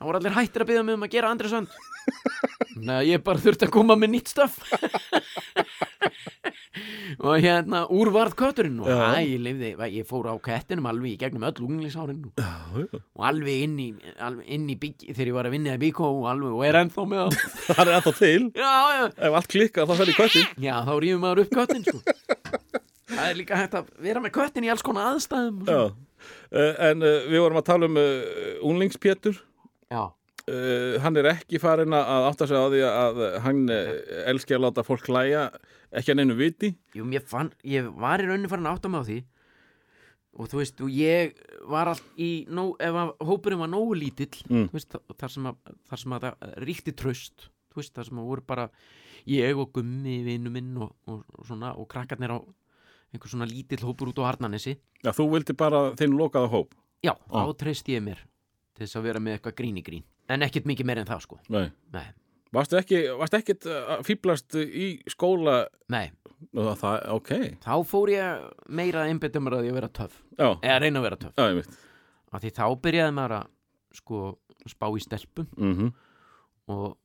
Það 0.01 0.09
voru 0.09 0.17
allir 0.23 0.33
hættir 0.39 0.63
að 0.65 0.69
byggja 0.71 0.83
mig 0.89 0.97
um 0.97 1.05
að 1.05 1.13
gera 1.13 1.31
Andri 1.35 1.49
Sönd 1.53 1.69
Nei, 2.89 3.01
ég 3.11 3.21
bara 3.27 3.43
þurfti 3.43 3.67
að 3.69 3.75
koma 3.75 3.97
með 4.01 4.15
nýtt 4.17 4.31
stöf 4.33 4.57
Og 7.21 7.35
hérna, 7.43 7.83
úr 7.93 8.09
varð 8.15 8.33
kötturinn 8.39 8.79
Og 8.81 8.89
hæ, 8.89 9.19
ég 9.27 9.41
lifði, 9.43 9.71
ég 9.93 10.07
fór 10.09 10.29
á 10.31 10.35
kettinum 10.41 10.87
alveg 10.89 11.13
í 11.17 11.19
gegnum 11.21 11.45
öll 11.49 11.59
unglingsárin 11.67 12.23
og, 12.31 12.95
og 13.19 13.25
alveg 13.27 13.65
inn 13.67 13.75
í, 13.83 13.89
alveg 14.23 14.47
inn 14.57 14.69
í 14.73 14.77
bygg, 14.81 15.05
þegar 15.11 15.31
ég 15.33 15.37
var 15.37 15.49
að 15.51 15.55
vinna 15.57 15.75
í 15.77 15.81
bíkó 15.83 16.07
og 16.09 16.29
alveg, 16.31 16.55
og 16.55 16.65
er 16.69 16.79
ennþá 16.81 17.05
með 17.11 17.21
það 17.27 17.35
Það 17.67 17.83
er 17.83 17.93
ennþá 17.99 18.13
til. 18.21 18.43
Já, 18.63 18.71
já, 18.97 19.05
Ef 19.29 19.37
allt 19.41 19.51
klikkar 19.53 19.91
þá 19.91 19.95
fer 20.01 20.13
í 20.13 20.17
köttin. 20.17 20.49
Já, 20.65 20.75
þá 20.87 20.93
rýfum 21.05 21.25
maður 21.27 21.43
upp 21.45 21.53
köttin 21.59 21.85
sko. 21.91 22.01
Það 23.21 23.33
er 23.33 23.39
líka 23.41 23.59
hægt 23.61 23.77
að 23.79 23.91
vera 24.07 24.23
með 24.25 24.35
köttin 24.39 24.67
í 24.67 24.71
alls 24.73 24.85
konar 24.87 25.11
aðstæðum. 25.13 25.61
Uh, 25.69 26.73
en 26.91 27.05
uh, 27.05 27.29
við 27.31 27.45
vorum 27.45 27.61
að 27.61 27.69
tala 27.69 27.91
um 27.91 28.01
uh. 28.01 29.45
Já, 29.91 30.03
Uh, 30.51 30.97
hann 31.05 31.15
er 31.21 31.29
ekki 31.31 31.61
farin 31.63 31.93
að 31.95 32.25
átta 32.27 32.47
sig 32.49 32.59
á 32.59 32.65
því 32.73 32.79
að 32.89 33.19
hann 33.45 33.59
elski 33.71 34.57
að 34.57 34.65
láta 34.65 34.83
fólk 34.83 35.05
hlæja 35.07 35.45
ekki 35.95 36.11
að 36.15 36.17
neinu 36.19 36.35
viti. 36.39 36.71
jú, 36.97 37.05
fann, 37.29 37.53
ég 37.63 37.87
var 38.01 38.25
í 38.25 38.27
rauninni 38.27 38.51
farin 38.51 38.67
að 38.67 38.79
átta 38.81 38.91
mig 38.91 39.05
á 39.05 39.07
því 39.07 39.19
og 40.41 40.51
þú 40.51 40.61
veist, 40.61 40.81
og 40.85 40.91
ég 40.95 41.33
var 41.71 41.91
allt 41.91 42.07
í, 42.21 42.31
nó, 42.51 42.71
ef 42.81 42.99
að 43.03 43.13
hópurinn 43.27 43.63
var 43.63 43.71
nógu 43.73 43.97
lítill 43.99 44.43
Mm. 44.49 44.69
veist, 44.73 44.95
þar 45.19 45.35
sem 45.35 45.47
að, 45.51 45.57
þar 45.91 46.03
sem 46.03 46.13
að 46.17 46.27
það 46.27 46.59
ríkti 46.67 46.95
tröst 46.97 47.49
veist, 47.77 47.95
þar 47.95 48.09
sem 48.09 48.19
að 48.23 48.31
voru 48.31 48.47
bara 48.47 48.69
ég 49.27 49.59
og 49.59 49.73
gummi 49.75 50.23
vinnu 50.25 50.51
minn 50.51 50.77
og, 50.81 50.95
og, 51.07 51.25
og 51.37 51.47
svona, 51.47 51.75
og 51.77 51.89
krakkarnir 51.91 52.33
á 52.35 52.39
einhver 53.15 53.31
svona 53.33 53.49
lítill 53.51 53.83
hópur 53.87 54.11
út 54.13 54.21
á 54.23 54.31
Arnanesi 54.31 54.77
Já, 55.05 55.11
þú 55.17 55.27
vildi 55.35 55.55
bara 55.57 55.91
þinn 55.99 56.15
lokaða 56.19 56.51
hóp. 56.53 56.75
Já, 57.03 57.15
Ó. 57.31 57.49
þá 57.49 57.57
treysti 57.65 57.97
ég 57.97 58.03
mér 58.05 58.19
til 58.77 58.85
þess 58.87 58.97
að 59.01 59.07
vera 59.09 59.21
með 59.25 59.39
eitthvað 59.39 59.57
grín 59.61 59.79
í 59.81 59.85
grín 59.87 60.05
en 60.31 60.43
ekkert 60.47 60.67
mikið 60.71 60.87
meir 60.87 61.01
en 61.03 61.09
það 61.11 61.23
sko 61.27 61.39
Nei. 61.51 61.71
Nei, 61.95 62.07
Varstu 62.55 62.77
ekki, 62.81 62.99
varstu 63.19 63.39
ekkit 63.39 63.67
að 63.71 64.01
fýblast 64.09 64.57
í 64.61 64.87
skóla? 65.11 65.65
nei, 65.91 66.11
Nú, 66.57 66.65
Það, 66.81 67.03
ok. 67.15 67.31
þá 67.61 67.73
fór 67.85 68.11
ég 68.15 68.45
meira 68.73 69.05
mér 69.45 69.59
að 69.59 69.67
ég 69.69 69.75
vera 69.77 69.89
töff 69.89 70.21
Já, 70.39 70.55
eða 70.63 70.79
reyna 70.81 71.01
að 71.03 71.07
vera 71.09 71.19
töff 71.25 71.35
já, 71.37 71.49
ég 71.51 71.59
veit. 71.61 71.75
af 72.33 72.43
því 72.45 72.51
þá 72.57 72.65
byrjaði 72.87 73.15
maður 73.19 73.35
að 73.41 73.51
sko 74.01 74.21
spá 74.71 74.87
í 74.97 75.03
stelpum 75.05 75.49
Mm 75.57 75.91
og, 76.71 76.97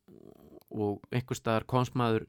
og 0.76 1.00
einhver 1.10 1.38
staðar 1.40 1.64
komst 1.66 1.96
maður 1.98 2.26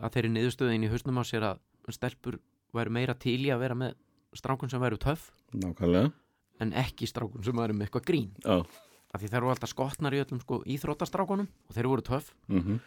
að 0.00 0.14
þeirri 0.14 0.30
niðurstöðin 0.32 0.86
í 0.86 0.88
hausnum 0.88 1.18
á 1.20 1.24
sér 1.28 1.44
að 1.50 1.58
stelpur 1.92 2.38
væru 2.74 2.90
meira 2.94 3.14
til 3.14 3.38
í 3.46 3.50
að 3.54 3.62
vera 3.64 3.74
með 3.78 3.94
strákun 4.36 4.70
sem 4.70 4.80
væru 4.82 4.98
töff 5.00 5.30
Nákvæmlega. 5.54 6.12
en 6.60 6.72
ekki 6.72 7.06
strákun 7.08 7.44
sem 7.44 7.56
væru 7.56 7.72
með 7.76 7.88
eitthvað 7.88 8.06
grín 8.10 8.28
Já. 8.44 8.58
af 9.14 9.20
því 9.22 9.28
þeir 9.30 9.38
eru 9.40 9.50
alltaf 9.54 9.70
skotnar 9.72 10.12
í 10.16 10.20
öllum 10.24 10.40
sko 10.42 10.60
íþróttastrákunum 10.68 11.48
og 11.68 11.74
þeir 11.78 11.88
voru 11.94 12.02
töff 12.10 12.34
Mm 12.48 12.80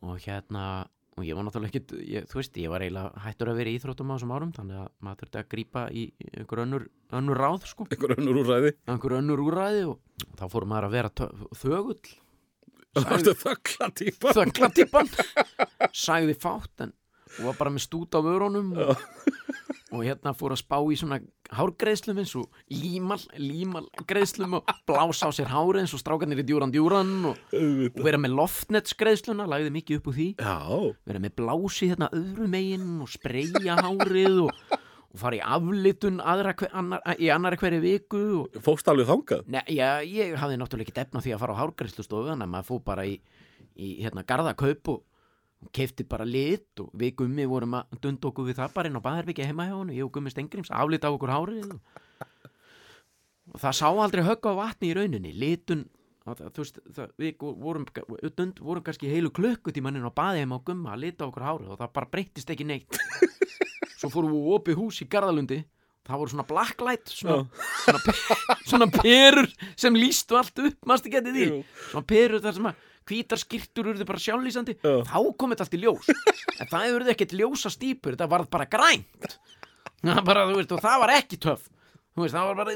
og 0.00 0.16
hérna 0.24 0.86
og 1.18 1.24
ég 1.26 1.36
var 1.36 1.44
náttúrulega 1.44 1.68
ekkit, 1.74 1.90
ég, 2.08 2.24
þú 2.30 2.38
veist, 2.38 2.54
ég 2.56 2.70
var 2.72 2.80
eiginlega 2.80 3.20
hættur 3.20 3.50
að 3.52 3.58
vera 3.60 3.68
í 3.68 3.74
íþróttum 3.76 4.08
á 4.08 4.14
þessum 4.16 4.30
árum 4.32 4.52
þannig 4.56 4.78
að 4.80 4.86
maður 5.04 5.18
þurfti 5.20 5.38
að 5.42 5.48
grípa 5.52 5.82
í 5.92 6.04
einhver 6.38 6.62
önnur, 6.62 6.86
önnur 7.18 7.36
ráð 7.42 7.66
sko, 7.68 7.84
Einhver 7.90 8.14
önnur 8.16 8.38
úræði. 8.40 8.70
einhver 8.88 9.16
önnur 9.18 9.42
úræði 9.44 9.82
og 9.90 9.98
þá 10.40 10.44
fór 10.54 10.64
maður 10.70 10.86
að 10.88 10.94
vera 10.96 11.10
þögull 11.60 12.00
þöggla 12.96 13.90
típa? 14.00 14.32
þögglatippan 14.38 15.10
sagði 15.92 16.34
fátt 16.40 16.86
en 16.86 16.94
og 17.38 17.50
var 17.50 17.58
bara 17.60 17.74
með 17.74 17.86
stút 17.86 18.16
á 18.16 18.20
vörunum 18.24 18.72
og, 18.74 19.04
og 19.94 20.02
hérna 20.06 20.32
fór 20.36 20.54
að 20.54 20.62
spá 20.62 20.76
í 20.82 20.98
svona 20.98 21.20
hárgreðslum 21.54 22.20
eins 22.22 22.34
og 22.38 22.46
límal, 22.70 23.18
límal 23.38 23.86
greiðslum 24.08 24.58
og 24.60 24.74
blása 24.88 25.30
á 25.30 25.34
sér 25.34 25.50
hárið 25.50 25.84
eins 25.84 25.94
og 25.96 26.02
strákarnir 26.02 26.42
í 26.42 26.46
djúran 26.46 26.74
djúran 26.74 27.10
og, 27.32 27.40
og 27.54 28.04
vera 28.04 28.20
með 28.20 28.36
loftnetsgreiðsluna, 28.38 29.48
lagði 29.50 29.74
mikið 29.74 30.00
upp 30.00 30.12
úr 30.12 30.18
því 30.18 30.28
Já. 30.38 30.54
vera 31.10 31.24
með 31.24 31.34
blási 31.40 31.90
hérna 31.90 32.10
öðru 32.14 32.46
megin 32.50 32.94
og 33.02 33.10
spreyja 33.10 33.78
hárið 33.80 34.44
og, 34.46 34.78
og 35.10 35.18
fara 35.24 35.40
í 35.40 35.42
aflitun 35.58 36.22
aðra, 36.22 36.54
hver, 36.54 36.72
annar, 36.82 37.04
í 37.18 37.30
annari 37.34 37.58
hverju 37.60 37.82
viku 37.82 38.24
og, 38.44 38.58
Fókst 38.62 38.90
alveg 38.92 39.10
þangað? 39.10 39.46
Nei, 39.50 39.62
já, 39.74 39.88
ég 40.06 40.38
hafði 40.38 40.60
náttúrulega 40.60 40.90
ekki 40.90 41.06
efna 41.06 41.24
því 41.24 41.34
að 41.34 41.44
fara 41.44 41.58
á 41.58 41.60
hárgræslustofu 41.64 42.30
þannig 42.30 42.46
að 42.46 42.54
maður 42.54 42.70
fór 42.70 42.84
bara 42.86 43.06
í, 43.10 43.18
í 43.74 43.96
hérna, 44.04 44.26
garðakaup 44.28 44.94
og, 44.94 45.02
og 45.60 45.70
keifti 45.76 46.06
bara 46.08 46.24
lit 46.24 46.80
og 46.80 46.90
við 46.96 47.16
gummi 47.20 47.46
vorum 47.48 47.76
að 47.80 47.98
dunda 48.00 48.30
okkur 48.30 48.48
við 48.48 48.60
það 48.60 48.76
bara 48.76 48.90
inn 48.90 48.98
á 49.00 49.06
Baðherbyggi 49.06 49.48
heima 49.48 49.68
hjá 49.68 49.76
hann 49.76 49.94
ég 49.94 50.06
og 50.06 50.12
gummi 50.14 50.32
Stengrims 50.32 50.72
aflita 50.72 51.10
á 51.10 51.14
okkur 51.14 51.32
hárið. 51.34 51.74
Og, 51.74 51.80
og 53.52 53.58
það 53.64 53.76
sá 53.80 53.88
aldrei 53.90 54.22
högg 54.24 54.48
á 54.48 54.52
vatni 54.56 54.90
í 54.90 54.94
rauninni 54.96 55.34
litun 55.36 55.84
að, 56.28 56.46
þú 56.54 56.64
veist, 56.64 56.80
það, 56.96 57.12
við 57.20 57.44
vorum, 57.64 57.84
dund, 58.38 58.62
vorum 58.64 58.86
kannski 58.86 59.10
heilu 59.10 59.32
klukkutíman 59.36 59.98
inn 60.00 60.08
á 60.08 60.12
baði 60.14 60.44
heima 60.44 60.60
á 60.60 60.66
gumma 60.66 60.94
að 60.94 61.04
lita 61.04 61.26
á 61.26 61.28
okkur 61.28 61.46
hárið 61.48 61.74
og 61.74 61.82
það 61.82 61.92
bara 61.98 62.10
breyttist 62.14 62.54
ekki 62.54 62.68
neitt. 62.68 63.00
Svo 64.00 64.08
fórum 64.08 64.32
við 64.32 64.50
opið 64.56 64.80
hús 64.80 65.02
í 65.04 65.08
Garðalundi 65.12 65.60
það 66.10 66.22
voru 66.22 66.32
svona 66.32 66.46
blacklight 66.48 67.12
svona, 67.12 67.42
svona, 67.84 68.56
svona 68.66 68.88
perur 68.94 69.48
sem 69.78 69.96
lístu 69.98 70.38
allt 70.38 70.62
upp, 70.64 70.78
mástu 70.88 71.12
getið 71.12 71.36
því? 71.36 71.48
Svona 71.90 72.08
perur 72.08 72.42
þar 72.44 72.56
sem 72.56 72.70
að 72.70 72.86
hvítar 73.10 73.40
skýrtur 73.42 73.90
urðu 73.92 74.06
bara 74.08 74.22
sjálflýsandi 74.22 74.76
Já. 74.78 74.94
þá 75.10 75.18
kom 75.36 75.52
þetta 75.54 75.66
allt 75.66 75.76
í 75.76 75.82
ljós. 75.82 76.08
En 76.60 76.68
það 76.70 76.94
urðu 76.96 77.12
ekkert 77.14 77.34
ljósa 77.36 77.70
stýpur 77.72 78.14
þetta 78.16 78.30
varð 78.30 78.48
bara 78.52 78.66
grænt. 78.70 79.36
Það, 80.04 80.18
bara, 80.24 80.46
veist, 80.50 80.72
og 80.76 80.82
það 80.84 80.98
var 81.04 81.12
ekki 81.18 81.38
töff. 81.40 81.68
Þú 82.16 82.24
veist, 82.24 82.34
það 82.36 82.48
var 82.50 82.58
bara, 82.58 82.74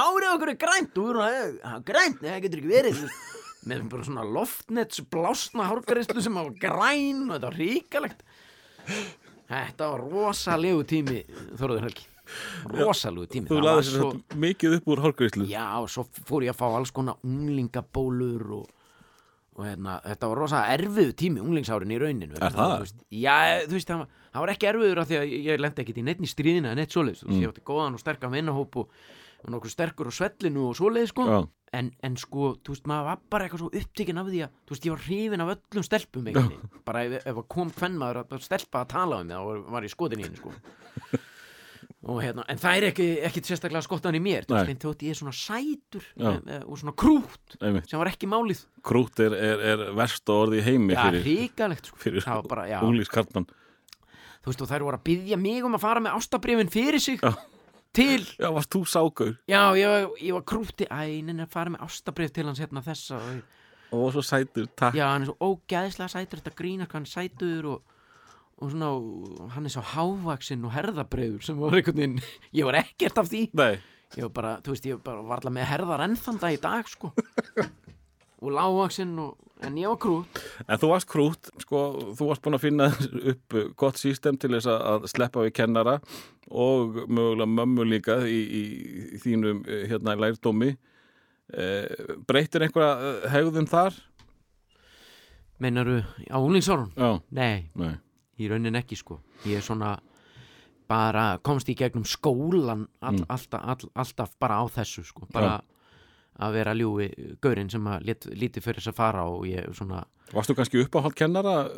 hárið 0.00 0.30
okkur 0.34 0.50
er 0.54 0.58
grænt. 0.58 0.96
Og 0.98 1.04
við 1.04 1.10
erum 1.12 1.26
að, 1.26 1.52
"Ha, 1.64 1.74
grænt, 1.86 2.20
það 2.24 2.42
getur 2.46 2.62
ekki 2.62 2.72
verið. 2.74 3.02
Með 3.70 3.88
bara 3.92 4.06
svona 4.08 4.24
loftnets 4.24 5.00
blásna 5.12 5.66
hárgræslu 5.68 6.22
sem 6.24 6.34
var 6.34 6.50
græn 6.56 7.26
og 7.28 7.34
þetta 7.36 7.48
var 7.50 7.58
ríkalegt 7.60 8.22
þetta 9.50 9.88
var 9.92 10.04
rosalegu 10.10 10.84
tími 10.88 11.20
Þorður 11.58 11.84
Helgi. 11.86 12.06
Rosalegu 12.70 13.26
tími. 13.30 13.50
Þú 13.50 13.58
laði 13.60 13.76
var 13.76 13.88
svo- 13.88 14.38
mikið 14.46 14.76
upp 14.78 14.86
úr 14.94 15.02
hálgreislu. 15.04 15.46
Já, 15.50 15.66
og 15.82 15.88
svo 15.90 16.06
fór 16.26 16.44
ég 16.46 16.54
að 16.54 16.60
fá 16.62 16.66
alls 16.78 16.90
konar 16.94 17.16
unglingabólur 17.26 18.44
og, 18.60 18.68
og 19.58 19.66
hérna, 19.66 19.96
þetta 20.04 20.28
var 20.30 20.40
rosa 20.44 20.60
erfiðu 20.72 21.14
tími 21.18 21.42
unglingsárin 21.42 21.94
í 21.94 21.98
rauninu 22.00 22.36
Er 22.38 22.54
það? 22.54 22.74
Þú 22.74 22.84
veist, 22.84 23.00
já, 23.18 23.36
þú 23.66 23.76
veist, 23.76 23.88
það 23.90 24.02
var, 24.02 24.18
það 24.34 24.44
var 24.44 24.52
ekki 24.54 24.68
erfiður 24.70 25.00
af 25.02 25.08
því 25.10 25.16
að 25.20 25.32
ég, 25.36 25.62
lendi 25.64 25.82
ekkit 25.84 25.98
í 26.00 26.04
neitt 26.06 26.20
í 26.22 26.30
stríðina 26.30 26.74
en 26.74 26.78
neitt 26.80 26.94
svoleiðis, 26.94 27.24
þú 27.24 27.30
veist, 27.32 27.40
ég 27.42 27.54
átti 27.54 27.64
góðan 27.70 27.96
og 27.98 28.02
sterkan 28.04 28.34
vinnahóp 28.36 28.78
og, 28.84 29.00
og 29.42 29.54
nokkuð 29.56 29.74
sterkur 29.74 30.10
á 30.10 30.12
svellinu 30.14 30.68
og 30.68 30.76
svoleiðis, 30.78 31.14
sko. 31.14 31.26
Já. 31.26 31.40
en, 31.80 31.90
en 32.06 32.18
sko, 32.20 32.52
þú 32.62 32.76
veist, 32.76 32.86
maður 32.90 33.08
var 33.10 33.24
bara 33.34 33.48
eitthvað 33.48 33.64
svo 33.64 33.72
upptekinn 33.82 34.22
af 34.22 34.30
því 34.30 34.44
að, 34.46 34.54
þú 34.68 34.76
veist, 34.76 34.86
ég 34.86 34.94
var 34.94 35.04
hrifin 35.08 35.44
af 35.44 35.52
öllum 35.56 35.88
stelpum 35.88 36.30
bara 36.88 37.04
ef, 37.08 37.26
ef 37.26 37.42
kom 37.50 37.74
kvennmaður 37.74 38.22
að 38.22 38.46
stelpa 38.46 38.84
að 38.84 38.94
tala 38.94 39.20
um 39.24 39.34
það 39.34 39.50
og 39.50 39.74
var 39.74 39.86
í 39.86 39.92
skotin 39.92 40.22
í 40.22 40.28
henni, 40.28 40.40
sko 40.40 40.54
og 42.00 42.22
hérna, 42.24 42.44
en 42.48 42.56
það 42.56 42.78
er 42.78 42.84
ekki, 42.88 43.06
ekki 43.28 43.40
sérstaklega 43.44 43.82
skottan 43.84 44.16
í 44.16 44.20
mér, 44.24 44.46
þótt 44.48 45.02
ég 45.04 45.12
er 45.12 45.18
svona 45.18 45.34
sætur 45.36 46.04
Já. 46.16 46.30
e, 46.30 46.38
e, 46.56 46.60
og 46.64 46.78
svona 46.80 46.94
krút 46.96 47.56
Einmitt. 47.60 47.90
sem 47.90 48.00
var 48.00 48.08
ekki 48.08 48.28
málið 48.30 48.62
Krút 48.88 49.20
er, 49.20 49.34
er, 49.36 49.64
er 49.74 49.82
verst 49.98 50.32
orði 50.32 50.62
í 50.62 50.64
heimi 50.64 50.94
já, 50.96 51.02
fyrir, 51.10 51.26
ríkalegt, 51.26 51.90
sko 51.90 52.00
fyrir 52.00 52.24
bara, 52.48 52.64
já, 52.70 52.78
unglíkskartmann. 52.88 53.44
þú 54.40 54.48
veist, 54.48 54.64
og 54.64 54.70
þær 54.72 54.86
voru 54.88 54.96
að 55.00 55.04
byggja 55.10 55.40
mig 55.44 55.68
um 55.68 55.76
að 55.76 55.84
fara 55.84 56.00
með 56.06 56.16
ástabrifin 56.16 56.72
fyrir 56.72 57.04
sig 57.04 57.20
Já. 57.20 57.34
til, 57.92 58.24
Já, 58.40 58.48
varst 58.56 58.72
þú 58.72 58.82
sákur 58.88 59.36
já, 59.44 59.60
ég, 59.76 60.08
ég 60.24 60.32
var 60.38 60.48
krúti 60.48 60.88
æ, 60.88 61.20
neina, 61.20 61.44
fara 61.52 61.76
með 61.76 61.84
ástabrif 61.84 62.32
til 62.32 62.48
hans 62.48 62.64
hérna 62.64 62.80
þessa 62.86 63.20
og, 63.20 63.44
og 63.92 64.08
svo 64.16 64.24
sætur, 64.24 64.72
takk. 64.72 64.96
já, 64.96 65.04
hann 65.12 65.28
er 65.28 65.34
svo 65.34 65.52
ógæðislega 65.52 66.14
sætur 66.16 66.40
þetta 66.40 66.56
grínar 66.56 66.88
hann 66.96 67.04
sætur 67.04 67.74
og, 67.76 67.82
og 68.60 68.72
svona, 68.72 68.90
hann 69.54 69.66
er 69.68 69.72
svo 69.72 69.84
hávaksinn 69.94 70.64
og 70.68 70.74
herðabreiður 70.74 71.44
sem 71.44 71.60
var 71.60 71.76
einhvern 71.78 72.00
veginn 72.00 72.18
ég 72.58 72.68
var 72.68 72.80
ekkert 72.82 73.20
af 73.22 73.30
því. 73.30 73.44
Nei, 73.58 73.72
ég 74.16 74.26
var 74.26 74.34
bara, 74.36 74.56
þú 74.64 74.74
veist, 74.74 74.88
ég 74.88 74.98
var 74.98 75.06
bara 75.10 75.28
varla 75.34 75.52
með 75.54 75.70
herðar 75.70 76.04
ennþanda 76.08 76.52
í 76.54 76.58
dag, 76.62 76.90
sko. 76.90 77.12
Og 78.40 78.54
lágvaksinn 78.56 79.18
og 79.20 79.64
en 79.68 79.74
ég 79.76 79.90
var 79.90 79.98
krút. 80.00 80.38
En 80.64 80.78
þú 80.80 80.92
varst 80.94 81.08
krút, 81.10 81.50
sko, 81.60 81.80
þú 82.16 82.28
varst 82.30 82.44
búin 82.44 82.56
að 82.56 82.62
finna 82.64 82.86
upp 83.34 83.56
gott 83.80 84.00
sístem 84.00 84.38
til 84.40 84.54
þess 84.54 84.70
að 84.72 85.08
sleppa 85.12 85.44
við 85.44 85.56
kennara 85.60 85.98
og 86.48 87.02
mögulega 87.04 87.48
mömmu 87.52 87.84
líka 87.84 88.16
í, 88.24 88.38
í, 88.40 88.62
í 89.16 89.20
þínum 89.20 89.60
eh, 89.68 89.84
hérna 89.92 90.16
lærdómi. 90.16 90.72
Eh, 91.52 92.14
breytir 92.24 92.64
einhverja 92.64 92.94
eh, 93.10 93.28
hegðun 93.34 93.68
þar? 93.68 93.98
meinaru 95.60 96.00
á 96.32 96.36
úlingsárun 96.40 96.90
Já, 96.96 97.20
nei, 97.30 97.70
nei. 97.76 97.94
Í 98.40 98.48
raunin 98.50 98.76
ekki 98.80 98.96
sko 99.00 99.20
ég 99.46 99.60
er 99.60 99.64
svona 99.66 99.98
bara 100.90 101.38
komst 101.46 101.68
í 101.70 101.76
gegnum 101.78 102.04
skólan 102.04 102.86
all, 103.00 103.20
Mm. 103.20 103.26
alltaf, 103.28 103.62
all, 103.62 103.90
alltaf 103.94 104.32
bara 104.40 104.58
á 104.58 104.64
þessu 104.68 105.04
sko 105.06 105.26
bara 105.32 105.60
að 106.40 106.52
vera 106.56 106.72
ljúi 106.74 107.06
gaurinn 107.42 107.70
sem 107.70 107.84
að 107.84 108.04
lít, 108.08 108.26
lítið 108.32 108.62
fyrir 108.64 108.80
þess 108.80 108.88
að 108.92 108.96
fara 108.98 109.24
og 109.28 109.44
ég 109.46 109.70
svona 109.76 110.04
Varstu 110.32 110.54
kannski 110.54 110.78
uppáhald 110.84 111.14
kennara? 111.18 111.68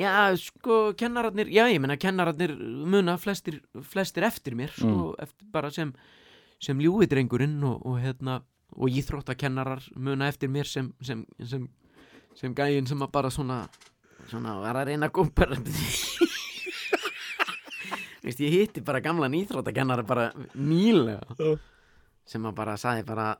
Já, 0.00 0.32
sko, 0.40 0.94
kennararnir, 0.96 1.46
já, 1.52 1.66
ég 1.68 1.78
meina 1.80 1.96
kennararnir 2.00 2.54
muna 2.56 3.18
flestir, 3.20 3.58
flestir 3.84 4.24
eftir 4.24 4.54
mér, 4.56 4.72
sko, 4.72 5.14
eftir, 5.20 5.46
bara 5.52 5.70
sem 5.70 5.92
sem 6.58 6.78
ljúi 6.80 7.04
drengurinn 7.06 7.62
og, 7.68 7.84
og 7.84 7.98
hérna, 8.00 8.38
og 8.76 8.88
íþróttakennarar 8.88 9.84
muna 9.96 10.28
eftir 10.28 10.48
mér 10.48 10.64
sem 10.64 10.88
sem, 11.04 11.26
sem, 11.44 11.68
sem 12.34 12.54
gæinn 12.56 12.88
sem 12.88 12.98
að 13.04 13.12
bara 13.12 13.30
svona 13.30 13.66
svona 14.30 14.56
var 14.62 14.76
að 14.82 14.88
reyna 14.92 15.08
að 15.08 15.16
gópa 15.18 15.46
Veist, 18.26 18.40
ég 18.44 18.54
hitti 18.56 18.82
bara 18.86 19.00
gamlan 19.04 19.34
íþróttakennara 19.38 20.04
bara 20.06 20.30
nýlega 20.54 21.36
Já. 21.38 21.52
sem 22.26 22.46
að 22.48 22.56
bara 22.58 22.78
saði 22.80 23.04
bara 23.08 23.34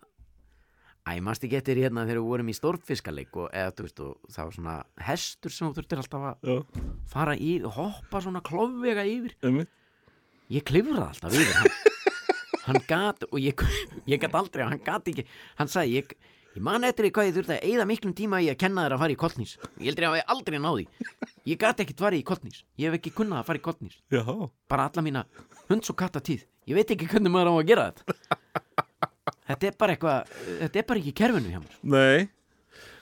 Æ, 1.07 1.20
mást 1.22 1.45
ekki 1.47 1.55
eftir 1.61 1.78
hérna 1.78 2.03
þegar 2.03 2.18
við 2.18 2.30
vorum 2.32 2.49
í 2.51 2.55
stórfiskaleik 2.57 3.37
og 3.39 3.53
eða, 3.55 3.70
þú 3.78 3.84
veist, 3.87 4.01
og 4.03 4.32
það 4.34 4.47
var 4.49 4.55
svona 4.57 4.72
hestur 5.07 5.53
sem 5.55 5.68
þú 5.68 5.76
þurftir 5.76 6.01
alltaf 6.03 6.24
að 6.32 6.49
Já, 6.51 6.57
fara 7.12 7.37
í, 7.39 7.53
hoppa 7.76 8.22
svona 8.24 8.43
klofvega 8.47 9.05
yfir 9.07 9.37
einmitt. 9.47 9.70
ég 10.51 10.64
klifraði 10.66 11.07
alltaf 11.07 11.37
yfir 11.39 11.61
hann, 11.61 11.70
hann 12.66 12.80
gat 12.91 13.22
og 13.30 13.39
ég, 13.39 13.62
ég 14.11 14.18
gat 14.24 14.34
aldrei 14.34 14.66
hann 14.66 14.82
gat 14.82 15.07
ekki, 15.12 15.22
hann 15.61 15.70
sagði 15.70 16.01
ég, 16.01 16.16
ég 16.57 16.65
man 16.65 16.87
eftir 16.89 17.07
því 17.07 17.13
hvað 17.17 17.29
ég 17.29 17.37
þurfti 17.37 17.57
að 17.57 17.67
eyða 17.71 17.87
miklum 17.91 18.15
tíma 18.17 18.41
í 18.43 18.51
að 18.53 18.59
kenna 18.63 18.87
þér 18.87 18.97
að 18.97 19.03
fara 19.05 19.15
í 19.15 19.21
kollnís 19.21 19.55
ég 19.61 19.87
heldur 19.91 20.09
að 20.09 20.19
ég 20.21 20.31
aldrei 20.35 20.59
náði 20.65 20.87
ég 21.53 21.61
gat 21.61 21.83
ekkert 21.85 22.03
farið 22.07 22.23
í 22.23 22.27
kollnís, 22.33 22.63
ég 22.81 22.89
hef 22.91 22.99
ekki 23.01 23.13
kunnað 23.17 23.43
að 23.43 23.49
fara 23.51 23.61
í 23.61 23.65
kollnís 23.67 23.99
Já, 24.13 24.23
bara 24.71 24.89
alla 24.89 25.05
mína 25.05 25.25
hunds 25.69 25.93
og 25.93 25.99
katta 26.01 26.23
tíð 26.25 26.47
ég 26.67 26.79
veit 26.79 26.91
ekki 26.97 27.09
hvernig 27.11 27.31
maður 27.35 27.53
á 27.53 27.55
að 27.61 27.69
gera 27.69 27.85
þetta. 27.91 28.37
Þetta 29.47 29.69
er 29.69 29.75
bara 29.79 29.95
eitthvað 29.95 30.31
þetta 30.63 30.81
er 30.81 30.87
bara 30.89 31.01
ekki 31.03 31.13
kerfinu 31.21 31.53
hjá 31.53 31.61
mér. 31.63 31.75
Nei. 31.95 32.25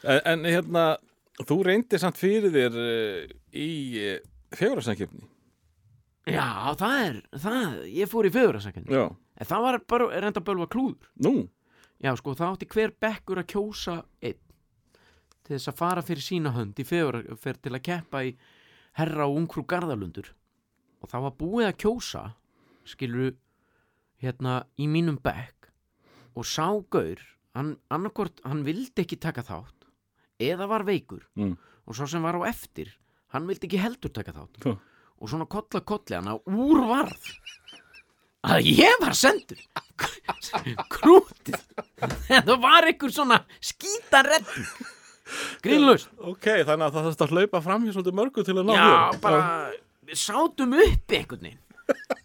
En, 0.04 0.18
en 0.28 0.42
hérna, 0.44 0.82
þú 1.48 1.56
reyndi 1.64 2.00
samt 2.00 2.18
fyrir 2.20 2.52
þér 2.52 2.76
uh, 2.82 3.22
í 3.56 3.68
uh, 4.02 4.18
fegurarsankjöfni. 4.52 5.24
já, 6.28 6.44
það 6.80 6.98
er, 7.06 7.16
það, 7.46 7.78
ég 7.96 8.12
fór 8.12 8.28
í 8.28 8.32
fegurasakandi 8.34 8.92
Já, 8.96 9.04
en 9.08 9.48
það 9.48 9.64
var 9.64 9.80
bara 9.94 10.20
reynda 10.26 10.44
bölva 10.44 10.68
klúður. 10.72 11.08
Nú, 11.24 11.32
Já, 12.02 12.10
sko, 12.18 12.34
það 12.34 12.54
átti 12.54 12.70
hver 12.74 12.94
bekkur 13.00 13.40
að 13.40 13.50
kjósa 13.54 13.98
einn 14.24 14.40
til 15.44 15.54
þess 15.54 15.70
að 15.70 15.78
fara 15.78 16.02
fyrir 16.04 16.24
sína 16.24 16.54
hönd 16.56 16.78
í 16.80 16.86
fegurferð 16.88 17.60
til 17.66 17.74
að 17.76 17.84
keppa 17.84 18.22
í 18.24 18.32
herra 18.98 19.26
og 19.28 19.38
ungfrú 19.42 19.64
garðalundur. 19.68 20.30
Og 21.04 21.10
það 21.10 21.26
var 21.26 21.36
búið 21.40 21.68
að 21.68 21.78
kjósa 21.84 22.24
skilur 22.88 23.34
hérna 24.24 24.62
í 24.80 24.88
mínum 24.88 25.18
bekk. 25.20 25.68
Og 26.34 26.48
sá 26.48 26.66
gaur 26.90 27.20
hann, 27.54 27.76
annarkort, 27.92 28.40
hann 28.48 28.64
vildi 28.66 29.04
ekki 29.04 29.20
taka 29.20 29.44
þátt 29.44 29.86
eða 30.42 30.66
var 30.70 30.82
veikur. 30.88 31.22
Mm. 31.38 31.54
og 31.84 31.96
svo 31.96 32.08
sem 32.08 32.24
var 32.24 32.38
á 32.40 32.48
eftir 32.48 32.88
hann 33.34 33.46
vildi 33.46 33.68
ekki 33.68 33.82
heldur 33.82 34.10
taka 34.10 34.32
þátt. 34.32 34.64
Já. 34.64 34.74
og 35.20 35.30
svona 35.30 35.46
kolla 35.46 35.80
kolli 35.84 36.16
hann 36.16 36.32
að 36.32 36.48
úr 36.50 36.80
varð 36.88 37.28
að 38.44 38.68
ég 38.70 38.98
var 39.02 39.16
sendur. 39.18 39.60
Krútið. 40.92 41.60
Þetta 42.28 42.56
var 42.62 42.88
einhver 42.88 43.14
svona 43.14 43.40
skítan 43.62 44.26
redding 44.28 44.90
grínlaust 45.64 46.10
ok, 46.20 46.46
þannig 46.66 46.84
að 46.84 46.96
það 46.96 47.06
þarfst 47.06 47.22
að 47.24 47.32
hlaupa 47.32 47.60
fram 47.64 47.86
hér 47.86 47.94
svolítið 47.96 48.16
mörgu 48.18 48.42
til 48.44 48.56
að 48.58 48.66
ná 48.68 48.74
já, 48.74 48.82
þér. 48.84 49.20
bara 49.22 49.38
við 50.04 50.20
sátum 50.20 50.74
upp 50.84 51.14
einhvern 51.16 51.46
veginn. 51.48 51.62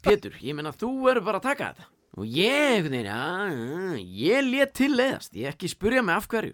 Pétur, 0.03 0.35
ég 0.43 0.57
meina 0.57 0.73
þú 0.75 0.89
verður 1.05 1.25
bara 1.29 1.39
að 1.39 1.47
taka 1.47 1.69
þetta. 1.71 1.87
Og 2.19 2.27
ég 2.35 2.73
einhvern 2.75 2.97
veginn, 2.97 3.07
já, 3.07 3.23
já, 3.55 4.03
ég 4.25 4.49
let 4.49 4.75
til 4.75 4.91
leiðast. 4.97 5.37
Ég 5.39 5.53
ekki 5.53 5.71
spurja 5.71 6.03
mig 6.03 6.17
af 6.17 6.27
hverju. 6.31 6.53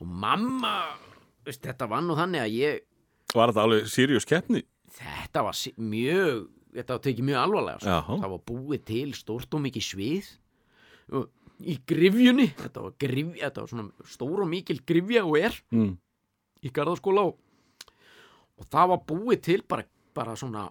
Og 0.00 0.08
mamma 0.24 0.72
veist, 1.46 1.62
þetta 1.62 1.90
var 1.90 2.02
nú 2.06 2.16
þannig 2.18 2.46
að 2.46 2.56
ég 2.56 2.80
Var 3.32 3.48
þetta 3.52 3.62
alveg 3.64 3.86
Sirius 3.88 4.26
keppni? 4.28 4.64
þetta 4.92 5.40
var 5.46 5.56
mjög 5.80 6.42
þetta 6.72 6.96
var 6.96 7.02
tekið 7.06 7.26
mjög 7.28 7.40
alvarlega 7.42 7.80
sko. 7.84 8.18
Það 8.22 8.32
var 8.34 8.42
búið 8.50 8.84
til 8.88 9.08
stórt 9.18 9.54
og 9.58 9.62
mikið 9.66 9.86
svið 9.88 10.30
og 11.12 11.28
í 11.62 11.76
grifjunni 11.86 12.46
þetta 12.58 12.82
var, 12.86 12.94
grif, 12.98 13.32
þetta 13.38 13.60
var 13.64 13.68
svona 13.72 14.08
stór 14.08 14.40
og 14.44 14.48
mikil 14.50 14.80
grifja 14.88 15.24
og 15.28 15.36
er 15.38 15.58
Mm. 15.72 15.96
í 16.62 16.70
garðaskóla 16.74 17.26
og, 17.28 17.36
og 18.58 18.64
það 18.70 18.88
var 18.94 19.02
búið 19.08 19.42
til 19.42 19.62
bara, 19.68 19.84
bara 20.14 20.34
svona 20.36 20.68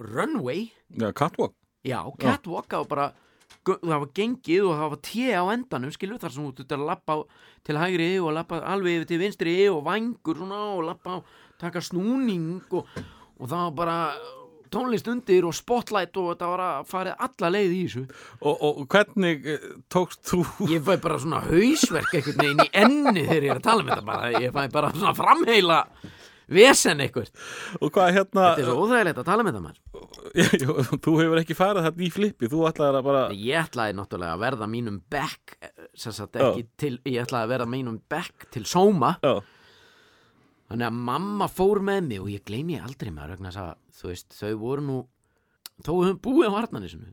runway 0.00 0.66
Já, 0.92 1.12
catwalk. 1.12 1.54
já, 1.84 2.02
catwalk 2.20 2.68
það 2.68 2.82
var 2.84 2.88
bara 2.90 3.06
það 3.66 3.98
var 4.02 4.10
gengið 4.14 4.62
og 4.66 4.74
það 4.78 4.90
var 4.92 5.00
té 5.06 5.24
á 5.34 5.42
endanum 5.54 5.92
skilur 5.94 6.18
þar 6.22 6.32
sem 6.34 6.44
þú 6.46 6.52
þurftir 6.58 6.78
að 6.80 6.86
lappa 6.90 7.16
til 7.66 7.78
hægri 7.80 8.08
og 8.22 8.32
lappa 8.36 8.60
alveg 8.62 8.98
yfir 9.00 9.08
til 9.10 9.18
vinstri 9.22 9.54
og 9.72 9.80
vangur 9.86 10.36
svona 10.38 10.60
og 10.76 10.84
lappa 10.86 11.16
á 11.16 11.18
taka 11.58 11.80
snúning 11.82 12.60
og, 12.70 12.86
og 13.40 13.48
það 13.48 13.62
var 13.64 13.74
bara 13.80 13.96
tónlist 14.72 15.08
undir 15.10 15.46
og 15.48 15.54
spotlight 15.56 16.16
og 16.20 16.32
þetta 16.32 16.50
var 16.52 16.64
að 16.66 16.90
farið 16.90 17.24
alla 17.26 17.52
leið 17.54 17.72
í 17.76 17.80
þessu. 17.84 18.04
Og, 18.40 18.62
og 18.68 18.84
hvernig 18.92 19.48
eh, 19.54 19.66
tókst 19.92 20.22
þú 20.30 20.42
ég 20.72 20.84
fæ 20.86 20.94
bara 21.02 21.18
svona 21.22 21.42
hausverk 21.46 22.14
einhvern 22.14 22.42
veginn 22.42 22.64
í 22.66 22.70
enni 22.84 23.26
þegar 23.26 23.48
ég 23.48 23.54
er 23.54 23.60
að 23.60 23.66
tala 23.66 23.84
um 23.84 23.90
þetta 23.92 24.06
bara, 24.10 24.30
ég 24.36 24.54
fæ 24.56 24.62
bara 24.76 24.92
svona 24.94 25.16
framheila 25.16 25.80
vesen 26.46 27.02
eitthvað 27.02 27.32
og 27.80 27.90
hvað 27.90 28.12
hérna 28.14 28.44
þetta 28.44 28.62
er 28.62 28.68
svo 28.68 28.84
óþægilegt 28.84 29.20
að 29.20 29.28
tala 29.28 29.42
um 29.42 29.50
þetta 29.50 29.64
maður. 29.64 29.80
Þú 31.06 31.16
hefur 31.20 31.40
ekki 31.40 31.56
farið 31.58 31.88
þetta 31.88 32.06
í 32.06 32.10
flippi 32.14 32.50
þú 32.52 32.62
ætlaðir 32.70 33.00
að 33.00 33.08
bara 33.08 33.24
ég 33.34 33.66
ætlaði 33.66 33.96
náttúrulega 33.98 34.36
að 34.36 34.44
verða 34.44 34.70
mínum 34.70 35.00
back 35.10 35.56
eh, 35.58 35.74
sem 35.98 36.14
sagt 36.14 36.38
til 36.78 36.94
ég 37.02 37.20
ætlaði 37.24 37.42
að 37.42 37.52
verða 37.54 37.68
mínum 37.74 38.00
back 38.10 38.48
til 38.54 38.62
sóma. 38.68 39.16
Já, 39.24 39.40
þannig 40.70 40.88
að 40.88 40.98
mamma 41.10 41.48
fór 41.50 41.82
með 41.84 42.00
mig 42.08 42.22
og 42.22 42.32
ég 42.32 42.44
gleymi 42.46 42.80
aldrei 42.80 43.12
maður 43.12 43.36
vegna 43.36 43.52
þess 43.52 43.62
að 43.62 44.00
þú 44.00 44.10
veist 44.10 44.38
þau 44.40 44.54
voru 44.62 44.86
nú 44.86 44.98
þó 45.84 45.92
við 45.92 46.08
höfum 46.08 46.20
búið 46.24 46.50
á 46.50 46.58
harnanisinu 46.58 47.12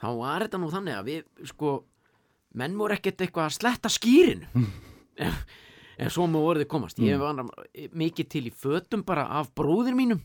þá 0.00 0.08
var 0.18 0.44
þetta 0.46 0.60
nú 0.60 0.70
þannig 0.72 0.98
að 0.98 1.10
við 1.10 1.48
sko 1.52 1.74
menn 2.58 2.78
voru 2.78 2.96
ekkert 2.96 3.22
eitthvað 3.22 3.50
að 3.50 3.56
sletta 3.58 3.92
skýrin 3.92 4.46
en, 5.20 5.36
en 6.00 6.12
svo 6.12 6.26
má 6.30 6.40
orðið 6.40 6.70
komast. 6.70 7.00
Ég 7.02 7.20
var 7.20 7.42
mikið 7.96 8.30
til 8.32 8.46
í 8.48 8.54
fötum 8.54 9.04
bara 9.06 9.26
af 9.40 9.52
bróðir 9.56 9.96
mínum. 9.98 10.22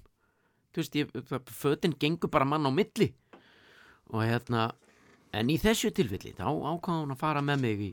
Þú 0.73 0.81
veist, 0.81 0.97
ég, 0.99 1.11
fötin 1.55 1.95
gengur 1.99 2.31
bara 2.31 2.47
mann 2.47 2.67
á 2.67 2.71
milli. 2.73 3.11
Og 4.11 4.23
hérna 4.23 4.69
en 5.35 5.51
í 5.51 5.59
þessu 5.61 5.91
tilfelli 5.95 6.33
þá 6.37 6.47
ákvað 6.47 7.03
hún 7.03 7.13
að 7.15 7.21
fara 7.21 7.43
með 7.45 7.61
mig 7.65 7.85
í, 7.89 7.91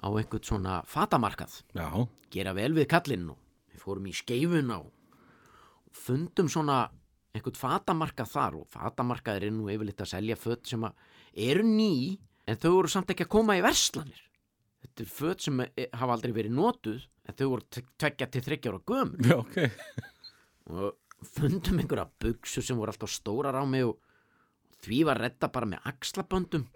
á 0.00 0.08
einhvern 0.08 0.46
svona 0.46 0.80
fatamarkað. 0.88 1.60
Já, 1.76 1.88
gera 2.32 2.56
vel 2.56 2.72
við 2.74 2.88
við 2.88 3.36
fórum 3.80 4.08
í 4.10 4.14
skeifuna 4.16 4.80
og 4.84 4.90
fundum 5.96 6.48
svona 6.50 6.84
einhvern 7.34 7.58
fatamarkað 7.58 8.32
þar 8.32 8.56
og 8.60 8.72
fatamarkaðir 8.72 9.48
er 9.48 9.54
nú 9.54 9.68
yfirleitt 9.70 10.02
að 10.02 10.12
selja 10.14 10.38
fött 10.38 10.70
sem 10.70 10.86
eru 11.34 11.66
ný 11.66 12.18
en 12.50 12.58
þau 12.58 12.72
voru 12.74 12.90
samt 12.90 13.12
ekki 13.12 13.26
að 13.26 13.34
koma 13.36 13.56
í 13.58 13.62
verslanir. 13.64 14.22
Þetta 14.80 15.04
er 15.04 15.12
fött 15.12 15.44
sem 15.46 15.60
e- 15.62 15.90
hafa 15.92 16.16
aldrei 16.16 16.34
verið 16.34 16.56
notuð 16.56 17.04
en 17.28 17.36
þau 17.38 17.46
voru 17.52 17.82
tveggja 18.00 18.30
til 18.32 18.42
þryggja 18.46 18.72
ára 18.72 18.82
gömur 18.90 19.30
já, 19.30 19.36
ok. 19.38 19.58
Og 20.70 21.26
fundum 21.36 21.82
einhverja 21.82 22.08
buksur 22.24 22.64
sem 22.64 22.78
voru 22.78 22.94
alltaf 22.94 23.12
stórar 23.12 23.58
á 23.58 23.64
mig 23.68 23.86
og 23.86 24.00
því 24.80 25.02
var 25.06 25.20
redda 25.20 25.50
bara 25.52 25.68
með 25.68 25.90
axlaböndum. 25.92 26.66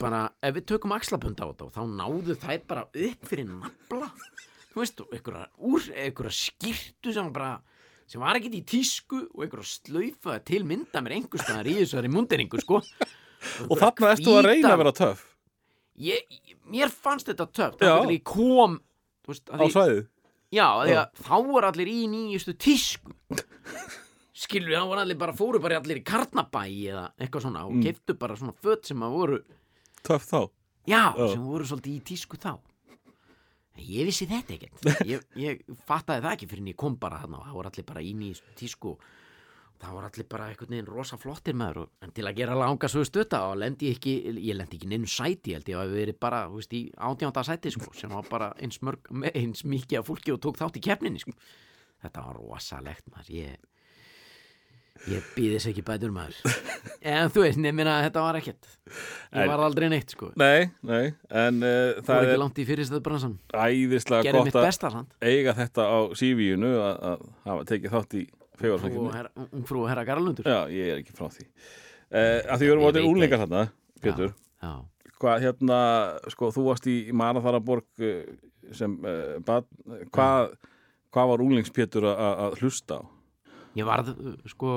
Bara 0.00 0.24
ef 0.40 0.54
við 0.56 0.70
tökum 0.72 0.94
axlabönd 0.96 1.42
á 1.44 1.46
þetta 1.50 1.66
og 1.68 1.74
þá 1.74 1.82
náðu 2.00 2.36
þær 2.40 2.62
bara 2.66 2.86
upp 2.88 3.26
fyrir 3.28 3.50
nafla 3.50 4.08
þú 4.70 4.82
veist, 4.82 5.02
einhverja, 5.10 6.34
skýrtu 6.34 7.14
sem 7.14 7.32
bara 7.34 7.56
sem 8.10 8.22
var 8.22 8.38
ekkert 8.38 8.56
í 8.58 8.62
tísku 8.66 9.22
og 9.28 9.44
einhverja 9.44 9.70
slaufaði 9.70 10.44
til 10.50 10.62
mynda 10.66 11.02
mér 11.04 11.16
einhverstaðar 11.18 11.70
í 11.70 11.76
þessari 11.82 12.10
munderingu 12.10 12.62
sko. 12.62 12.80
Og 13.68 13.76
þarna 13.78 14.14
ertu 14.14 14.34
að 14.36 14.48
reyna 14.48 14.72
að 14.74 14.80
vera 14.82 14.94
töff. 14.98 15.26
Ég, 16.00 16.40
mér 16.72 16.90
fannst 16.92 17.28
þetta 17.30 17.46
töf 17.54 17.78
Já. 17.80 17.94
þá 18.00 18.16
kom 18.26 18.78
þú 19.24 19.32
veist, 19.32 19.52
á 19.52 19.64
svæðið? 19.76 20.02
Já, 20.50 20.66
því 20.82 20.96
að 20.98 21.22
þá 21.22 21.34
voru 21.46 21.68
allir 21.70 21.90
í 21.92 21.98
nýjustu 22.10 22.56
tísku. 22.58 23.14
Skilur 24.40 24.72
við, 24.72 24.80
þá 24.80 24.90
voru 24.90 25.04
allir 25.04 25.20
bara 25.20 25.36
fóru 25.36 25.60
bara 25.62 25.78
allir 25.78 26.00
í 26.00 26.06
karnabæ 26.06 26.64
eða 26.66 27.04
eitthvað 27.20 27.44
svona 27.46 27.66
og 27.68 27.76
mm. 27.76 28.16
bara 28.18 28.38
svona 28.40 28.56
föt 28.64 28.90
sem 28.90 29.04
að 29.06 29.16
voru 29.18 29.38
töff 30.06 30.26
þá? 30.26 30.40
Já, 30.88 31.04
Já. 31.14 31.26
sem 31.34 31.44
voru 31.44 31.68
svolítið 31.68 31.98
í 31.98 32.02
tísku 32.10 32.40
þá 32.40 32.56
Ég 33.78 34.08
vissi 34.08 34.26
þetta 34.28 34.56
ekkert 34.56 35.06
ég, 35.08 35.22
ég 35.38 35.62
fattaði 35.86 36.24
það 36.24 36.32
ekki 36.34 36.50
fyrir 36.50 36.64
en 36.64 36.72
ég 36.72 36.78
kom 36.80 36.98
bara 37.00 37.20
þarna 37.22 37.40
og 37.40 37.46
það 37.46 37.58
voru 37.58 37.70
allir 37.70 37.88
bara 37.90 38.02
í 38.04 38.32
tísku 38.58 38.94
og 38.94 39.04
það 39.80 39.94
voru 39.96 40.08
allir 40.10 40.28
bara 40.28 40.48
einhvern 40.50 40.74
veginn 40.74 40.90
rosa 40.90 41.18
flottir 41.20 41.56
maður 41.56 41.82
og, 41.84 41.92
en 42.04 42.12
til 42.16 42.26
að 42.28 42.36
gera 42.40 42.58
langa 42.58 42.90
svo 42.90 43.04
stutta 43.06 43.40
og 43.48 43.56
lendi 43.62 43.88
ég 43.88 43.96
ekki, 43.96 44.14
ég 44.36 44.58
lendi 44.58 44.76
ekki 44.76 44.90
neinu 44.90 45.08
sæti 45.08 45.54
held 45.56 45.70
ég 45.72 45.80
að 45.80 45.92
við 45.92 46.02
verið 46.02 46.18
bara, 46.26 46.42
þú 46.50 46.60
veist, 46.60 46.76
í 46.76 46.82
átjánda 47.08 47.44
sæti 47.48 47.72
sko, 47.74 47.92
sem 47.96 48.12
var 48.12 48.28
bara 48.28 48.50
eins, 48.60 48.80
mörg, 48.84 49.08
eins 49.32 49.64
mikið 49.64 50.02
af 50.02 50.10
fólki 50.10 50.34
og 50.34 50.42
tók 50.44 50.60
þátt 50.60 50.80
í 50.80 50.84
keppninni 50.84 51.22
sko. 51.24 51.34
þetta 52.04 52.26
var 52.26 52.40
rosalegt 52.40 53.08
maður 53.14 53.32
ég, 53.38 53.69
ég 55.08 55.28
býðis 55.36 55.66
ekki 55.70 55.84
bætur 55.86 56.12
maður. 56.14 56.36
En 57.00 57.30
þú 57.32 57.42
veist, 57.46 57.56
nefnir 57.60 57.88
að 57.88 58.02
þetta 58.06 58.22
var 58.24 58.36
ekkert. 58.36 58.66
Ég 59.32 59.48
var 59.48 59.62
aldrei 59.64 59.86
neitt 59.92 60.12
sko. 60.12 60.30
Nei, 60.40 60.68
nei, 60.84 61.14
en 61.32 61.62
uh, 61.64 62.00
það 62.04 62.10
var 62.10 62.26
ekki 62.28 62.40
langt 62.42 62.60
í 62.60 62.66
fyrirstöðu 62.68 63.04
bransan 63.06 63.34
æðislega 63.56 64.34
gott 64.36 64.58
að 64.60 64.98
eiga 65.24 65.54
þetta 65.56 65.86
á 65.88 65.98
CV-unu 66.20 66.72
að, 66.76 66.98
að 67.10 67.24
hafa 67.46 67.66
tekið 67.72 67.96
þátt 67.96 68.18
í 68.20 68.22
Frú 68.60 68.68
fegurfækjumni 68.68 69.12
herra- 69.16 69.46
ungfrú 69.56 69.84
og 69.86 69.88
herra 69.88 70.02
Garalundur 70.04 70.44
Já, 70.44 70.58
ég 70.68 70.90
er 70.92 70.98
ekki 71.00 71.14
frá 71.16 71.30
því. 71.32 71.46
Uh, 72.10 72.40
að 72.44 72.56
því 72.60 72.66
við 72.66 72.72
erum 72.74 72.88
átið 72.90 73.00
veit 73.00 73.10
úlingar 73.14 73.40
þarna 73.44 73.62
Pétur, 74.04 74.34
já, 74.60 74.72
hvað 75.20 75.44
hérna 75.46 75.78
sko, 76.34 76.50
þú 76.52 76.64
varst 76.66 76.88
í 76.90 76.96
Maratharaborg 77.16 78.04
uh, 78.04 78.18
sem 78.76 78.98
uh, 79.00 79.38
bad, 79.46 79.68
hvað, 80.12 80.52
hvað 81.14 81.32
var 81.32 81.44
úlingspétur 81.46 82.08
að, 82.10 82.20
að 82.44 82.58
hlusta 82.60 83.00
á? 83.00 83.02
Ég 83.78 83.86
varð 83.86 84.12
sko 84.50 84.74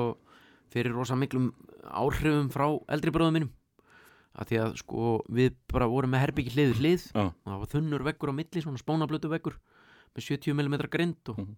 fyrir 0.74 0.92
rosa 0.94 1.16
miklum 1.18 1.52
áhrifum 1.84 2.48
frá 2.50 2.66
eldri 2.88 3.10
bróðum 3.14 3.36
mínum. 3.40 3.52
Að 4.34 4.48
því 4.50 4.56
að 4.64 4.72
sko 4.80 5.10
við 5.30 5.52
bara 5.70 5.86
vorum 5.86 6.10
með 6.10 6.24
herbyggi 6.26 6.54
hlið 6.56 6.72
við 6.72 6.80
hlið. 6.82 7.04
Já. 7.14 7.24
og 7.30 7.50
það 7.52 7.60
var 7.62 7.70
þunnur 7.74 8.06
veggur 8.08 8.32
á 8.34 8.38
milli 8.40 8.62
svona 8.64 8.80
spónablötu 8.82 9.30
veggur 9.30 9.58
með 10.16 10.26
70 10.30 10.54
mm 10.58 10.74
grind 10.90 11.30
og, 11.30 11.38
Mhm. 11.38 11.54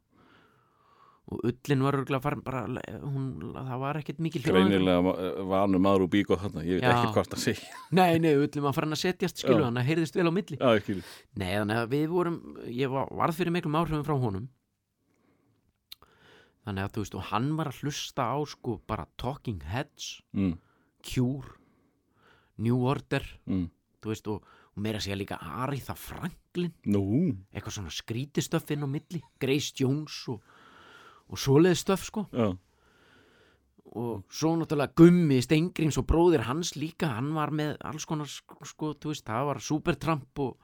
og 1.26 1.40
ullin 1.42 1.82
var 1.82 1.96
örgulega 1.98 2.22
farin 2.22 2.42
bara, 2.44 2.60
hún, 3.02 3.24
það 3.52 3.78
var 3.80 3.96
ekkert 3.98 4.20
mikil 4.22 4.42
Greinilega 4.44 5.00
vanur 5.48 5.80
maður 5.82 6.04
úr 6.06 6.10
bíkó 6.12 6.36
þarna, 6.38 6.62
ég 6.62 6.78
veit 6.78 6.84
Já. 6.86 6.92
ekki 7.00 7.12
hvort 7.16 7.32
að 7.34 7.42
segja. 7.42 7.72
Nei, 7.90 8.18
nei, 8.18 8.34
ullin 8.38 8.62
var 8.62 8.72
farin 8.76 8.92
að 8.94 9.00
setjast 9.02 9.42
skilu 9.42 9.64
hann 9.64 9.74
að 9.80 9.88
heyrðist 9.88 10.14
vel 10.14 10.28
á 10.28 10.32
milli. 10.36 10.56
Já, 10.60 11.02
nei, 11.34 11.50
þannig 11.56 11.80
að 11.82 11.88
við 11.96 12.06
vorum 12.14 12.38
ég 12.70 12.90
var, 12.92 13.08
varð 13.10 13.34
fyrir 13.40 13.50
miklum 13.56 13.74
áhrifum 13.80 14.04
frá 14.06 14.14
honum 14.20 14.48
þannig 16.66 16.84
að 16.86 16.92
þú 16.96 17.04
veist 17.04 17.16
og 17.20 17.26
hann 17.30 17.48
var 17.58 17.70
að 17.70 17.80
hlusta 17.84 18.26
á 18.26 18.36
sko 18.50 18.76
bara 18.90 19.06
Talking 19.20 19.62
Heads 19.70 20.10
mm, 20.36 20.56
Cure 21.06 21.54
New 22.58 22.82
Order 22.88 23.24
mm. 23.46 23.66
þú 24.02 24.12
veist, 24.12 24.28
og, 24.32 24.44
og 24.74 24.82
meira 24.84 25.00
segja 25.02 25.18
líka 25.20 25.38
Aretha 25.40 25.94
Franklin, 25.96 26.72
Nú, 26.88 27.06
eitthvað 27.52 27.78
svona 27.78 27.92
skrítistöff 27.94 28.70
inn 28.74 28.84
á 28.84 28.88
milli, 28.88 29.22
Grace 29.40 29.74
Jones 29.76 30.22
og, 30.32 30.40
og 31.28 31.40
svoleiði 31.40 31.78
stöff 31.80 32.06
sko. 32.08 32.26
Já, 32.32 32.52
og 33.96 34.24
svo 34.32 34.52
náttúrulega 34.58 34.92
Gummi 34.98 35.38
Stengrims 35.44 35.96
og 36.00 36.06
bróðir 36.10 36.44
hans 36.48 36.74
líka, 36.76 37.14
hann 37.16 37.30
var 37.36 37.52
með 37.54 37.76
alls 37.86 38.04
konar 38.08 38.28
sko, 38.28 38.92
veist, 39.06 39.24
það 39.28 39.50
var 39.50 39.62
Supertramp 39.64 40.42
og, 40.44 40.56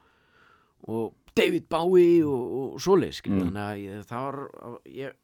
og 0.91 1.13
David 1.33 1.65
Bowie 1.71 2.21
og, 2.27 2.57
og 2.59 2.81
svoleiði 2.83 3.19
skilur, 3.21 3.39
Mm. 3.39 3.49
þannig 3.49 3.63
að 3.63 3.83
ég, 3.85 4.03
það 4.09 4.25
var 4.27 4.79
ég, 4.99 5.15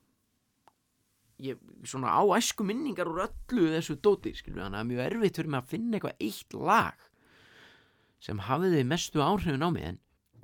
ég 1.39 1.59
svona 1.87 2.11
á 2.11 2.23
æsku 2.37 2.65
minningar 2.67 3.09
úr 3.09 3.23
öllu 3.27 3.69
þessu 3.75 3.95
dóti 4.03 4.33
skilur, 4.37 4.65
þannig 4.65 4.81
að 4.81 4.89
mjög 4.91 5.05
erfitt 5.05 5.39
fyrir 5.39 5.53
mig 5.53 5.61
að 5.61 5.71
finna 5.73 5.97
eitthvað 5.99 6.25
eitt 6.27 6.57
lag 6.59 7.05
sem 8.19 8.41
hafiði 8.49 8.83
mestu 8.87 9.23
áhrifin 9.23 9.63
á 9.63 9.69
mig 9.71 9.87
en 9.93 9.99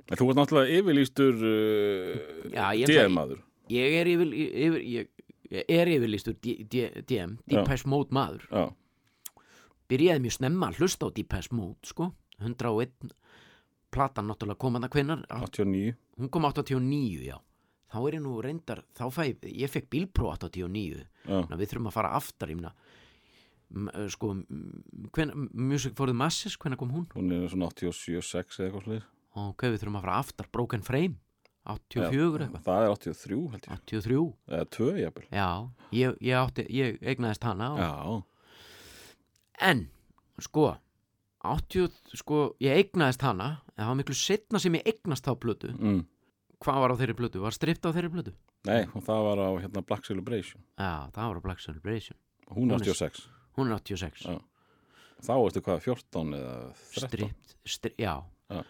en 0.06 0.20
þú 0.20 0.28
varst 0.28 0.40
náttúrulega 0.40 0.80
yfirlýstur 0.80 1.44
uh, 1.50 2.72
DM-aður 2.86 3.42
ég 3.72 3.96
er 4.00 4.10
yfir, 4.10 4.32
yfir 4.32 4.82
ég, 4.86 5.12
ég 5.50 5.70
er 5.80 5.92
yfirlýstur 5.96 6.36
DM, 6.40 7.38
Deepesh 7.50 7.88
Mode 7.90 8.14
maður. 8.14 8.46
Já, 8.50 9.42
byrjaði 9.90 10.22
mjög 10.22 10.36
snemma 10.38 10.70
að 10.70 10.80
hlusta 10.82 11.10
á 11.10 11.14
Deepesh 11.16 11.54
Mode 11.54 11.90
sko, 11.90 12.12
101 12.38 13.10
platan 13.94 14.30
náttúrulega 14.30 14.60
kom 14.60 14.78
að 14.78 14.88
hvenar 14.94 15.24
89 15.32 15.94
hún 16.20 16.30
kom 16.32 16.46
89 16.48 17.26
já 17.26 17.36
þá 17.92 17.98
er 18.08 18.16
ég 18.18 18.22
nú 18.24 18.36
reyndar, 18.44 18.82
þá 18.96 19.04
fæ 19.14 19.22
ég 19.50 19.70
fekk 19.72 19.90
bílpró 19.92 20.32
89 20.34 21.02
Já, 21.02 21.06
Þannig 21.26 21.52
að 21.56 21.60
við 21.62 21.70
þurfum 21.72 21.90
að 21.90 21.96
fara 21.96 22.14
aftar 22.18 22.52
ég 22.52 22.58
meina, 22.60 22.72
sko 24.14 24.32
hven, 25.16 25.32
Music 25.52 25.96
for 25.98 26.06
the 26.10 26.14
Masses, 26.16 26.56
hvenær 26.56 26.78
kom 26.78 26.92
hún? 26.94 27.06
hún 27.14 27.32
er 27.34 27.48
svona 27.50 27.70
87-6 27.74 28.60
eða 28.60 28.68
eitthvað 28.68 28.84
slir 28.86 29.06
ok, 29.36 29.66
við 29.72 29.80
þurfum 29.82 29.98
að 30.00 30.06
fara 30.06 30.18
aftar, 30.22 30.50
Broken 30.54 30.84
Frame 30.86 31.18
84 31.66 32.46
eitthvað, 32.46 32.62
Það 32.62 32.84
er 32.84 32.92
83 32.94 33.38
held 33.50 33.64
ég. 33.66 33.78
83 33.82 34.18
Eða 34.46 34.66
2 34.76 34.90
jafnvel. 35.02 35.26
Já, 35.34 35.48
ég, 35.98 36.18
ég 36.22 36.38
átti 36.38 36.66
ég 36.70 37.00
eignaðist 37.02 37.46
hana 37.46 37.70
og, 37.74 37.80
Já, 37.82 37.90
en, 39.66 39.86
sko 40.46 40.68
80, 41.46 41.90
sko, 42.18 42.42
ég 42.62 42.78
eignaðist 42.80 43.22
hana 43.26 43.48
það 43.76 43.90
var 43.90 43.98
miklu 43.98 44.16
setna 44.18 44.60
sem 44.62 44.76
ég 44.78 44.86
eignast 44.88 45.26
þá 45.26 45.34
plötu. 45.42 45.72
Mm. 45.76 46.04
Hvað 46.64 46.82
var 46.82 46.94
á 46.94 46.96
þeirri 47.00 47.16
plötu, 47.18 47.42
var 47.44 47.54
stript 47.56 47.86
á 47.86 47.90
þeirri 47.92 48.12
plötu 48.12 48.34
Nei, 48.66 48.86
það 48.90 49.22
var 49.28 49.42
á 49.44 49.50
hérna 49.62 49.82
Black 49.86 50.06
Celebration 50.08 50.62
já, 50.76 51.08
það 51.14 51.30
var 51.30 51.40
á 51.40 51.42
Black 51.44 51.64
Celebration 51.64 52.18
Hún 52.48 52.70
er 52.70 52.78
Hún 52.78 52.86
er- 52.86 52.92
86 52.94 53.26
hún 53.56 53.70
er 53.70 53.78
86 53.80 54.26
Já. 54.26 54.36
Þá 55.26 55.32
ertu 55.40 55.62
hvað, 55.64 55.78
14 55.80 56.34
eða 56.36 56.56
13 56.92 57.08
stript, 57.08 57.54
stri, 57.64 57.92
já. 57.96 58.14
Já. 58.52 58.60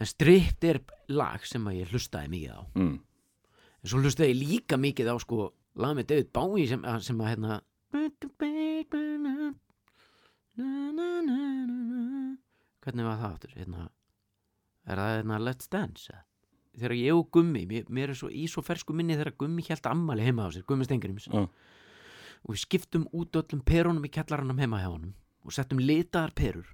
en 0.00 0.06
stript 0.06 0.64
er 0.68 0.80
lag 1.08 1.46
sem 1.48 1.64
að 1.68 1.78
ég 1.80 1.92
hlustaði 1.92 2.28
mikið 2.32 2.52
á 2.56 2.62
mm. 2.76 2.96
en 3.82 3.88
svo 3.88 4.02
hlustaði 4.02 4.32
ég 4.34 4.40
líka 4.42 4.78
mikið 4.80 5.12
á 5.12 5.16
sko 5.22 5.52
lag 5.80 5.96
með 5.96 6.10
David 6.12 6.32
Bowie 6.36 6.68
sem, 6.68 6.84
sem 7.00 7.20
að 7.24 7.32
hérna 7.32 7.60
hvernig 12.82 13.06
var 13.06 13.16
það 13.20 13.30
aftur 13.30 13.54
hérna, 13.56 13.86
er 14.84 15.00
það 15.00 15.16
hérna 15.16 15.40
Let's 15.40 15.70
Dance? 15.72 16.20
Þegar 16.78 16.94
ég 16.96 17.16
og 17.16 17.28
Gummi 17.34 17.64
mér, 17.68 17.88
mér 17.92 18.12
er 18.12 18.18
svo 18.18 18.30
í 18.32 18.46
svo 18.50 18.64
fersku 18.64 18.94
minni 18.96 19.16
þegar 19.18 19.36
Gummi 19.40 19.64
hjælt 19.66 19.86
ammali 19.90 20.24
heima 20.26 20.48
á 20.48 20.54
sér, 20.54 20.64
Gummi 20.68 20.86
Stengrims 20.88 21.28
Já. 21.28 21.44
og 21.44 22.54
við 22.54 22.62
skiptum 22.64 23.06
út 23.12 23.36
öllum 23.38 23.62
perunum 23.66 24.06
í 24.06 24.12
kjallaranum 24.12 24.60
heima 24.62 24.80
hjá 24.82 24.90
honum 24.90 25.14
og 25.44 25.54
settum 25.54 25.82
litaðar 25.82 26.34
perur 26.38 26.68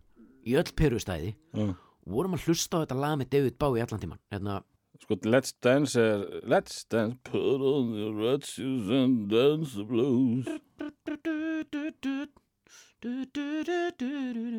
í 0.46 0.56
öll 0.58 0.72
perustæði 0.76 1.34
Já. 1.34 1.68
og 1.74 2.10
vorum 2.14 2.36
að 2.38 2.48
hlusta 2.48 2.80
á 2.80 2.82
þetta 2.84 3.00
lag 3.02 3.18
með 3.20 3.32
David 3.36 3.58
Bowie 3.58 3.84
allan 3.84 4.02
tíman 4.04 4.22
hérna, 4.32 4.62
Sko, 4.98 5.14
Let's 5.22 5.52
Dance 5.62 5.94
er 5.94 6.24
Let's 6.42 6.82
Dance, 6.90 7.18
put 7.22 7.62
on 7.62 7.92
the 7.94 8.08
red 8.18 8.42
shoes 8.44 8.88
and 8.90 9.28
dance 9.30 9.76
the 9.76 9.84
blues 9.86 10.48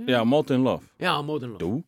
Já, 0.08 0.24
Modern 0.26 0.64
Love. 0.64 0.86
Já, 1.00 1.22
Modern 1.26 1.58
Love. 1.58 1.84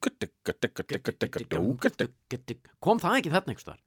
Kom 2.84 3.00
það 3.00 3.18
ekki 3.22 3.32
þarna 3.32 3.54
einhvers 3.54 3.68
þar 3.70 3.80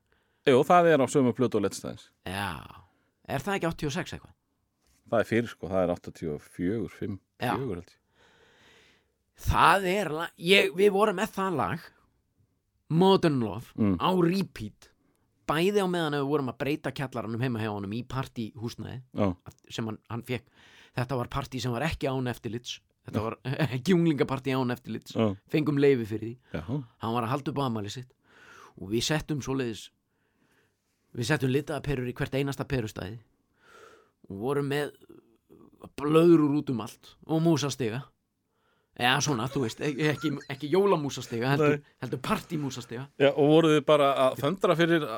Jú, 0.44 0.60
það 0.68 0.88
er 0.92 1.00
á 1.00 1.06
sömu 1.08 1.32
plötu 1.36 1.56
og 1.60 1.64
Dance. 1.64 2.08
Já, 2.28 2.48
er 3.28 3.40
það 3.44 3.54
ekki 3.58 3.68
86 3.70 4.16
eitthvað? 4.16 4.32
Það 5.10 5.20
er 5.20 5.28
fyrir, 5.28 5.48
sko, 5.52 5.68
það 5.68 5.82
er 5.84 5.92
84, 5.94 6.88
5, 6.98 7.18
Já. 7.40 7.52
4 7.56 7.68
held 7.74 7.84
ég. 7.84 8.00
Það 9.44 9.86
er 9.90 10.10
lag, 10.14 10.34
ég, 10.38 10.72
við 10.78 10.90
vorum 10.94 11.16
með 11.20 11.32
það 11.36 11.56
lag 11.60 11.86
Modern 12.94 13.40
Love 13.40 13.72
Mm. 13.76 13.96
á 14.00 14.08
repeat. 14.22 14.90
Bæði 15.48 15.80
á 15.84 15.88
meðan 15.88 16.16
við 16.20 16.28
vorum 16.28 16.48
að 16.52 16.58
breyta 16.60 16.92
kjallaranum 16.92 17.40
heima 17.44 17.60
hjá 17.60 17.68
honum 17.72 17.92
í 17.92 18.04
partíhúsnaði 18.08 19.02
sem 19.68 19.84
hann, 19.88 19.98
hann 20.08 20.22
fekk 20.22 20.44
þetta 20.98 21.18
var 21.20 21.30
partí 21.32 21.60
sem 21.62 21.74
var 21.74 21.86
ekki 21.86 22.10
án 22.10 22.30
eftirlits. 22.30 22.78
Þetta 23.04 23.24
var 23.24 23.38
ekki 23.76 23.96
unglingapartí 23.96 24.54
án 24.56 24.72
eftirlits. 24.74 25.16
Já, 25.16 25.34
fengum 25.50 25.80
leifi 25.80 26.08
fyrir 26.08 26.30
því. 26.30 26.36
Já 26.54 26.62
hann 27.04 27.16
var 27.16 27.26
að 27.26 27.34
halda 27.34 27.52
upp 27.52 27.60
á 27.60 27.64
amali 27.66 27.92
sitt. 27.92 28.10
Og 28.80 28.90
við 28.90 29.06
settum 29.06 29.42
svoleiðis 29.44 29.88
við 31.14 31.28
settum 31.28 31.52
litaða 31.52 31.84
perur 31.84 32.10
í 32.10 32.16
hvert 32.16 32.34
einasta 32.34 32.66
perustæði. 32.66 33.20
Og 34.30 34.40
vorum 34.40 34.72
með 34.72 34.94
blöður 36.00 36.58
út 36.58 36.72
um 36.72 36.82
allt 36.84 37.14
og 37.28 37.42
músastega 37.44 38.00
eða 38.94 39.18
svona, 39.26 39.48
þú 39.50 39.64
veist, 39.64 39.80
ekki, 39.82 40.30
ekki, 40.52 40.70
jólamúsastega 40.70 41.50
heldur, 41.54 41.80
heldur 42.02 42.20
partímúsastega 42.22 43.08
Já, 43.20 43.30
og 43.32 43.50
voruð 43.50 43.76
þið 43.76 43.86
bara 43.88 44.10
að 44.26 44.36
föndra 44.44 44.76
fyrir 44.78 45.06
uh, 45.06 45.16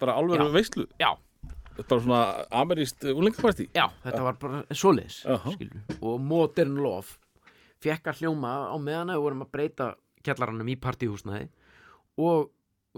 bara 0.00 0.16
alveg 0.16 0.40
Já. 1.00 1.10
Já, 1.78 1.84
bara 1.86 2.02
svona 2.02 2.20
ameríst 2.60 3.06
úlingapartí 3.12 3.68
já, 3.74 3.86
þetta 4.04 4.22
var 4.26 4.38
bara 4.42 4.60
svoleiðis 4.74 5.22
Jaha. 5.24 5.54
skilur. 5.54 5.80
og 6.00 6.20
Modern 6.20 6.76
Love 6.82 7.18
fekk 7.82 8.10
að 8.10 8.22
hljóma 8.24 8.52
á 8.74 8.76
meðan 8.82 9.14
að 9.14 9.20
við 9.20 9.26
vorum 9.28 9.44
að 9.46 9.52
breyta 9.54 9.88
kjallaranum 10.26 10.72
í 10.72 10.78
partíhúsnaði 10.82 11.48
og 12.18 12.48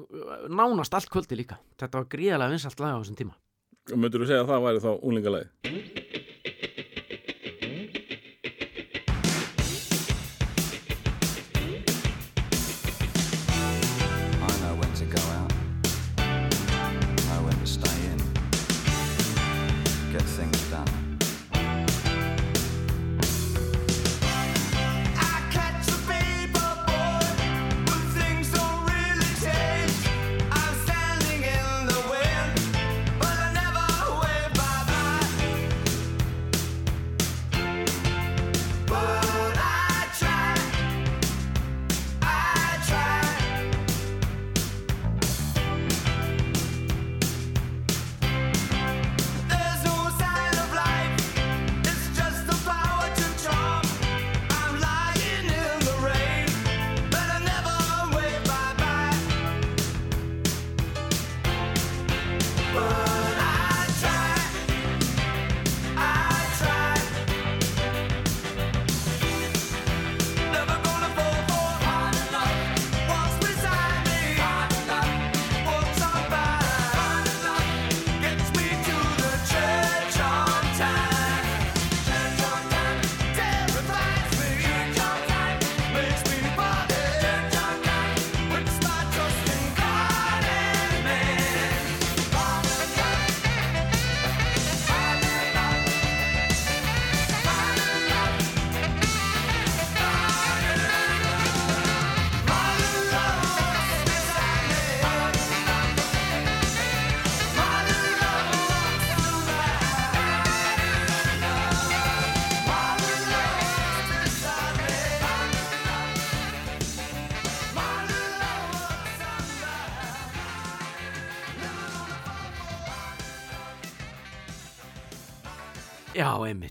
uh, 0.00 0.36
nánast 0.48 0.94
allt 0.96 1.10
kvöldi 1.12 1.36
líka. 1.36 1.60
Þetta 1.76 2.00
var 2.00 2.08
gríðalega 2.14 2.54
vinsalt 2.54 2.80
lag 2.80 2.96
á 2.96 3.00
þessum 3.02 3.18
tíma. 3.18 3.36
Möndur 3.92 4.24
þú 4.24 4.30
segja 4.30 4.44
að 4.44 4.52
það 4.54 4.64
væri 4.64 4.84
þá 4.86 4.90
úlingalegi 5.10 5.99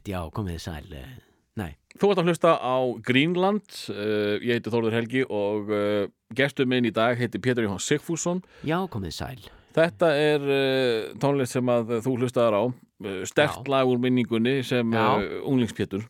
Já, 0.09 0.19
komið 0.33 0.55
þið 0.57 0.63
sæl 0.65 0.95
eh, 0.97 1.11
Nei, 1.59 1.71
Þú 1.99 2.09
ert 2.13 2.21
að 2.21 2.29
hlusta 2.31 2.51
á 2.55 2.75
Greenland, 3.05 3.67
uh, 3.91 4.35
ég 4.45 4.57
heiti 4.59 4.71
Þórður 4.73 4.95
Helgi 4.95 5.23
og 5.27 5.71
uh, 5.75 6.05
gestur 6.37 6.69
minn 6.69 6.87
í 6.87 6.91
dag 6.95 7.17
heiti 7.19 7.41
Pétur 7.43 7.65
Jóhann 7.67 7.81
Sigfússon. 7.83 8.43
já, 8.63 8.77
komið 8.93 9.11
þið 9.11 9.17
sæl 9.19 9.49
Þetta 9.79 10.07
er 10.17 10.45
uh, 10.49 11.09
tónlist 11.21 11.53
sem 11.57 11.69
að 11.69 11.91
þú 12.05 12.13
hlustaðar 12.23 12.55
á, 12.57 12.63
uh, 12.69 13.19
stert 13.29 13.59
Já. 13.61 13.69
lag 13.75 13.89
úr 13.91 13.99
minningunni 14.01 14.55
sem 14.65 14.95
uh, 14.97 15.19
unglingspétur 15.45 16.07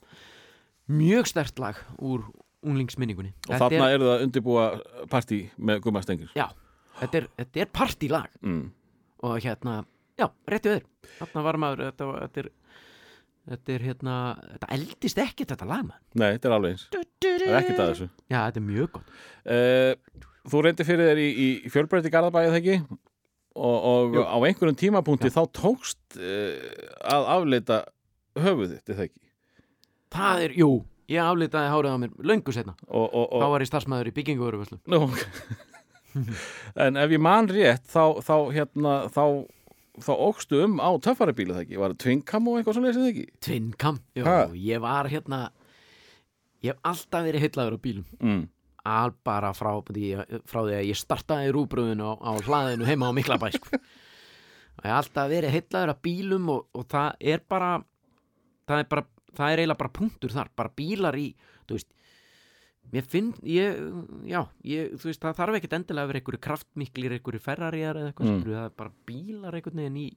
Mjög 0.90 1.28
stert 1.30 1.60
lag 1.62 1.78
úr 2.02 2.24
unglingsminningunni 2.66 3.34
og 3.50 3.56
þarna 3.62 3.86
er... 3.90 3.94
eru 3.98 4.08
það 4.10 4.24
undirbúa 4.28 4.64
partí 5.12 5.42
með 5.58 5.84
Gumma 5.86 6.02
Stengir. 6.04 6.32
Já, 6.36 6.48
þetta 7.00 7.22
er, 7.22 7.28
þetta 7.40 7.62
er 7.66 7.70
partílag 7.80 8.34
Mm. 8.44 8.64
og 9.24 9.36
hérna, 9.44 9.76
já, 10.20 10.28
rétti 10.48 10.72
við 10.74 10.80
þér 10.80 11.14
Þarna 11.20 11.44
var 11.46 11.60
maður, 11.64 11.84
þetta, 11.90 12.08
þetta 12.26 12.42
er 12.44 12.50
Þetta 13.50 13.74
er 13.74 13.86
hérna, 13.88 14.16
þetta 14.54 14.68
eldist 14.76 15.22
ekkert 15.24 15.54
þetta 15.56 15.68
lag 15.70 15.86
maður. 15.88 16.02
Nei, 16.22 16.28
þetta 16.36 16.50
er 16.50 16.56
alveg 16.56 16.74
eins. 16.76 16.84
Það 16.94 17.30
er 17.34 17.56
ekkert 17.60 17.80
að 17.80 17.94
þessu. 17.94 18.10
Já, 18.30 18.40
þetta 18.40 18.62
er 18.62 18.66
mjög 18.68 18.92
gott. 18.98 19.14
Uh, 19.50 20.26
þú 20.54 20.62
reyndi 20.66 20.86
fyrir 20.86 21.10
þér 21.10 21.22
í, 21.24 21.30
í 21.30 21.72
fjölbreytti 21.74 22.12
Garðabæði 22.14 22.52
þegar 22.54 22.60
ekki? 22.60 23.00
Og, 23.60 23.78
og 23.90 24.20
á 24.22 24.38
einhverjum 24.38 24.78
tímapunkti 24.78 25.32
þá 25.34 25.42
tókst 25.58 26.20
uh, 26.22 26.70
að 27.10 27.32
afleita 27.34 27.82
höfuð 28.38 28.76
þitt, 28.76 28.86
er 28.86 29.00
það 29.00 29.08
ekki? 29.08 29.22
Það 30.14 30.44
er, 30.46 30.56
jú, 30.62 30.70
ég 31.10 31.26
aflitaði 31.26 31.72
hárið 31.74 31.96
á 31.98 32.02
mér 32.02 32.14
löngu 32.32 32.54
setna 32.56 32.76
Og, 32.88 33.06
og, 33.06 33.26
og, 33.26 33.42
Þá 33.42 33.48
var 33.54 33.66
ég 33.66 33.70
starfsmæður 33.70 34.10
í 34.10 34.16
bygginguveru 34.16 34.80
Nú, 34.90 35.02
en 36.86 37.02
ef 37.02 37.14
ég 37.14 37.22
man 37.22 37.50
rétt 37.50 37.86
þá, 37.90 38.22
þá 38.26 38.36
hérna 38.56 38.96
þá, 39.14 39.24
þá 40.06 40.12
ógstu 40.28 40.62
um 40.66 40.78
á 40.82 40.90
töffarabíla 41.04 41.58
það 41.58 41.64
ekki, 41.66 41.80
var 41.82 41.94
það 41.94 42.02
tvinkam 42.06 42.48
og 42.52 42.60
eitthvað 42.60 42.78
svo 42.78 42.84
leysið 42.86 43.08
ekki 43.10 43.26
Tvinkam, 43.48 44.00
jú, 44.18 44.26
Ha? 44.28 44.38
ég 44.56 44.82
var 44.84 45.10
hérna 45.12 45.42
Ég 46.64 46.74
hef 46.74 46.80
alltaf 46.92 47.24
verið 47.24 47.46
heitlaður 47.46 47.78
á 47.80 47.84
bílum 47.86 48.06
mm. 48.20 48.42
Al 48.90 49.12
bara 49.28 49.52
frá, 49.56 49.72
frá 49.84 50.60
því 50.64 50.76
að 50.80 50.88
ég 50.90 50.98
startaði 51.00 51.52
rúbröðinu 51.56 52.10
á, 52.10 52.14
á 52.20 52.32
hlaðinu 52.48 52.88
heima 52.88 53.12
á 53.12 53.16
Miklabæ 53.16 53.52
sko. 53.56 53.80
og 54.80 54.84
ég 54.84 54.90
hef 54.90 54.98
alltaf 55.04 55.30
verið 55.32 55.56
heitlaður 55.56 55.94
af 55.94 56.02
bílum 56.08 56.50
og, 56.56 56.66
og 56.74 56.88
það 56.92 57.18
er 57.34 57.44
bara 57.52 57.72
það 58.70 58.84
er 58.84 58.90
bara 58.92 59.06
það 59.36 59.52
er 59.54 59.62
eiginlega 59.62 59.82
bara 59.84 59.96
punktur 60.00 60.34
þar, 60.34 60.52
bara 60.56 60.72
bílar 60.80 61.18
í 61.20 61.28
þú 61.68 61.76
veist 61.78 61.90
mér 62.94 63.06
finn, 63.06 63.34
ég, 63.46 63.78
já 64.26 64.42
ég, 64.66 64.96
þú 64.98 65.10
veist, 65.12 65.22
það 65.22 65.36
þarf 65.42 65.58
ekkert 65.60 65.76
endilega 65.78 66.04
að 66.08 66.12
vera 66.14 66.22
einhverju 66.24 66.42
kraftmiklir 66.48 67.16
einhverju 67.18 67.42
ferrariðar 67.46 68.00
eða 68.02 68.12
eitthvað 68.14 68.32
Mm. 68.34 68.44
það 68.48 68.66
er 68.66 68.74
bara 68.82 68.92
bílar 69.06 69.54
einhvern 69.60 69.82
veginn 69.84 69.98
í 70.02 70.08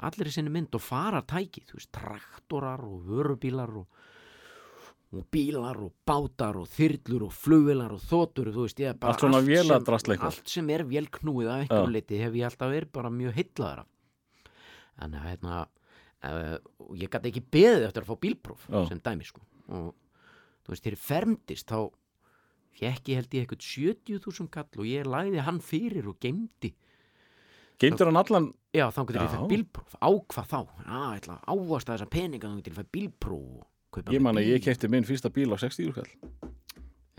allir 0.00 0.30
í 0.30 0.32
sinni 0.32 0.50
mynd 0.54 0.74
og 0.74 0.80
fara 0.80 1.20
tæki 1.22 1.64
þú 1.68 1.74
veist, 1.80 1.90
traktorar 1.92 2.80
og 2.86 3.02
vörubílar 3.10 3.74
og, 3.76 3.86
og 5.12 5.24
bílar 5.34 5.76
og 5.82 5.92
bátar 6.06 6.56
og 6.56 6.68
þyrlur 6.70 7.26
og 7.26 7.32
flugvilar 7.34 7.92
og 7.96 8.00
þotur, 8.00 8.52
þú 8.54 8.64
veist, 8.68 8.78
ég 8.80 8.92
er 8.92 8.94
bara 9.02 9.12
Allt 9.12 9.20
svona 9.26 9.40
sem- 9.42 9.50
allt 10.30 10.48
sem 10.48 10.70
er 10.70 10.84
vélknúið 10.84 11.50
af 11.50 11.60
einhverju 11.64 11.90
liti 11.92 12.16
hef 12.22 12.32
ég 12.38 12.46
alltaf 12.46 12.70
verið 12.70 12.92
bara 12.92 13.10
mjög 13.10 13.34
heitlaður 13.34 13.82
af 13.82 13.88
þannig 15.00 15.20
að 15.20 15.28
hérna 15.30 15.58
uh, 16.22 16.56
ég 17.00 17.10
gæti 17.10 17.30
ekki 17.32 17.42
beðið 17.50 17.86
eftir 17.88 18.04
að 18.04 18.10
fá 18.12 18.16
bílpróf 18.24 18.66
Já. 18.70 18.80
sem 18.88 19.00
dæmi 19.00 19.24
sko 19.26 19.40
og 19.68 19.94
þú 20.64 20.74
veist, 20.74 20.84
þegar 20.84 21.02
fermdist 21.06 21.70
þá 21.70 21.80
fekk 22.80 23.10
ég 23.10 23.20
held 23.20 23.34
ég 23.34 23.44
eitthvað 23.44 23.64
70.000 23.66 24.48
kall 24.54 24.80
og 24.80 24.86
ég 24.88 25.08
lagði 25.10 25.42
hann 25.46 25.60
fyrir 25.60 26.08
og 26.08 26.20
geimdi 26.22 26.74
Geimdur 27.80 28.10
hann 28.10 28.20
allan? 28.20 28.50
Já, 28.76 28.90
þá 28.92 29.00
getur 29.08 29.22
ég 29.24 29.30
fætt 29.32 29.50
bílpróf, 29.50 29.94
á 29.96 30.08
hvað 30.12 30.50
þá? 30.52 30.58
Ætla 31.16 31.36
að 31.88 31.96
þessa 31.96 32.10
peninga 32.12 32.50
þá 32.50 32.56
getur 32.60 32.72
ég 32.74 32.80
fætt 32.82 32.92
kaupa 33.90 34.12
Ég 34.14 34.20
man 34.22 34.36
að 34.36 34.50
ég 34.52 34.64
kefti 34.64 34.90
minn 34.92 35.06
fyrsta 35.08 35.32
bíl 35.32 35.48
á 35.50 35.56
60 35.56 35.88
úrkall 35.88 36.10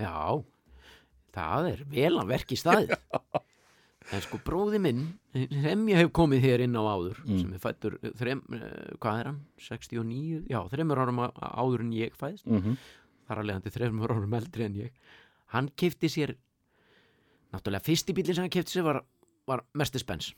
Já, 0.02 0.44
það 1.36 1.72
er 1.72 1.82
vel 1.92 2.14
að 2.18 2.32
verki 2.32 2.58
staðið. 2.58 2.96
en 4.12 4.24
sko 4.26 4.40
bróði 4.44 4.80
minn, 4.82 5.04
sem 5.34 5.84
ég 5.92 6.00
hef 6.02 6.10
komið 6.16 6.42
hér 6.48 6.64
inn 6.66 6.76
á 6.76 6.84
áður, 6.84 7.20
Mm. 7.26 7.38
sem 7.44 7.54
er 7.54 7.62
fættur, 7.64 7.98
þrem, 8.18 8.42
eh, 8.58 8.96
hvað 9.00 9.20
er 9.20 9.30
hann, 9.30 9.40
69, 9.62 10.42
já, 10.50 10.60
þreymur 10.74 11.02
árum 11.04 11.22
áður 11.38 11.84
en 11.86 11.92
ég 11.94 12.16
fæðist, 12.18 12.48
mm 12.48 12.62
-hmm. 12.62 12.78
Þar 13.32 13.42
að 13.42 13.50
leiðandi 13.50 13.74
þreymur 13.78 14.14
árum 14.16 14.38
eldri 14.38 14.68
en 14.68 14.78
ég. 14.84 15.02
Hann 15.56 15.72
kefti 15.80 16.10
sér, 16.12 16.36
náttúrulega 17.56 17.88
fyrsti 17.88 18.14
bílinn 18.16 18.36
sem 18.38 18.46
hann 18.46 18.54
kefti 18.54 18.78
sér 18.78 18.86
var, 18.88 19.02
var 19.48 19.64
Mercedes 19.74 20.06
Benz. 20.08 20.30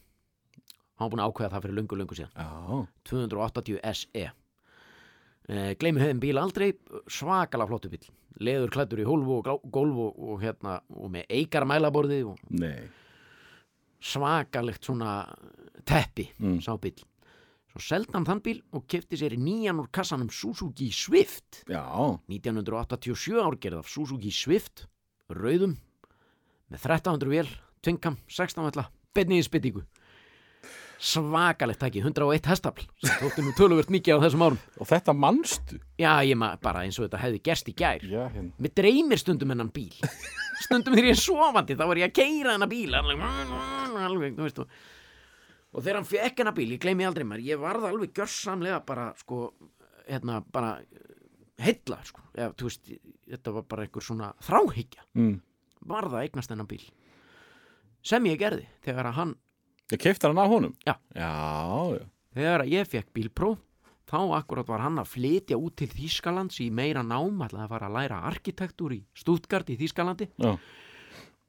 Hann 0.98 1.08
var 1.10 1.12
búin 1.14 1.24
að 1.26 1.32
ákveða 1.34 1.52
það 1.56 1.64
fyrir 1.68 1.78
lungu, 1.82 1.98
lungu 2.00 2.18
síðan. 2.18 2.34
Já, 2.38 2.80
280 3.10 3.80
SE 3.98 4.24
eh, 4.24 5.74
gleymi 5.82 6.00
höfum 6.00 6.22
bíl 6.24 6.38
aldrei 6.40 6.70
svakalega 7.12 7.68
flottu 7.68 7.90
bíl 7.92 8.04
leður 8.44 8.72
klættur 8.74 9.02
í 9.04 9.06
hólfu 9.06 9.36
og 9.40 9.44
glá- 9.46 9.72
gólf 9.76 9.98
og, 10.08 10.22
og 10.34 10.40
hérna 10.42 10.78
og 10.96 11.12
með 11.14 11.26
eikar 11.36 11.66
mælaborði 11.70 12.22
og 12.30 12.40
svakalegt 14.04 14.84
svona 14.88 15.12
teppi 15.86 16.30
Mm. 16.40 16.58
sá 16.62 16.74
bíl 16.82 16.98
svo 17.74 17.82
seldi 17.82 18.14
hann 18.14 18.28
þann 18.28 18.44
bíl 18.46 18.60
og 18.78 18.86
kefti 18.90 19.18
sér 19.20 19.34
í 19.34 19.42
nýjan 19.42 19.82
úr 19.82 19.90
kassanum 19.94 20.30
Suzuki 20.30 20.92
Swift. 20.94 21.64
Já, 21.66 21.84
1987 22.30 23.42
árgerð 23.42 23.82
af 23.82 23.90
Suzuki 23.90 24.32
Swift 24.34 24.86
rauðum 25.34 25.76
með 26.70 26.80
1300 26.80 27.34
vél, 27.34 27.50
tvinkam, 27.82 28.18
16 28.30 28.70
vella 28.70 28.88
beinni 29.14 29.42
í 29.42 29.46
spyttingu 29.46 29.84
svakalegt 31.04 31.82
tæki, 31.82 32.02
101 32.04 32.48
hestafl 32.48 32.86
sem 33.04 33.18
þótti 33.20 33.44
nú 33.44 33.52
töluvert 33.58 33.92
mikið 33.92 34.20
á 34.20 34.24
þessum 34.24 34.46
árum. 34.46 34.60
Og 34.80 34.88
þetta 34.88 35.16
manstu? 35.18 35.80
Já, 36.00 36.14
ég 36.24 36.40
maður 36.40 36.62
bara 36.64 36.86
eins 36.86 37.00
og 37.00 37.08
þetta 37.08 37.22
hefði 37.26 37.42
gerst 37.44 37.70
í 37.70 37.76
gær. 37.76 38.06
Já, 38.08 38.22
hérna. 38.32 38.54
Mér 38.64 38.76
dreymir 38.80 39.22
stundum 39.22 39.52
hennan 39.54 39.72
bíl. 39.74 39.92
Stundum 40.64 40.96
þegar 40.96 41.10
ég 41.10 41.18
er 41.18 41.20
sofandi 41.20 41.76
Þá 41.76 41.86
var 41.90 42.00
ég 42.00 42.08
að 42.08 42.16
keira 42.22 42.54
hennan 42.56 42.72
bíl. 42.72 42.94
Alveg, 42.96 43.24
alveg, 44.08 44.38
þú 44.38 44.46
veist, 44.48 44.62
og, 44.64 44.78
og 45.74 45.82
þegar 45.82 46.00
hann 46.00 46.10
fekk 46.10 46.42
hennan 46.42 46.58
bíl, 46.58 46.70
ég 46.76 46.82
gleymi 46.84 47.08
aldrei 47.08 47.26
mér 47.28 47.44
Ég 47.44 47.62
varð 47.62 47.88
alveg 47.90 48.14
gjörsamlega 48.16 48.80
bara 48.86 49.10
sko, 49.20 49.48
hérna, 50.08 50.40
bara 50.54 50.78
heilla, 51.64 52.00
sko. 52.06 52.24
Já, 52.38 52.52
þú 52.54 52.70
veist, 52.70 52.94
þetta 53.30 53.56
var 53.58 53.68
bara 53.70 53.86
einhver 53.88 54.06
svona 54.06 54.32
þráhyggja. 54.44 55.06
Mm. 55.18 55.36
Varð 55.90 56.18
að 56.18 56.28
eignast 56.28 56.54
hennan 56.54 56.70
bíl. 56.70 56.84
Sem 58.04 58.26
ég 58.28 58.40
gerði 58.40 58.66
Þegar 58.84 59.08
að 59.12 59.18
hann, 59.20 59.36
Ég 59.94 60.00
kefti 60.00 60.28
hann 60.28 60.40
á 60.40 60.48
honum? 60.48 60.74
Já. 60.84 60.96
Já, 61.16 61.30
já. 61.96 62.08
Þegar 62.34 62.64
að 62.64 62.74
ég 62.74 62.90
fekk 62.90 63.14
bílpróf 63.16 63.62
Þá 64.10 64.20
akkurat 64.38 64.68
var 64.70 64.84
hann 64.84 65.00
að 65.02 65.12
flytja 65.14 65.58
út 65.58 65.78
til 65.80 65.88
Þýskalands 65.90 66.60
í 66.62 66.68
meira 66.76 67.02
nám, 67.08 67.40
ætlaði 67.46 67.64
að 67.66 67.72
fara 67.72 67.88
að 67.88 67.96
læra 67.98 68.20
arkitektúr 68.30 68.94
í 68.94 69.00
Stuttgart 69.18 69.72
í 69.74 69.78
Þýskalandi. 69.80 70.28
Já, 70.44 70.52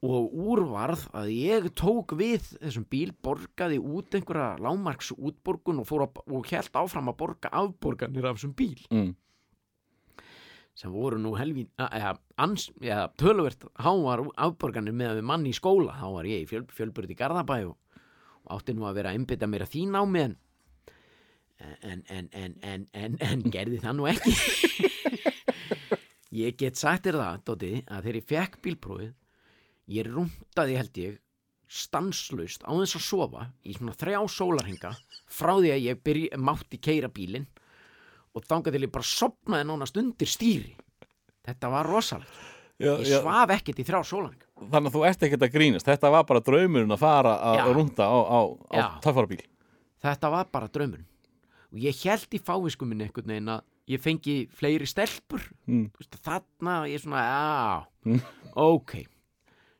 og 0.04 0.32
úrvarð 0.36 1.06
að 1.16 1.30
ég 1.32 1.68
tók 1.78 2.12
við 2.18 2.44
þessum 2.52 2.86
bíl, 2.90 3.10
borgaði 3.24 3.78
út 3.80 4.16
einhverja 4.16 4.54
lámarks 4.62 5.12
útborgun 5.14 5.80
og, 5.80 5.92
að, 6.04 6.22
og 6.28 6.48
held 6.50 6.80
áfram 6.80 7.12
að 7.12 7.20
borga 7.22 7.52
afborganir 7.62 8.28
af 8.28 8.38
þessum 8.38 8.56
bíl. 8.58 8.80
Mm. 8.90 9.14
sem 10.74 10.90
voru 10.90 11.20
nú 11.22 11.36
helvín, 11.38 11.68
töluvert 13.16 13.62
háar 13.78 14.24
afborganir 14.34 14.92
með 14.92 15.12
að 15.12 15.20
við 15.20 15.28
mann 15.30 15.46
í 15.46 15.52
skóla, 15.54 15.94
þá 16.00 16.08
var 16.16 16.26
ég 16.26 16.42
í 16.42 16.48
fjöl, 16.50 16.64
fjölbyrð 16.66 17.12
í 17.14 17.16
Garðabæ 17.20 17.58
og, 17.68 17.76
og 18.42 18.56
átti 18.56 18.74
nú 18.74 18.88
að 18.88 18.96
vera 18.98 19.12
að 19.12 19.20
einbytta 19.20 19.46
mér 19.46 19.68
að 19.68 19.76
þín 19.76 19.94
á 19.94 20.02
mig 20.02 20.24
en 20.24 20.34
en, 21.80 22.04
en, 22.08 22.28
en, 22.32 22.56
en, 22.62 22.86
en, 22.92 23.16
en 23.20 23.44
gerði 23.52 23.80
það 23.82 23.98
nú 23.98 24.08
ekki. 24.10 24.34
Ég 26.34 26.56
get 26.58 26.78
sagt 26.78 27.06
þér 27.06 27.20
það, 27.20 27.42
Dóti, 27.46 27.72
að 27.86 28.08
þegar 28.08 28.18
ég 28.18 28.26
fekk 28.32 28.58
bílprófið 28.64 29.12
ég 29.92 30.06
rúntaði 30.08 30.78
held 30.78 30.96
ég 31.02 31.18
stanslaust 31.74 32.62
á 32.64 32.70
þess 32.76 32.96
að 32.98 33.04
sofa 33.08 33.44
í 33.66 33.74
svona 33.74 33.94
þrjá 33.98 34.20
sólarhinga 34.30 34.92
frá 35.32 35.52
því 35.58 35.70
að 35.74 35.84
ég 35.88 36.02
byrj, 36.06 36.24
mátti 36.38 36.78
keira 36.78 37.08
bílinn 37.12 37.46
og 38.34 38.44
þangað 38.48 38.76
til 38.76 38.82
ég 38.86 38.92
bara 38.94 39.06
sopnaði 39.08 39.66
nánast 39.68 39.96
undir 40.00 40.28
stýri. 40.30 40.74
Þetta 41.44 41.70
var 41.70 41.86
rosalegt. 41.88 42.34
Já, 42.80 42.90
ég 42.98 43.20
svaf 43.22 43.52
ekkert 43.54 43.78
í 43.78 43.84
þrjá 43.86 44.00
sólarhinga 44.08 44.48
Þannig 44.70 44.88
að 44.90 44.94
þú 44.96 45.02
ert 45.06 45.22
ekkert 45.26 45.44
að 45.46 45.52
grínast. 45.54 45.86
Þetta 45.86 46.10
var 46.14 46.24
bara 46.26 46.40
draumurinn 46.42 46.94
að 46.94 47.02
fara 47.02 47.34
að 47.42 47.56
Já. 47.58 47.64
rúnda 47.74 48.06
á, 48.06 48.18
á, 48.22 48.40
á 48.70 48.76
Já. 48.78 48.86
töffarabíl. 49.04 49.40
Þetta 50.04 50.30
var 50.30 50.48
bara 50.52 50.68
draumurinn. 50.72 51.06
Og 51.74 51.78
ég 51.82 52.02
held 52.06 52.34
í 52.34 52.40
fávisku 52.42 52.86
minni 52.86 53.06
einhvern 53.08 53.30
veginn 53.34 53.50
að 53.50 53.62
ég 53.90 54.00
fengi 54.02 54.36
fleiri 54.54 54.86
stelpur. 54.88 55.42
Mm. 55.66 55.88
Veist, 55.98 56.16
þarna 56.22 56.76
ég 56.88 56.94
er 56.98 57.02
svona, 57.04 57.24
já, 57.26 57.86
Mm. 58.04 58.20
ok 58.54 59.06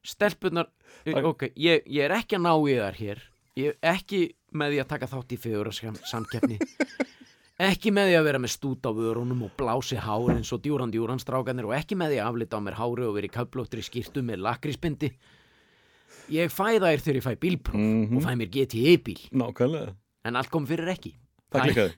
stelpunar 0.04 0.68
ok, 1.06 1.48
ég, 1.56 1.82
ég 1.86 2.04
er 2.06 2.14
ekki 2.18 2.36
að 2.38 2.44
ná 2.46 2.52
í 2.68 2.76
þar 2.78 2.98
hér. 3.00 3.22
Ég 3.56 3.76
er 3.82 3.94
ekki 3.94 4.20
með 4.54 4.72
því 4.74 4.78
að 4.82 4.88
taka 4.94 5.06
þátt 5.10 5.32
í 5.34 5.38
fjögur 5.40 5.70
samkeppni 6.04 6.58
ekki 7.68 7.92
með 7.94 8.08
því 8.10 8.14
að 8.18 8.24
vera 8.26 8.40
með 8.42 8.52
stút 8.54 8.86
á 8.86 8.90
vörunum 8.94 9.44
og 9.46 9.52
blási 9.58 9.96
hár 10.02 10.32
eins 10.34 10.50
og 10.54 10.62
djúran 10.64 10.90
djúran 10.90 11.20
strákanir 11.22 11.68
og 11.68 11.74
ekki 11.76 11.94
með 11.98 12.14
því 12.14 12.18
að 12.22 12.28
aflita 12.32 12.58
á 12.58 12.64
mér 12.66 12.78
hári 12.80 13.06
og 13.06 13.14
veri 13.14 13.30
köplóttri 13.30 13.84
skýrtu 13.86 14.24
með 14.26 14.42
lakrísbindi. 14.42 15.12
Ég 16.34 16.50
fæ 16.50 16.78
þær 16.80 17.02
þegar 17.04 17.18
ég 17.20 17.26
fæ 17.26 17.32
bílpróf 17.38 17.78
Mhm. 17.78 18.16
og 18.16 18.22
fæ 18.26 18.32
mér 18.40 18.50
GTE 18.50 18.96
bíl. 19.06 19.20
Nákvæmlega. 19.30 19.94
En 20.24 20.36
allt 20.36 20.50
kom 20.50 20.66
fyrir 20.66 20.88
ekki. 20.88 21.14
Það 21.52 21.62
klikkaði. 21.68 21.94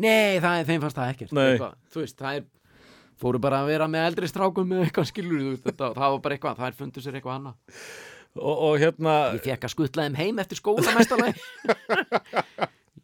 Nei, 0.00 0.38
það 0.40 0.58
er 0.60 0.64
þeim 0.64 0.80
fannst 0.80 0.96
það 0.96 1.10
ekkert. 1.14 1.32
Eitthvað, 1.34 1.74
Þú 1.92 2.00
veist, 2.00 2.16
það 2.18 2.36
er 2.36 2.44
fóru 3.20 3.40
bara 3.42 3.62
að 3.62 3.72
vera 3.74 3.88
með 3.90 4.06
eldri 4.10 4.30
strákum 4.30 4.68
með 4.70 4.86
eitthvað 4.86 5.10
skilur 5.10 5.42
þú 5.44 5.52
þetta, 5.66 5.92
það 5.98 6.14
var 6.14 6.22
bara 6.24 6.36
eitthvað, 6.36 6.58
það 6.60 6.70
er 6.70 6.78
fundu 6.80 7.04
sér 7.04 7.18
eitthvað 7.18 7.38
annað. 7.38 7.78
Og, 8.38 8.52
og 8.54 8.76
hérna 8.78 9.14
Ég 9.34 9.42
fekk 9.42 9.66
að 9.66 9.72
skutla 9.74 10.04
þeim 10.06 10.20
heim 10.20 10.38
eftir 10.38 10.60
skóla 10.60 10.92
mestalagi 10.94 11.34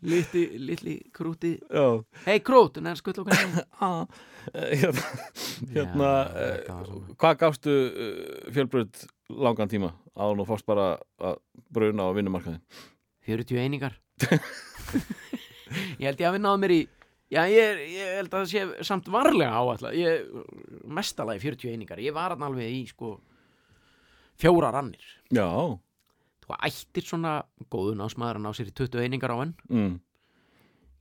Litli, 0.06 0.44
litli 0.68 0.94
krúti. 1.14 1.56
Hei 2.26 2.38
krút, 2.46 2.78
er 2.78 2.98
skutla 3.00 3.24
okkur 3.24 3.40
heim. 3.40 3.60
Eh, 4.54 4.76
hérna, 4.78 5.02
hérna 5.74 6.08
Já, 6.30 6.68
eh, 6.70 6.82
svona. 6.86 7.14
hvað 7.18 7.38
gafstu 7.40 7.72
uh, 7.74 8.52
fjölbröð 8.54 9.00
langan 9.42 9.66
tíma? 9.72 9.88
Áður 10.14 10.36
nú 10.38 10.44
fórst 10.46 10.68
bara 10.70 10.84
að 11.18 11.40
bruna 11.74 12.06
á 12.06 12.14
vinnumarkaðin 12.14 12.60
40 13.26 13.58
einingar. 13.58 13.96
Ég 15.98 16.06
held 16.06 16.22
ég 16.22 16.28
að 16.28 16.36
vinna 16.38 16.54
á 16.54 16.62
mér 16.62 16.76
í 16.76 16.80
Já, 17.32 17.40
ég, 17.50 17.80
ég 17.90 18.12
held 18.20 18.30
að 18.30 18.44
það 18.44 18.50
sé 18.52 18.86
samt 18.86 19.08
varlega 19.10 19.56
Ég, 19.98 20.28
mestalagi 20.86 21.42
40 21.42 21.72
einingar. 21.74 22.02
Ég 22.04 22.14
var 22.14 22.36
alveg 22.46 22.70
í 22.70 22.84
sko 22.90 23.16
fjóra 24.38 24.70
rannir. 24.74 25.02
Já, 25.34 25.48
Þú 26.46 26.54
ættir 26.62 27.02
svona 27.02 27.30
góðun 27.74 28.04
ásmaður 28.04 28.38
að 28.38 28.44
ná 28.44 28.52
sér 28.54 28.68
í 28.70 28.74
20 28.78 29.02
einingar 29.02 29.32
á 29.34 29.38
enn. 29.42 29.54
Mm, 29.66 29.94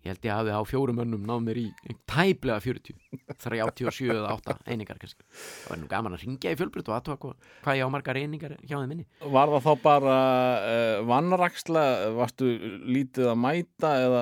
Ég 0.06 0.14
held 0.14 0.26
ég 0.28 0.36
hafi 0.38 0.54
á 0.54 0.62
fjórum 0.70 1.00
önnum 1.02 1.24
náð 1.26 1.40
mér 1.42 1.58
í 1.62 1.94
tæplega 2.06 2.60
40 2.62 2.94
37 3.42 4.12
eða 4.14 4.36
8 4.38 4.54
einingar 4.70 5.00
kannski. 5.02 5.26
Það 5.34 5.72
var 5.72 5.80
nú 5.82 5.88
gaman 5.90 6.14
að 6.18 6.26
ringja 6.28 6.52
í 6.54 6.58
fjölbrut 6.60 6.92
og 6.92 6.98
aðtóa 7.00 7.16
hvað, 7.24 7.80
ég 7.80 7.90
á 7.90 7.94
margar 7.96 8.20
einingar 8.22 8.54
hjá 8.62 8.76
þeim 8.76 8.92
minni 8.92 9.08
var 9.34 9.50
það 9.56 9.66
þá 9.66 9.82
bara 9.82 10.18
uh, 10.60 11.00
vannraksla, 11.10 11.86
varstu 12.20 12.52
lítið 12.86 13.32
að 13.32 13.42
mæta 13.48 13.96
eða 14.04 14.22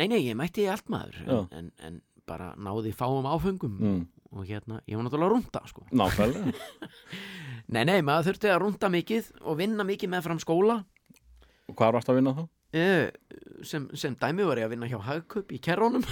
Nei, 0.00 0.06
nei, 0.08 0.20
ég 0.24 0.36
mætti 0.38 0.64
allt 0.72 0.88
maður 0.92 1.18
en, 1.26 1.48
en, 1.60 1.66
en 1.84 1.98
bara 2.30 2.52
náði 2.56 2.92
fáum 2.96 3.26
áfengum 3.28 3.74
mm, 3.76 3.98
og 4.32 4.46
hérna, 4.48 4.78
ég 4.88 4.96
var 4.96 5.04
náttúrulega 5.04 5.28
að 5.28 5.34
rúnda 5.34 5.60
sko. 5.68 5.84
nákvæmlega. 5.92 6.54
Nei, 7.74 7.84
nei, 7.86 8.00
maður 8.02 8.30
þurfti 8.30 8.48
að 8.50 8.60
rúnda 8.64 8.88
mikið 8.90 9.28
og 9.46 9.58
vinna 9.60 9.84
mikið 9.86 10.10
með 10.10 10.24
fram 10.26 10.40
skóla. 10.42 10.80
Og 11.70 11.76
hvað 11.78 11.92
varstu 11.98 12.10
að 12.14 12.18
vinna 12.18 12.32
þá? 12.38 12.40
eh, 12.72 13.10
sem, 13.66 13.88
sem 13.98 14.14
dæmi 14.18 14.46
var 14.48 14.58
ég 14.62 14.66
að 14.68 14.74
vinna 14.74 14.88
hjá 14.90 14.98
Hagkup 15.06 15.52
í 15.54 15.58
kerrónum 15.62 16.04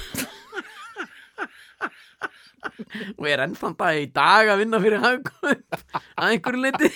og 3.18 3.24
ég 3.26 3.34
er 3.36 3.42
ennþann 3.44 3.76
dag 3.78 3.98
í 4.02 4.06
dag 4.14 4.50
að 4.52 4.60
vinna 4.62 4.80
fyrir 4.82 5.02
Hagkup 5.02 5.78
að 6.18 6.32
einhverju 6.32 6.62
leiti 6.62 6.90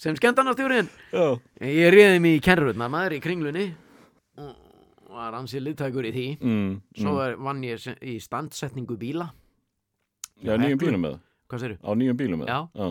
sem 0.00 0.16
skemmtarnastjúrin 0.18 0.88
já, 1.12 1.24
ég 1.64 1.92
réði 1.94 2.20
mig 2.24 2.38
í 2.38 2.44
kerrurnar 2.44 2.92
maður 2.92 3.16
í 3.18 3.22
kringlunni 3.24 3.66
var 5.14 5.38
ansið 5.38 5.66
liðtækur 5.68 6.10
í 6.10 6.12
því 6.14 6.26
mm, 6.40 6.70
svo 7.00 7.10
mm. 7.10 7.18
var, 7.18 7.36
vann 7.48 7.64
ég 7.66 7.88
í 8.02 8.18
standsetningu 8.22 8.98
bíla 9.00 9.30
já 10.44 10.56
nýjum 10.60 10.80
bílum 10.82 11.04
með 11.06 11.18
hvað 11.48 11.64
séru? 11.64 11.80
á 11.80 11.90
nýjum 11.94 12.20
bílum 12.20 12.42
með 12.42 12.52
Já. 12.52 12.58
já. 12.74 12.88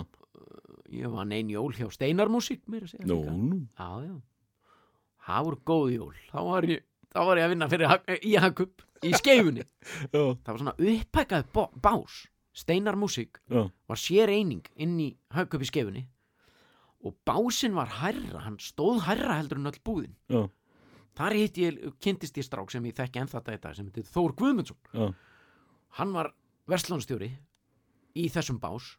ég 1.00 1.16
vann 1.18 1.34
ein 1.36 1.52
jól 1.52 1.74
hjá 1.76 1.90
Steinarmusík 1.94 2.64
mér 2.72 2.88
að 2.88 2.96
segja 2.96 3.10
Nú, 3.12 3.20
nú, 3.28 3.60
Já, 3.78 3.90
já. 4.08 4.16
Það 5.24 5.46
voru 5.48 5.60
góð 5.70 5.90
jól. 5.94 6.16
Þá 6.32 6.40
var 6.50 6.66
ég, 6.68 6.82
þá 7.14 7.20
var 7.30 7.40
ég 7.40 7.46
að 7.46 7.54
vinna 7.54 7.68
fyrir 7.72 8.18
í 8.28 8.34
Hakup 8.44 8.82
í 9.04 9.12
skeifunni. 9.16 9.64
Það 10.12 10.50
var 10.50 10.60
svona 10.62 10.74
upphækkað 10.80 11.62
bás. 11.84 12.18
Steinar 12.54 12.98
músík 13.00 13.40
já, 13.50 13.64
var 13.90 13.98
sér 13.98 14.30
eining 14.30 14.68
inn 14.78 14.98
í 15.02 15.08
Hakup 15.34 15.64
í 15.64 15.70
skeifunni 15.70 16.04
og 17.04 17.16
básinn 17.28 17.74
var 17.76 17.90
hærra, 18.00 18.44
hann 18.46 18.60
stóð 18.64 19.02
hærra 19.08 19.40
heldur 19.40 19.60
en 19.60 19.72
öll 19.72 19.80
búðin. 19.84 20.14
já, 20.30 20.44
Þar 21.14 21.36
hitt 21.38 21.58
ég, 21.62 21.80
kynntist 22.02 22.38
ég 22.42 22.46
strák 22.48 22.72
sem 22.74 22.86
ég 22.90 22.96
þekki 22.98 23.22
ennþá 23.22 23.42
þetta 23.46 23.74
sem 23.78 23.90
heitir 23.90 24.08
Þór 24.10 24.34
Guðmundsson. 24.40 24.78
já, 24.94 25.12
Hann 26.00 26.14
var 26.16 26.32
verslunstjóri 26.70 27.30
í 28.18 28.28
þessum 28.34 28.58
bás 28.62 28.96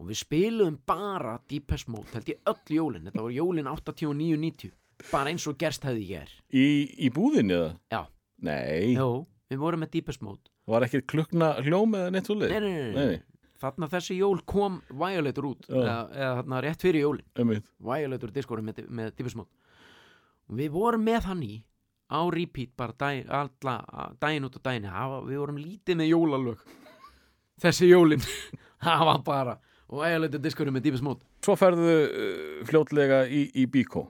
og 0.00 0.08
við 0.08 0.18
spiluðum 0.24 0.78
bara 0.88 1.36
Deepest 1.50 1.88
Mode, 1.92 2.08
held 2.14 2.30
ég 2.32 2.40
öll 2.50 2.76
jólin. 2.80 3.04
Þetta 3.06 3.22
var 3.26 3.34
jólin 3.36 3.68
89-90. 3.70 4.72
Bara 5.10 5.30
eins 5.32 5.46
og 5.48 5.58
gerst 5.60 5.84
hefði 5.86 6.06
ég 6.10 6.24
er. 6.26 6.32
í, 6.52 6.64
í 7.06 7.10
búðinni 7.14 7.54
eða? 7.56 7.70
Já. 7.92 8.00
nei, 8.44 8.94
Jó, 8.96 9.26
við 9.52 9.60
vorum 9.62 9.80
með 9.84 9.94
Deepest 9.98 10.22
Mode 10.24 10.50
var 10.70 10.84
ekki 10.86 11.00
klukna 11.08 11.54
hljóm 11.64 11.94
eða 11.98 12.10
neitt 12.14 12.28
svo 12.28 12.36
Nei, 12.38 12.48
nei, 12.48 12.60
nei, 12.60 12.92
Nei, 12.94 13.06
nei. 13.14 13.22
Þarna 13.60 13.88
þessi 13.92 14.16
jól 14.16 14.38
kom 14.48 14.78
Violator 14.88 15.46
út 15.50 15.66
eða, 15.68 15.96
eða 16.16 16.60
rétt 16.64 16.80
fyrir 16.80 17.02
jólin. 17.04 17.62
Violator 17.84 18.30
diskóri 18.32 18.64
með, 18.64 18.86
með 18.88 19.10
Deepest 19.18 19.36
Mode 19.36 19.59
við 20.50 20.72
vorum 20.74 21.04
með 21.06 21.30
hann 21.30 21.42
í 21.46 21.54
á 22.10 22.20
repeat 22.32 22.72
bara 22.76 22.96
dag, 22.98 23.26
alla, 23.30 23.76
daginn 24.18 24.48
út 24.48 24.56
og 24.58 24.64
daginn. 24.66 24.88
Við 25.28 25.38
vorum 25.38 25.60
lítið 25.62 26.00
með 26.00 26.10
jólalög. 26.10 26.64
Þessi 27.60 27.90
jólin 27.90 28.22
það 28.84 29.04
var 29.06 29.20
bara 29.24 29.58
Violator 29.90 30.42
diskóri 30.42 30.72
með 30.72 30.86
Deepest 30.86 31.04
Mode 31.04 31.26
Svo 31.44 31.56
ferðu 31.58 31.90
uh, 31.90 32.64
fljótlega 32.68 33.24
í, 33.26 33.44
í 33.58 33.66
Bíkó 33.70 34.06